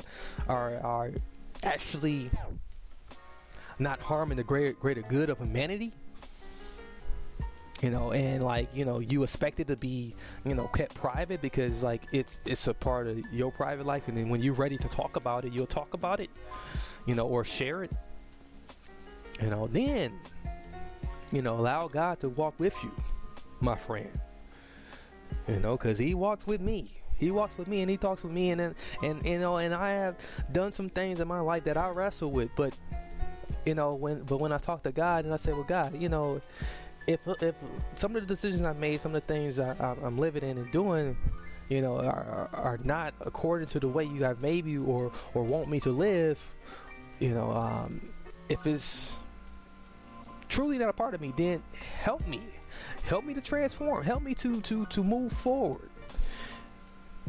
are 0.48 0.78
are 0.80 1.10
actually 1.62 2.30
not 3.78 4.00
harming 4.00 4.36
the 4.36 4.44
greater 4.44 4.72
greater 4.72 5.02
good 5.02 5.30
of 5.30 5.38
humanity. 5.38 5.92
you 7.82 7.90
know 7.90 8.12
and 8.12 8.42
like 8.42 8.68
you 8.74 8.84
know 8.84 8.98
you 8.98 9.22
expect 9.22 9.60
it 9.60 9.68
to 9.68 9.76
be 9.76 10.14
you 10.44 10.54
know 10.54 10.66
kept 10.68 10.94
private 10.94 11.40
because 11.40 11.82
like 11.82 12.02
it's 12.12 12.40
it's 12.44 12.66
a 12.66 12.74
part 12.74 13.06
of 13.06 13.18
your 13.32 13.52
private 13.52 13.86
life. 13.86 14.08
And 14.08 14.16
then 14.16 14.28
when 14.28 14.42
you're 14.42 14.54
ready 14.54 14.76
to 14.78 14.88
talk 14.88 15.16
about 15.16 15.44
it 15.44 15.52
you'll 15.52 15.66
talk 15.66 15.94
about 15.94 16.18
it 16.20 16.28
you 17.06 17.14
know 17.14 17.26
or 17.26 17.44
share 17.44 17.84
it 17.84 17.92
you 19.42 19.48
know 19.48 19.66
then 19.66 20.12
you 21.32 21.42
know 21.42 21.58
allow 21.58 21.88
god 21.88 22.20
to 22.20 22.28
walk 22.28 22.54
with 22.58 22.74
you 22.82 22.92
my 23.60 23.76
friend. 23.76 24.10
You 25.48 25.56
know 25.56 25.76
because 25.76 25.98
he 25.98 26.14
walks 26.14 26.46
with 26.46 26.60
me. 26.60 26.92
He 27.16 27.30
walks 27.30 27.56
with 27.58 27.68
me 27.68 27.82
and 27.82 27.90
he 27.90 27.98
talks 27.98 28.22
with 28.22 28.32
me. 28.32 28.50
And 28.50 28.60
then 28.60 28.74
and 29.02 29.24
you 29.24 29.38
know 29.38 29.58
and 29.58 29.74
i 29.74 29.90
have 29.90 30.16
done 30.52 30.72
some 30.72 30.88
things 30.88 31.20
in 31.20 31.28
my 31.28 31.40
life 31.40 31.64
that 31.64 31.76
i 31.76 31.88
wrestle 31.88 32.30
with. 32.30 32.50
But 32.56 32.76
you 33.66 33.74
know 33.74 33.94
when 33.94 34.22
but 34.22 34.40
when 34.40 34.52
i 34.52 34.58
talk 34.58 34.82
to 34.84 34.90
god 34.90 35.26
and 35.26 35.34
i 35.34 35.36
say 35.36 35.52
well 35.52 35.64
god 35.64 35.94
you 36.00 36.08
know 36.08 36.40
if 37.06 37.20
if 37.40 37.54
some 37.96 38.16
of 38.16 38.22
the 38.22 38.26
decisions 38.26 38.66
I 38.66 38.72
made, 38.72 39.00
some 39.00 39.14
of 39.14 39.26
the 39.26 39.32
things 39.32 39.58
I, 39.58 39.74
am 40.02 40.18
living 40.18 40.42
in 40.42 40.58
and 40.58 40.70
doing, 40.70 41.16
you 41.68 41.82
know, 41.82 41.96
are, 41.96 42.48
are 42.52 42.78
not 42.84 43.14
according 43.20 43.68
to 43.68 43.80
the 43.80 43.88
way 43.88 44.04
you 44.04 44.22
have 44.24 44.40
made 44.40 44.66
me 44.66 44.78
or 44.78 45.10
or 45.34 45.42
want 45.42 45.68
me 45.68 45.80
to 45.80 45.90
live, 45.90 46.38
you 47.18 47.30
know, 47.30 47.50
um, 47.50 48.00
if 48.48 48.66
it's 48.66 49.16
truly 50.50 50.76
not 50.76 50.90
a 50.90 50.92
part 50.92 51.14
of 51.14 51.20
me, 51.22 51.32
then 51.36 51.62
help 52.00 52.26
me, 52.26 52.42
help 53.04 53.24
me 53.24 53.32
to 53.32 53.40
transform, 53.40 54.04
help 54.04 54.22
me 54.22 54.34
to 54.34 54.60
to 54.60 54.84
to 54.86 55.02
move 55.02 55.32
forward. 55.32 55.88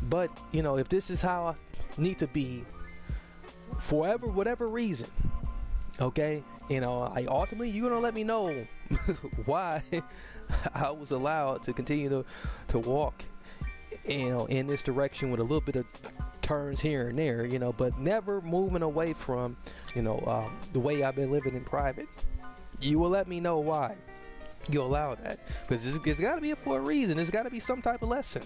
But 0.10 0.30
you 0.52 0.64
know, 0.64 0.78
if 0.78 0.90
this 0.90 1.10
is 1.10 1.22
how 1.22 1.56
I 1.56 2.02
need 2.02 2.20
to 2.20 2.28
be, 2.28 2.66
forever, 3.80 4.28
whatever 4.28 4.68
reason, 4.68 5.08
okay, 6.02 6.44
you 6.68 6.82
know, 6.82 7.04
I 7.04 7.26
ultimately 7.26 7.70
you're 7.70 7.90
gonna 7.90 8.02
let 8.02 8.16
me 8.16 8.24
know 8.24 8.66
why 9.46 9.84
I 10.74 10.90
was 10.90 11.12
allowed 11.12 11.64
to 11.64 11.74
continue 11.74 12.10
to 12.10 12.26
to 12.70 12.80
walk, 12.80 13.24
you 14.06 14.30
know, 14.30 14.46
in 14.48 14.68
this 14.68 14.82
direction 14.82 15.32
with 15.32 15.40
a 15.40 15.44
little 15.44 15.62
bit 15.62 15.76
of 15.76 15.86
turns 16.42 16.82
here 16.82 17.10
and 17.10 17.20
there, 17.20 17.46
you 17.46 17.60
know, 17.60 17.72
but 17.72 17.98
never 18.00 18.42
moving 18.42 18.82
away 18.82 19.14
from, 19.14 19.56
you 19.96 20.02
know, 20.02 20.22
um, 20.26 20.58
the 20.74 20.80
way 20.80 21.04
I've 21.04 21.16
been 21.16 21.32
living 21.32 21.56
in 21.56 21.64
private. 21.64 22.08
You 22.82 23.00
will 23.00 23.10
let 23.10 23.28
me 23.28 23.40
know 23.40 23.60
why 23.60 23.96
you 24.70 24.82
allow 24.82 25.16
that 25.16 25.40
because 25.62 25.86
it's, 25.86 25.98
it's 26.06 26.20
got 26.20 26.36
to 26.36 26.42
be 26.42 26.54
for 26.54 26.78
a 26.78 26.82
reason. 26.82 27.18
it's 27.18 27.30
got 27.30 27.44
to 27.44 27.50
be 27.50 27.60
some 27.60 27.82
type 27.82 28.02
of 28.02 28.10
lesson. 28.10 28.44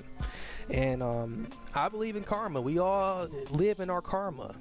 And 0.70 1.04
um, 1.04 1.48
I 1.74 1.90
believe 1.90 2.16
in 2.16 2.24
karma. 2.24 2.62
We 2.62 2.80
all 2.80 3.28
live 3.52 3.80
in 3.80 3.90
our 3.90 4.02
karma. 4.02 4.56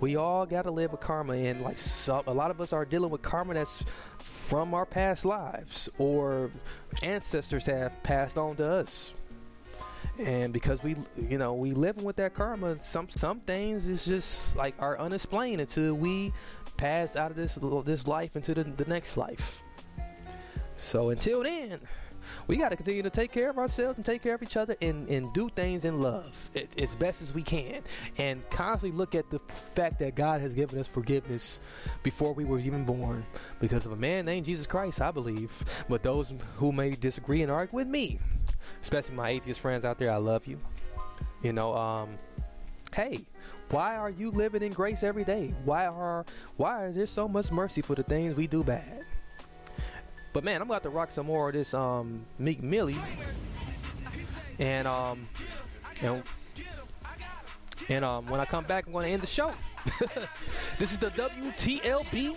We 0.00 0.16
all 0.16 0.46
got 0.46 0.62
to 0.62 0.70
live 0.70 0.92
with 0.92 1.00
karma. 1.00 1.34
And 1.34 1.62
like 1.62 1.78
a 2.26 2.32
lot 2.32 2.50
of 2.50 2.60
us 2.60 2.72
are 2.72 2.84
dealing 2.84 3.10
with 3.10 3.22
karma 3.22 3.54
that's 3.54 3.84
from 4.18 4.74
our 4.74 4.86
past 4.86 5.24
lives 5.24 5.88
or 5.98 6.50
ancestors 7.02 7.66
have 7.66 8.02
passed 8.02 8.36
on 8.36 8.56
to 8.56 8.66
us. 8.66 9.12
And 10.18 10.52
because 10.52 10.82
we, 10.82 10.96
you 11.28 11.38
know, 11.38 11.54
we 11.54 11.72
living 11.72 12.04
with 12.04 12.16
that 12.16 12.34
karma, 12.34 12.80
some 12.82 13.08
some 13.10 13.40
things 13.40 13.88
is 13.88 14.04
just 14.04 14.54
like 14.54 14.74
are 14.78 14.98
unexplained 14.98 15.60
until 15.60 15.94
we 15.94 16.32
pass 16.76 17.16
out 17.16 17.30
of 17.30 17.36
this 17.36 17.58
this 17.84 18.06
life 18.06 18.36
into 18.36 18.54
the, 18.54 18.64
the 18.64 18.84
next 18.86 19.16
life. 19.16 19.62
So 20.76 21.10
until 21.10 21.42
then, 21.42 21.80
we 22.46 22.56
got 22.56 22.70
to 22.70 22.76
continue 22.76 23.02
to 23.02 23.10
take 23.10 23.32
care 23.32 23.50
of 23.50 23.58
ourselves 23.58 23.98
and 23.98 24.04
take 24.04 24.22
care 24.22 24.34
of 24.34 24.42
each 24.42 24.56
other 24.56 24.76
and, 24.80 25.08
and 25.08 25.32
do 25.32 25.48
things 25.50 25.84
in 25.84 26.00
love 26.00 26.50
it, 26.54 26.68
as 26.78 26.94
best 26.94 27.22
as 27.22 27.34
we 27.34 27.42
can. 27.42 27.82
And 28.18 28.48
constantly 28.50 28.96
look 28.96 29.14
at 29.14 29.30
the 29.30 29.40
fact 29.74 29.98
that 30.00 30.14
God 30.14 30.40
has 30.40 30.54
given 30.54 30.78
us 30.78 30.86
forgiveness 30.86 31.60
before 32.02 32.32
we 32.32 32.44
were 32.44 32.58
even 32.58 32.84
born 32.84 33.24
because 33.60 33.86
of 33.86 33.92
a 33.92 33.96
man 33.96 34.24
named 34.24 34.46
Jesus 34.46 34.66
Christ, 34.66 35.00
I 35.00 35.10
believe. 35.10 35.52
But 35.88 36.02
those 36.02 36.32
who 36.56 36.72
may 36.72 36.90
disagree 36.90 37.42
and 37.42 37.50
argue 37.50 37.76
with 37.76 37.88
me, 37.88 38.18
especially 38.82 39.14
my 39.14 39.30
atheist 39.30 39.60
friends 39.60 39.84
out 39.84 39.98
there, 39.98 40.10
I 40.10 40.16
love 40.16 40.46
you. 40.46 40.58
You 41.42 41.52
know, 41.52 41.74
um, 41.74 42.18
hey, 42.94 43.18
why 43.70 43.96
are 43.96 44.10
you 44.10 44.30
living 44.30 44.62
in 44.62 44.72
grace 44.72 45.02
every 45.02 45.24
day? 45.24 45.52
Why 45.64 45.86
are 45.86 46.24
why 46.56 46.86
is 46.86 46.96
there 46.96 47.06
so 47.06 47.26
much 47.26 47.50
mercy 47.50 47.82
for 47.82 47.94
the 47.94 48.02
things 48.02 48.34
we 48.34 48.46
do 48.46 48.62
bad? 48.62 49.04
But 50.32 50.44
man, 50.44 50.62
I'm 50.62 50.68
about 50.68 50.82
to 50.84 50.90
rock 50.90 51.10
some 51.10 51.26
more 51.26 51.48
of 51.48 51.54
this 51.54 51.74
um 51.74 52.24
Meek 52.38 52.62
Millie. 52.62 52.96
And 54.58 54.86
um 54.86 55.28
and, 56.02 56.22
and 57.88 58.04
um 58.04 58.26
when 58.26 58.40
I 58.40 58.44
come 58.44 58.64
back 58.64 58.86
I'm 58.86 58.92
gonna 58.92 59.08
end 59.08 59.22
the 59.22 59.26
show. 59.26 59.52
this 60.78 60.92
is 60.92 60.98
the 60.98 61.10
WTLB 61.10 62.36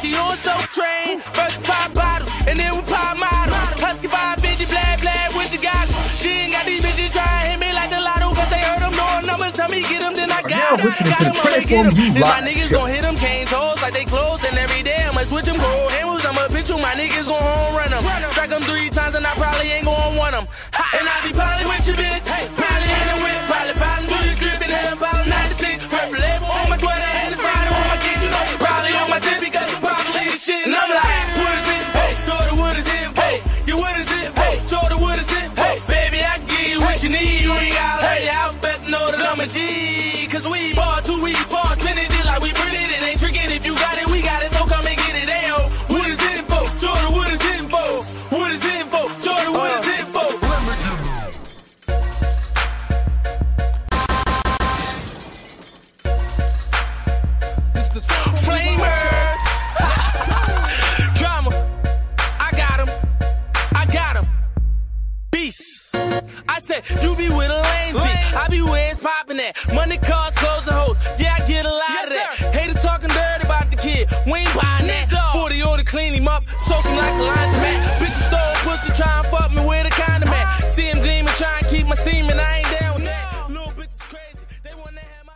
she 0.00 0.16
on 0.16 0.36
so 0.36 0.56
train. 0.72 1.20
First 1.36 1.62
pop 1.62 1.92
bottle, 1.94 2.28
and 2.48 2.58
then 2.58 2.72
we 2.74 2.82
pop 2.88 3.16
model. 3.16 3.54
Husky 3.84 4.08
vibe, 4.08 4.40
bitchy, 4.40 4.66
blah, 4.68 4.96
blah, 5.04 5.36
with 5.36 5.50
the 5.52 5.60
goggles. 5.60 5.94
She 6.20 6.30
ain't 6.30 6.52
got 6.52 6.64
these 6.64 6.82
bitches 6.84 7.12
trying 7.12 7.44
to 7.44 7.50
hit 7.52 7.58
me 7.60 7.70
like 7.72 7.90
the 7.90 8.00
lotto, 8.00 8.32
cause 8.34 8.50
they 8.50 8.62
heard 8.64 8.80
them 8.80 8.94
knowing 8.96 9.26
numbers. 9.28 9.52
Tell 9.52 9.68
me, 9.68 9.82
get 9.84 10.00
them, 10.00 10.14
then 10.16 10.32
I 10.32 10.40
got 10.42 10.80
them. 10.80 10.90
to 10.90 11.04
Got 11.04 11.20
the 11.20 11.30
'em 11.30 11.36
when 11.36 11.52
they 11.52 11.64
get 11.64 11.84
Transform 11.84 11.86
'em. 11.86 11.96
You 12.00 12.12
Then 12.16 12.22
my 12.24 12.40
niggas 12.40 12.70
gon' 12.72 12.88
hit 12.88 13.02
them 13.02 13.16
cane 13.16 13.46
toes 13.46 13.78
like 13.82 13.94
they 13.94 14.04
closed, 14.04 14.42
and 14.44 14.56
every 14.56 14.82
day 14.82 15.00
I'ma 15.08 15.22
switch 15.28 15.44
them, 15.44 15.58
go 15.60 15.70
handles. 15.94 16.24
I'ma 16.24 16.48
pitch 16.48 16.70
'em, 16.70 16.80
my 16.80 16.94
niggas 16.96 17.26
gon' 17.28 17.42
home 17.42 17.74
run 17.76 17.90
them. 17.92 18.02
Strike 18.32 18.50
them 18.50 18.62
three 18.62 18.88
times, 18.90 19.14
and 19.14 19.26
I 19.26 19.32
probably 19.36 19.68
ain't 19.72 19.84
gon' 19.84 20.16
want 20.16 20.32
them. 20.32 20.46
And 20.98 21.06
I 21.08 21.16
be 21.24 21.30
probably 21.32 21.66
with 21.68 21.86
your 21.86 21.96
bitch, 21.96 22.24
probably 22.56 22.69
I 66.70 66.80
said, 66.80 67.02
you 67.02 67.16
be 67.16 67.28
with 67.28 67.50
a 67.50 67.54
lame 67.54 67.96
bitch. 67.96 68.34
I 68.34 68.46
be 68.48 68.62
where 68.62 68.92
it's 68.92 69.00
poppin' 69.02 69.40
at. 69.40 69.56
Money, 69.74 69.98
cars, 69.98 70.30
clothes, 70.36 70.68
and 70.68 70.76
hoes. 70.76 70.96
Yeah, 71.18 71.34
I 71.36 71.44
get 71.44 71.66
a 71.66 71.68
lot 71.68 72.04
of 72.04 72.10
that. 72.10 72.54
Haters 72.54 72.80
talking 72.80 73.08
dirty 73.08 73.44
about 73.44 73.70
the 73.72 73.76
kid. 73.76 74.06
We 74.26 74.38
ain't 74.38 74.54
buying 74.54 74.86
that. 74.86 75.32
40 75.34 75.62
order 75.64 75.82
clean 75.82 76.14
him 76.14 76.28
up. 76.28 76.48
Soak 76.62 76.84
him 76.84 76.96
like 76.96 77.12
a 77.14 77.26
laundromat. 77.26 77.78
Bitches 77.98 78.22
stole 78.30 78.54
pussy 78.70 78.92
try 78.94 79.18
and 79.18 79.26
fuck 79.26 79.50
me 79.50 79.66
with 79.66 79.86
a 79.86 79.90
condom 79.90 80.28
at. 80.28 80.70
See 80.70 80.88
him 80.88 81.02
demon 81.02 81.34
try 81.34 81.58
and 81.58 81.66
keep 81.66 81.86
my 81.88 81.96
semen. 81.96 82.38
I 82.38 82.58
ain't 82.58 82.80
down 82.80 82.94
with 82.94 83.04
that. 83.04 83.50
Little 83.50 83.72
bitches 83.72 83.98
crazy. 83.98 84.38
They 84.62 84.74
wanna 84.76 85.00
have 85.00 85.26
my. 85.26 85.32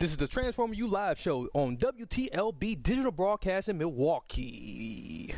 This 0.00 0.10
is 0.10 0.16
the 0.16 0.26
Transform 0.26 0.74
You 0.74 0.88
Live 0.88 1.20
show 1.20 1.48
on 1.54 1.76
WTLB 1.76 2.82
Digital 2.82 3.12
Broadcast 3.12 3.68
in 3.68 3.78
Milwaukee. 3.78 5.32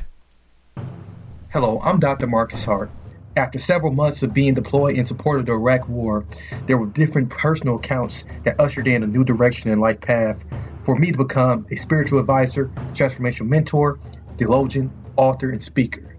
Hello, 1.51 1.80
I'm 1.85 1.99
Dr. 1.99 2.26
Marcus 2.26 2.64
Hart. 2.64 2.91
After 3.35 3.59
several 3.59 3.93
months 3.93 4.22
of 4.22 4.35
being 4.35 4.53
deployed 4.53 4.97
in 4.97 5.07
support 5.07 5.41
of 5.41 5.47
the 5.47 5.53
Iraq 5.53 5.89
War, 5.89 6.26
there 6.66 6.76
were 6.76 6.87
different 6.87 7.30
personal 7.30 7.76
accounts 7.76 8.24
that 8.43 8.61
ushered 8.61 8.87
in 8.87 9.03
a 9.03 9.07
new 9.07 9.24
direction 9.24 9.70
and 9.70 9.80
life 9.80 10.03
path 10.03 10.45
for 10.83 10.95
me 10.95 11.12
to 11.12 11.18
become 11.18 11.66
a 11.70 11.76
spiritual 11.76 12.18
advisor, 12.18 12.66
transformational 12.93 13.49
mentor, 13.49 13.99
theologian, 14.37 14.93
author, 15.16 15.51
and 15.51 15.62
speaker. 15.62 16.14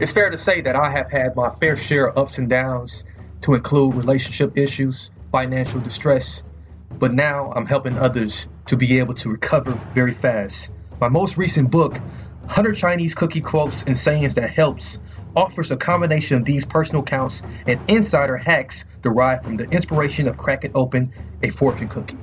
It's 0.00 0.12
fair 0.12 0.30
to 0.30 0.36
say 0.36 0.60
that 0.60 0.76
I 0.76 0.90
have 0.90 1.10
had 1.10 1.34
my 1.34 1.50
fair 1.50 1.74
share 1.74 2.08
of 2.08 2.18
ups 2.18 2.38
and 2.38 2.48
downs, 2.48 3.04
to 3.42 3.54
include 3.54 3.94
relationship 3.94 4.56
issues, 4.56 5.10
financial 5.32 5.80
distress, 5.80 6.42
but 6.98 7.12
now 7.12 7.52
I'm 7.54 7.66
helping 7.66 7.98
others 7.98 8.48
to 8.66 8.76
be 8.76 8.98
able 8.98 9.14
to 9.14 9.30
recover 9.30 9.72
very 9.94 10.12
fast. 10.12 10.70
My 11.00 11.08
most 11.08 11.36
recent 11.36 11.70
book, 11.70 11.94
100 11.94 12.76
Chinese 12.76 13.14
Cookie 13.14 13.40
Quotes 13.40 13.82
and 13.82 13.96
Sayings 13.96 14.36
That 14.36 14.50
Helps, 14.50 14.98
offers 15.36 15.70
a 15.70 15.76
combination 15.76 16.38
of 16.38 16.44
these 16.44 16.64
personal 16.64 17.02
accounts 17.02 17.42
and 17.66 17.78
insider 17.88 18.36
hacks 18.36 18.86
derived 19.02 19.44
from 19.44 19.58
the 19.58 19.64
inspiration 19.64 20.26
of 20.26 20.38
cracking 20.38 20.72
open 20.74 21.12
a 21.42 21.50
fortune 21.50 21.88
cookie. 21.88 22.18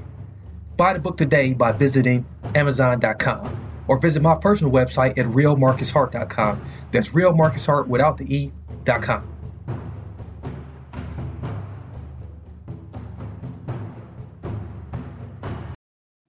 Buy 0.76 0.94
the 0.94 1.00
book 1.00 1.18
today 1.18 1.54
by 1.54 1.72
visiting 1.72 2.26
Amazon.com 2.56 3.84
or 3.88 4.00
visit 4.00 4.22
my 4.22 4.36
personal 4.36 4.74
website 4.74 5.18
at 5.18 5.28
realmarcushart.com. 5.28 6.62
That's 6.92 7.10
realmarcushart 7.10 7.88
without 7.88 8.18
the 8.18 8.36
E.com. 8.36 9.30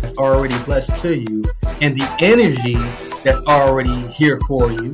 That's 0.00 0.16
already 0.16 0.56
blessed 0.62 0.96
to 1.02 1.18
you, 1.18 1.44
and 1.80 1.94
the 1.94 2.16
energy 2.20 2.76
that's 3.24 3.40
already 3.48 4.06
here 4.06 4.38
for 4.46 4.70
you. 4.70 4.92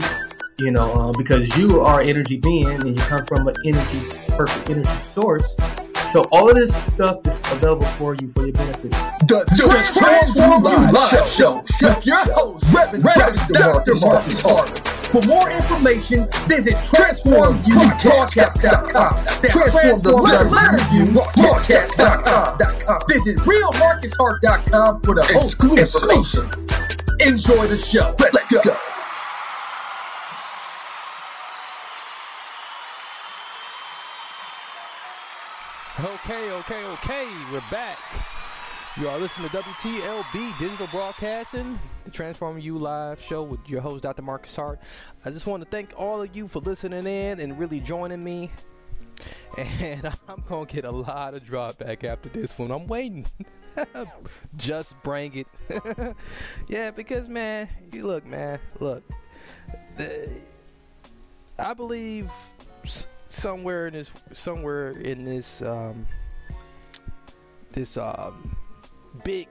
You 0.59 0.71
know, 0.71 0.91
uh, 0.93 1.13
because 1.19 1.55
you 1.59 1.83
are 1.83 2.01
energy 2.01 2.39
being, 2.39 2.67
and 2.67 2.87
you 2.87 2.95
come 3.05 3.27
from 3.27 3.47
an 3.47 3.55
energy, 3.67 4.01
perfect 4.29 4.71
energy 4.71 4.99
source. 5.01 5.55
So 6.11 6.23
all 6.33 6.49
of 6.49 6.57
this 6.57 6.75
stuff 6.75 7.27
is 7.27 7.39
available 7.53 7.87
for 7.99 8.15
you 8.15 8.31
for 8.33 8.45
your 8.45 8.53
benefit. 8.53 8.91
The, 9.29 9.45
the 9.51 9.93
Transform 9.99 10.65
You 10.65 10.91
Live 10.93 11.29
Show 11.29 11.63
with 11.83 12.07
your 12.07 12.25
host, 12.33 12.65
Reverend, 12.73 13.05
Reverend 13.05 13.39
Dr. 13.49 13.97
Marcus 14.01 14.41
Hart. 14.43 14.79
For 15.13 15.21
more 15.23 15.51
information, 15.51 16.27
visit 16.47 16.75
transformubroadcast.com. 16.77 19.25
That's 19.25 19.53
transform 19.53 20.01
the 20.01 20.17
letter 20.17 20.49
U 20.95 21.05
broadcast.com. 21.13 22.59
Visit 23.09 23.37
realmarcushart.com 23.39 25.01
for 25.03 25.15
the 25.15 25.23
host 25.35 25.63
information. 25.63 26.49
Enjoy 27.21 27.67
the 27.67 27.77
show. 27.77 28.15
Let's, 28.19 28.51
go. 28.65 28.75
Okay, 35.99 36.51
okay, 36.51 36.85
okay. 36.85 37.27
We're 37.51 37.63
back. 37.71 37.97
You 39.01 39.09
are 39.09 39.17
listening 39.17 39.49
to 39.49 39.57
WTLB 39.57 40.59
Digital 40.59 40.87
Broadcasting, 40.89 41.81
the 42.05 42.11
Transforming 42.11 42.63
You 42.63 42.77
Live 42.77 43.19
show 43.19 43.43
with 43.43 43.67
your 43.67 43.81
host, 43.81 44.03
Dr. 44.03 44.21
Marcus 44.21 44.55
Hart. 44.55 44.79
I 45.25 45.31
just 45.31 45.47
want 45.47 45.63
to 45.63 45.69
thank 45.71 45.95
all 45.97 46.21
of 46.21 46.37
you 46.37 46.49
for 46.49 46.59
listening 46.59 47.07
in 47.07 47.41
and 47.41 47.59
really 47.59 47.81
joining 47.81 48.23
me. 48.23 48.51
And 49.57 50.07
I'm 50.29 50.45
going 50.47 50.67
to 50.67 50.75
get 50.75 50.85
a 50.85 50.91
lot 50.91 51.33
of 51.33 51.47
drop 51.47 51.79
back 51.79 52.05
after 52.05 52.29
this 52.29 52.59
one. 52.59 52.73
I'm 52.73 52.87
waiting. 52.87 53.27
just 54.59 55.03
bring 55.03 55.47
it. 55.47 55.47
yeah, 56.69 56.91
because, 56.91 57.27
man, 57.27 57.71
you 57.91 58.07
look, 58.07 58.27
man, 58.27 58.59
look. 58.81 59.03
The, 59.97 60.29
I 61.59 61.73
believe 61.73 62.31
somewhere 63.37 63.89
in 63.89 63.95
this 63.95 64.11
somewhere 64.33 64.91
in 65.01 65.25
this 65.25 65.63
um, 65.63 66.07
this 67.73 67.97
um, 67.97 68.57
big 69.25 69.49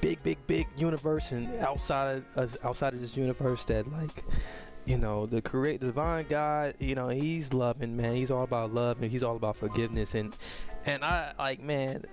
big 0.00 0.22
big 0.22 0.38
big 0.46 0.66
universe 0.76 1.32
and 1.32 1.54
outside 1.56 2.22
of 2.36 2.56
outside 2.62 2.94
of 2.94 3.00
this 3.00 3.16
universe 3.16 3.64
that 3.64 3.90
like 3.92 4.24
you 4.84 4.96
know 4.96 5.26
the 5.26 5.42
create 5.42 5.80
the 5.80 5.86
divine 5.86 6.24
god 6.28 6.74
you 6.78 6.94
know 6.94 7.08
he's 7.08 7.52
loving 7.52 7.96
man. 7.96 8.14
He's 8.14 8.30
all 8.30 8.44
about 8.44 8.72
love 8.72 9.02
and 9.02 9.10
he's 9.10 9.22
all 9.22 9.36
about 9.36 9.56
forgiveness. 9.56 10.14
And 10.14 10.36
and 10.86 11.04
i 11.04 11.32
like 11.38 11.60
man 11.60 12.04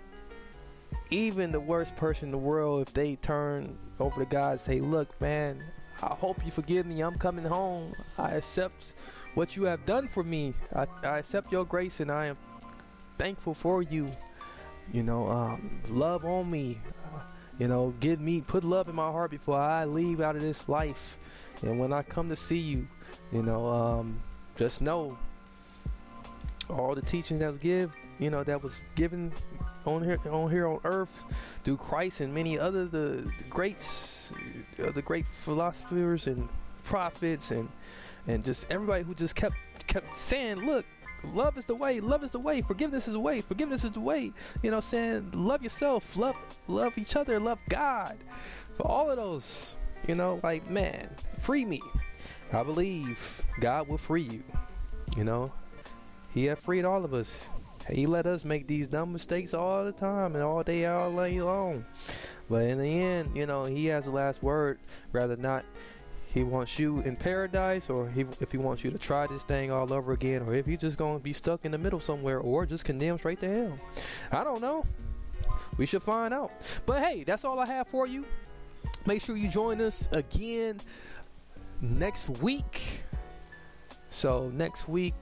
even 1.11 1.51
the 1.51 1.59
worst 1.59 1.95
person 1.95 2.29
in 2.29 2.31
the 2.31 2.37
world 2.37 2.81
if 2.81 2.93
they 2.93 3.15
turn 3.17 3.77
over 3.99 4.23
to 4.23 4.29
god 4.29 4.51
and 4.53 4.59
say 4.59 4.79
look 4.79 5.19
man 5.21 5.63
i 6.01 6.13
hope 6.13 6.43
you 6.43 6.51
forgive 6.51 6.85
me. 6.85 7.01
I'm 7.01 7.17
coming 7.17 7.45
home. 7.45 7.93
I 8.17 8.31
accept 8.31 8.93
what 9.35 9.55
you 9.55 9.63
have 9.63 9.85
done 9.85 10.07
for 10.07 10.23
me. 10.23 10.53
I, 10.73 10.87
I 11.03 11.19
accept 11.19 11.51
your 11.51 11.65
grace 11.65 11.99
and 11.99 12.11
I 12.11 12.27
am 12.27 12.37
thankful 13.17 13.53
for 13.53 13.81
you. 13.83 14.09
You 14.91 15.03
know, 15.03 15.29
um, 15.29 15.81
love 15.89 16.25
on 16.25 16.49
me. 16.49 16.79
Uh, 17.13 17.19
you 17.59 17.67
know, 17.67 17.93
give 17.99 18.19
me, 18.19 18.41
put 18.41 18.63
love 18.63 18.89
in 18.89 18.95
my 18.95 19.11
heart 19.11 19.31
before 19.31 19.59
I 19.59 19.85
leave 19.85 20.21
out 20.21 20.35
of 20.35 20.41
this 20.41 20.67
life. 20.67 21.17
And 21.61 21.79
when 21.79 21.93
I 21.93 22.01
come 22.01 22.29
to 22.29 22.35
see 22.35 22.57
you, 22.57 22.87
you 23.31 23.41
know, 23.41 23.67
um, 23.67 24.21
just 24.57 24.81
know 24.81 25.17
all 26.69 26.95
the 26.95 27.01
teachings 27.01 27.41
that 27.41 27.51
was 27.51 27.59
give, 27.59 27.93
you 28.19 28.29
know, 28.29 28.43
that 28.43 28.61
was 28.61 28.79
given 28.95 29.31
on 29.85 30.03
here 30.03 30.19
on 30.29 30.49
here 30.49 30.67
on 30.67 30.79
earth 30.83 31.11
through 31.63 31.77
Christ 31.77 32.21
and 32.21 32.33
many 32.33 32.57
other 32.57 32.85
the, 32.85 33.23
the 33.37 33.43
greats, 33.49 34.29
uh, 34.83 34.91
the 34.91 35.01
great 35.01 35.25
philosophers 35.43 36.27
and 36.27 36.47
prophets 36.83 37.51
and 37.51 37.69
and 38.27 38.43
just 38.43 38.65
everybody 38.69 39.03
who 39.03 39.13
just 39.13 39.35
kept 39.35 39.55
kept 39.87 40.15
saying, 40.17 40.57
"Look, 40.57 40.85
love 41.33 41.57
is 41.57 41.65
the 41.65 41.75
way. 41.75 41.99
Love 41.99 42.23
is 42.23 42.31
the 42.31 42.39
way. 42.39 42.61
Forgiveness 42.61 43.07
is 43.07 43.13
the 43.13 43.19
way. 43.19 43.41
Forgiveness 43.41 43.83
is 43.83 43.91
the 43.91 43.99
way." 43.99 44.31
You 44.63 44.71
know, 44.71 44.79
saying, 44.79 45.31
"Love 45.33 45.61
yourself. 45.63 46.15
Love 46.15 46.35
love 46.67 46.97
each 46.97 47.15
other. 47.15 47.39
Love 47.39 47.59
God." 47.69 48.17
For 48.77 48.87
all 48.87 49.09
of 49.09 49.17
those, 49.17 49.75
you 50.07 50.15
know, 50.15 50.39
like 50.43 50.69
man, 50.69 51.09
free 51.39 51.65
me. 51.65 51.81
I 52.51 52.63
believe 52.63 53.41
God 53.59 53.87
will 53.87 53.97
free 53.97 54.23
you. 54.23 54.43
You 55.17 55.23
know, 55.23 55.51
He 56.33 56.45
has 56.45 56.59
freed 56.59 56.85
all 56.85 57.05
of 57.05 57.13
us. 57.13 57.49
He 57.89 58.07
let 58.07 58.25
us 58.25 58.43
make 58.43 58.67
these 58.67 58.87
dumb 58.87 59.13
mistakes 59.13 59.53
all 59.53 59.85
the 59.85 59.91
time 59.91 60.33
and 60.33 60.43
all 60.43 60.63
day, 60.63 60.85
all 60.85 61.15
day 61.15 61.39
long. 61.39 61.85
But 62.49 62.63
in 62.63 62.79
the 62.79 62.87
end, 62.87 63.35
you 63.35 63.45
know, 63.45 63.63
He 63.65 63.85
has 63.87 64.05
the 64.05 64.11
last 64.11 64.41
word. 64.41 64.79
Rather 65.11 65.35
not 65.35 65.65
he 66.35 66.43
wants 66.43 66.77
you 66.77 66.99
in 66.99 67.15
paradise 67.15 67.89
or 67.89 68.09
he, 68.09 68.25
if 68.41 68.51
he 68.51 68.57
wants 68.57 68.83
you 68.83 68.91
to 68.91 68.97
try 68.97 69.25
this 69.25 69.41
thing 69.43 69.71
all 69.71 69.91
over 69.93 70.11
again 70.11 70.41
or 70.41 70.53
if 70.53 70.65
he's 70.65 70.81
just 70.81 70.97
going 70.97 71.17
to 71.17 71.23
be 71.23 71.31
stuck 71.31 71.63
in 71.63 71.71
the 71.71 71.77
middle 71.77 72.01
somewhere 72.01 72.39
or 72.39 72.65
just 72.65 72.83
condemned 72.83 73.19
straight 73.19 73.39
to 73.39 73.47
hell. 73.47 73.79
I 74.33 74.43
don't 74.43 74.59
know. 74.59 74.85
We 75.77 75.85
should 75.85 76.03
find 76.03 76.33
out. 76.33 76.51
But 76.85 77.01
hey, 77.01 77.23
that's 77.23 77.45
all 77.45 77.57
I 77.57 77.67
have 77.69 77.87
for 77.87 78.05
you. 78.05 78.25
Make 79.05 79.21
sure 79.21 79.37
you 79.37 79.47
join 79.47 79.79
us 79.79 80.09
again 80.11 80.81
next 81.79 82.27
week. 82.27 83.05
So 84.09 84.51
next 84.53 84.89
week 84.89 85.13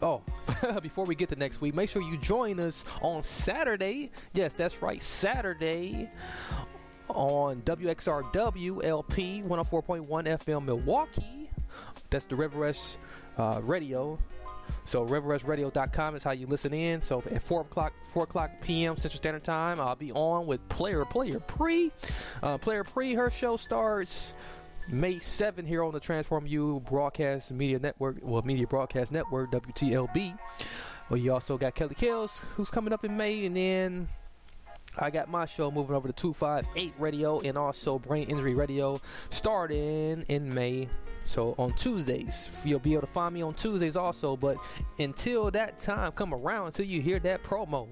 Oh, 0.00 0.22
before 0.82 1.04
we 1.04 1.16
get 1.16 1.28
to 1.30 1.34
next 1.34 1.60
week, 1.60 1.74
make 1.74 1.88
sure 1.88 2.00
you 2.00 2.16
join 2.18 2.60
us 2.60 2.84
on 3.02 3.24
Saturday. 3.24 4.12
Yes, 4.32 4.52
that's 4.52 4.80
right, 4.80 5.02
Saturday 5.02 6.08
on 7.08 7.62
WXRW 7.62 8.84
LP 8.84 9.42
104.1 9.42 10.06
FM 10.06 10.64
Milwaukee. 10.64 11.50
That's 12.10 12.26
the 12.26 12.36
River 12.36 12.60
West 12.60 12.98
uh, 13.36 13.60
Radio. 13.62 14.18
So 14.84 15.06
riverwestradio.com 15.06 16.16
is 16.16 16.22
how 16.22 16.30
you 16.30 16.46
listen 16.46 16.72
in. 16.72 17.00
So 17.00 17.22
at 17.30 17.42
four 17.42 17.62
o'clock, 17.62 17.92
four 18.12 18.24
o'clock 18.24 18.50
p.m. 18.60 18.96
Central 18.96 19.18
Standard 19.18 19.44
Time, 19.44 19.80
I'll 19.80 19.96
be 19.96 20.12
on 20.12 20.46
with 20.46 20.66
Player 20.68 21.04
Player 21.04 21.40
Pre. 21.40 21.92
Uh, 22.42 22.58
Player 22.58 22.84
Pre, 22.84 23.14
her 23.14 23.30
show 23.30 23.56
starts 23.56 24.34
May 24.88 25.18
7 25.18 25.66
here 25.66 25.84
on 25.84 25.92
the 25.92 26.00
Transform 26.00 26.46
You 26.46 26.82
Broadcast 26.88 27.52
Media 27.52 27.78
Network, 27.78 28.16
well, 28.22 28.42
Media 28.42 28.66
Broadcast 28.66 29.12
Network, 29.12 29.50
WTLB. 29.52 30.38
Well, 31.10 31.18
you 31.18 31.32
also 31.32 31.58
got 31.58 31.74
Kelly 31.74 31.94
Kills, 31.94 32.38
who's 32.56 32.70
coming 32.70 32.92
up 32.92 33.04
in 33.04 33.16
May, 33.16 33.44
and 33.44 33.56
then 33.56 34.08
I 34.98 35.10
got 35.10 35.28
my 35.28 35.46
show 35.46 35.70
moving 35.70 35.94
over 35.94 36.08
to 36.08 36.14
258 36.14 36.94
Radio 36.98 37.40
and 37.40 37.56
also 37.56 37.98
Brain 37.98 38.28
Injury 38.28 38.54
Radio 38.54 39.00
starting 39.30 40.24
in 40.28 40.52
May. 40.52 40.88
So 41.28 41.54
on 41.58 41.74
Tuesdays, 41.74 42.48
you'll 42.64 42.78
be 42.78 42.94
able 42.94 43.02
to 43.02 43.06
find 43.12 43.34
me 43.34 43.42
on 43.42 43.52
Tuesdays 43.52 43.96
also. 43.96 44.34
But 44.34 44.56
until 44.98 45.50
that 45.50 45.78
time 45.78 46.12
come 46.12 46.32
around, 46.32 46.68
until 46.68 46.86
you 46.86 47.02
hear 47.02 47.18
that 47.18 47.42
promo, 47.42 47.86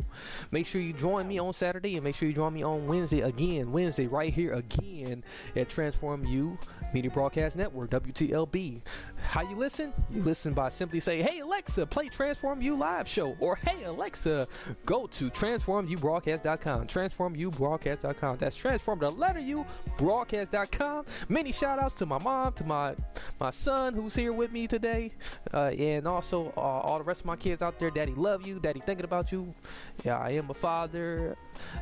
make 0.53 0.67
sure 0.67 0.81
you 0.81 0.95
join 0.95 1.29
me 1.29 1.39
on 1.39 1.53
Saturday 1.53 1.97
and 1.97 2.05
make 2.05 2.15
sure 2.15 2.29
you 2.29 2.35
join 2.35 2.55
me 2.55 2.63
on 2.63 2.87
Wednesday 2.87 3.21
again. 3.21 3.73
Wednesday 3.73 4.07
right 4.07 4.33
here 4.33 4.55
again 4.55 5.23
at 5.55 5.69
Transform 5.69 6.25
You 6.25 6.59
Media 6.95 7.11
Broadcast 7.11 7.57
Network 7.57 7.91
(WTLB). 7.91 8.81
How 9.23 9.43
you 9.43 9.57
listen? 9.57 9.93
You 10.11 10.23
listen 10.23 10.55
by 10.55 10.69
simply 10.69 11.01
say, 11.01 11.23
"Hey 11.23 11.41
Alexa, 11.41 11.87
play 11.87 12.09
Transform 12.09 12.63
You 12.63 12.77
live 12.77 13.09
show," 13.09 13.37
or 13.41 13.57
"Hey 13.57 13.85
Alexa, 13.85 14.47
go 14.85 15.07
to 15.09 15.31
transformubroadcast.com." 15.31 16.87
Transformubroadcast.com. 16.87 18.37
That's 18.39 18.57
transform 18.57 18.99
the 19.01 19.11
letter 19.11 19.41
U 19.41 19.65
broadcast.com. 19.99 21.05
Many 21.29 21.53
shout 21.53 21.79
outs 21.79 21.95
to 21.97 22.07
my 22.07 22.19
mom, 22.19 22.53
to 22.55 22.65
my 22.65 22.95
my 23.41 23.51
son 23.51 23.95
who's 23.95 24.15
here 24.15 24.33
with 24.33 24.53
me 24.53 24.67
today, 24.67 25.13
uh, 25.53 25.67
and 25.69 26.07
also 26.07 26.53
uh, 26.57 26.61
all 26.61 26.99
the 26.99 27.05
rest 27.05 27.21
of 27.21 27.27
my 27.27 27.37
kids 27.37 27.63
out 27.63 27.79
there. 27.79 27.91
Daddy 27.91 28.15
love 28.15 28.47
you. 28.47 28.59
Daddy 28.59 28.83
thinking 28.85 29.05
about 29.05 29.33
you. 29.33 29.55
Yeah, 30.05 30.19
I 30.19 30.31
am 30.31 30.51
a 30.51 30.55
father, 30.55 31.37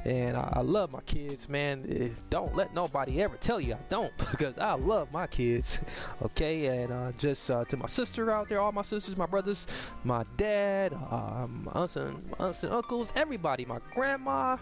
and 0.05 0.36
I, 0.36 0.52
I 0.56 0.61
love 0.61 0.90
my 0.93 1.01
kids, 1.02 1.48
man. 1.48 1.85
Eh, 1.89 2.09
Don't 2.31 2.55
let 2.55 2.74
nobody 2.74 3.23
ever 3.23 3.36
tell 3.36 3.61
you 3.61 3.74
I 3.74 3.78
don't, 3.89 4.16
because 4.31 4.56
I 4.59 4.74
love 4.74 5.12
my 5.12 5.27
kids. 5.27 5.78
Okay, 6.23 6.66
and 6.66 6.93
uh, 6.93 7.12
just 7.25 7.51
uh, 7.51 7.65
to 7.65 7.79
my 7.79 7.87
sister 7.87 8.31
out 8.31 8.51
there, 8.51 8.61
all 8.61 8.71
my 8.71 8.83
sisters, 8.83 9.17
my 9.17 9.25
brothers, 9.25 9.67
my 10.05 10.27
dad, 10.37 10.93
um, 11.11 11.67
aunts 11.73 11.97
and 11.97 12.23
aunts 12.39 12.63
and 12.65 12.71
uncles, 12.71 13.15
everybody, 13.17 13.65
my 13.65 13.79
grandma. 13.95 14.59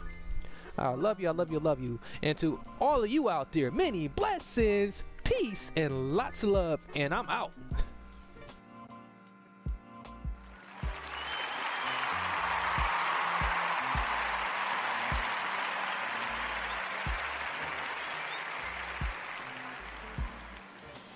I 0.78 0.90
love 0.90 1.18
you, 1.18 1.26
I 1.26 1.32
love 1.32 1.50
you, 1.50 1.58
I 1.58 1.62
love 1.62 1.80
you. 1.80 1.98
And 2.22 2.38
to 2.38 2.60
all 2.80 3.02
of 3.02 3.10
you 3.10 3.28
out 3.28 3.50
there, 3.50 3.72
many 3.72 4.06
blessings, 4.06 5.02
peace, 5.24 5.72
and 5.74 6.14
lots 6.14 6.44
of 6.44 6.50
love. 6.50 6.78
And 6.94 7.12
I'm 7.12 7.28
out. 7.28 7.50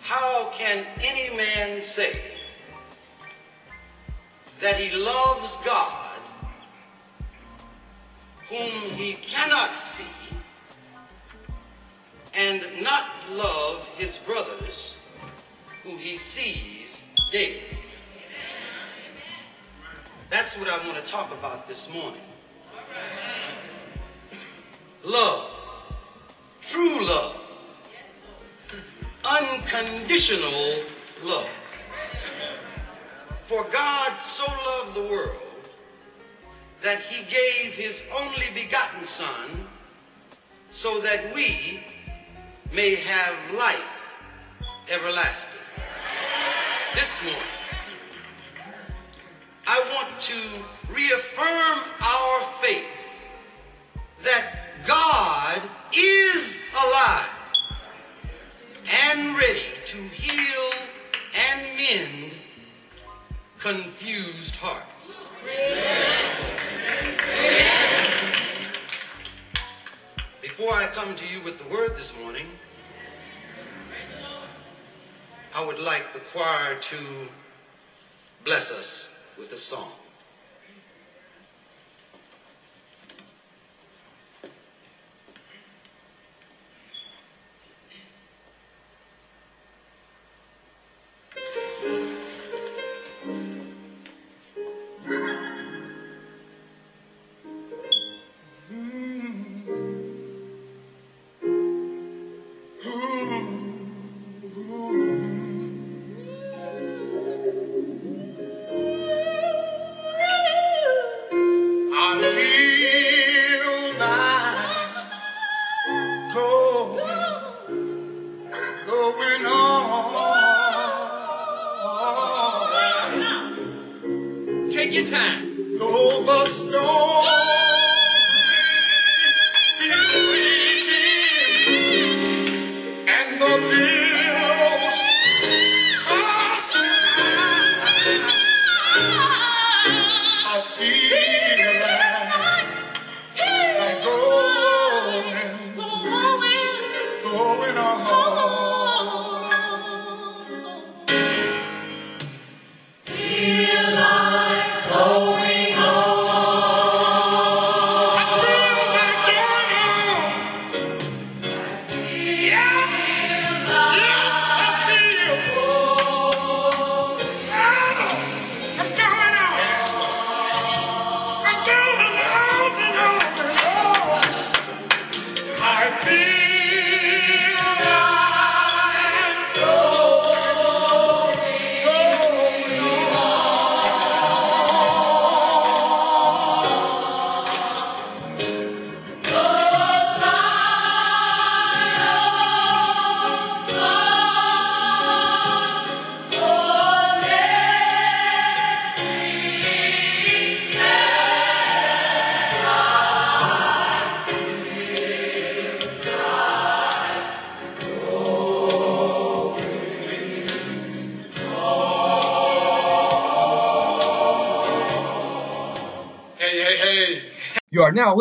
How 0.07 0.51
can 0.53 0.87
any 1.01 1.37
man 1.37 1.83
say 1.83 2.21
that 4.61 4.77
he 4.77 4.97
loves 4.97 5.67
God 5.67 6.21
whom 8.49 8.91
he 8.93 9.15
cannot 9.15 9.71
see 9.81 10.37
and 12.37 12.63
not 12.85 13.11
love 13.33 13.93
his 13.99 14.19
brothers 14.19 14.97
who 15.83 15.97
he 15.97 16.17
sees 16.17 17.13
daily? 17.33 17.65
That's 20.31 20.57
what 20.57 20.69
I 20.69 20.77
want 20.87 21.05
to 21.05 21.11
talk 21.11 21.33
about 21.33 21.67
this 21.67 21.93
morning. 21.93 22.21
Love, 25.05 25.51
true 26.63 27.05
love 27.05 27.36
unconditional 29.43 30.85
love. 31.25 31.49
For 33.43 33.65
God 33.71 34.13
so 34.23 34.45
loved 34.45 34.97
the 34.97 35.03
world 35.03 35.37
that 36.83 37.01
he 37.01 37.25
gave 37.25 37.75
his 37.75 38.07
only 38.19 38.47
begotten 38.55 39.05
Son 39.05 39.67
so 40.71 41.01
that 41.01 41.35
we 41.35 41.81
may 42.75 42.95
have 42.97 43.35
life 43.55 44.21
everlasting. 44.91 45.61
This 46.95 47.25
morning, 47.25 47.43
I 49.67 49.79
want 49.95 50.21
to 50.21 50.93
reaffirm 50.93 51.79
our 52.01 52.43
faith 52.63 52.87
that 54.23 54.55
God 54.87 55.61
is 55.93 56.65
alive 56.75 57.36
and 59.09 59.37
ready 59.37 59.63
to 59.85 59.99
heal 59.99 60.73
and 61.37 61.61
mend 61.77 62.33
confused 63.57 64.57
hearts. 64.57 65.25
Before 70.43 70.73
I 70.73 70.89
come 70.89 71.15
to 71.15 71.29
you 71.29 71.41
with 71.45 71.63
the 71.63 71.73
word 71.73 71.97
this 71.97 72.21
morning, 72.21 72.47
I 75.55 75.65
would 75.65 75.79
like 75.79 76.13
the 76.13 76.19
choir 76.19 76.75
to 76.75 76.97
bless 78.45 78.73
us 78.73 79.17
with 79.39 79.53
a 79.53 79.59
song. 79.59 79.93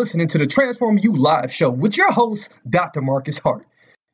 Listening 0.06 0.28
to 0.28 0.38
the 0.38 0.46
Transform 0.46 1.00
You 1.00 1.16
Live 1.16 1.52
show 1.52 1.72
with 1.72 1.98
your 1.98 2.12
host, 2.12 2.50
Dr. 2.70 3.02
Marcus 3.02 3.40
Hart. 3.40 3.66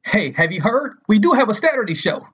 Hey, 0.05 0.31
have 0.31 0.53
you 0.53 0.61
heard? 0.61 0.93
We 1.09 1.19
do 1.19 1.33
have 1.33 1.49
a 1.49 1.53
Saturday 1.53 1.95
show 1.95 2.25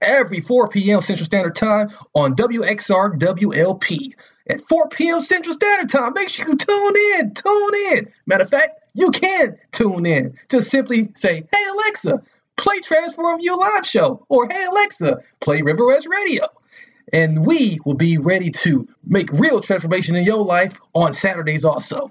every 0.00 0.40
4 0.40 0.70
p.m. 0.70 1.02
Central 1.02 1.26
Standard 1.26 1.54
Time 1.54 1.90
on 2.14 2.34
WXR 2.34 3.18
WLP. 3.18 4.14
At 4.48 4.62
4 4.62 4.88
p.m. 4.88 5.20
Central 5.20 5.52
Standard 5.52 5.90
Time, 5.90 6.14
make 6.14 6.30
sure 6.30 6.48
you 6.48 6.56
tune 6.56 6.94
in. 7.18 7.34
Tune 7.34 7.74
in. 7.92 8.08
Matter 8.24 8.44
of 8.44 8.48
fact, 8.48 8.80
you 8.94 9.10
can 9.10 9.58
tune 9.70 10.06
in. 10.06 10.38
Just 10.48 10.70
simply 10.70 11.10
say, 11.14 11.44
Hey 11.52 11.64
Alexa, 11.74 12.22
play 12.56 12.80
Transform 12.80 13.38
You 13.40 13.58
Live 13.58 13.84
show, 13.84 14.24
or 14.30 14.48
Hey 14.48 14.64
Alexa, 14.64 15.18
play 15.40 15.60
River 15.60 15.86
West 15.88 16.08
Radio 16.08 16.46
and 17.12 17.44
we 17.44 17.78
will 17.84 17.94
be 17.94 18.16
ready 18.16 18.50
to 18.50 18.88
make 19.04 19.30
real 19.30 19.60
transformation 19.60 20.16
in 20.16 20.24
your 20.24 20.42
life 20.42 20.80
on 20.94 21.12
Saturdays 21.12 21.66
also. 21.66 22.10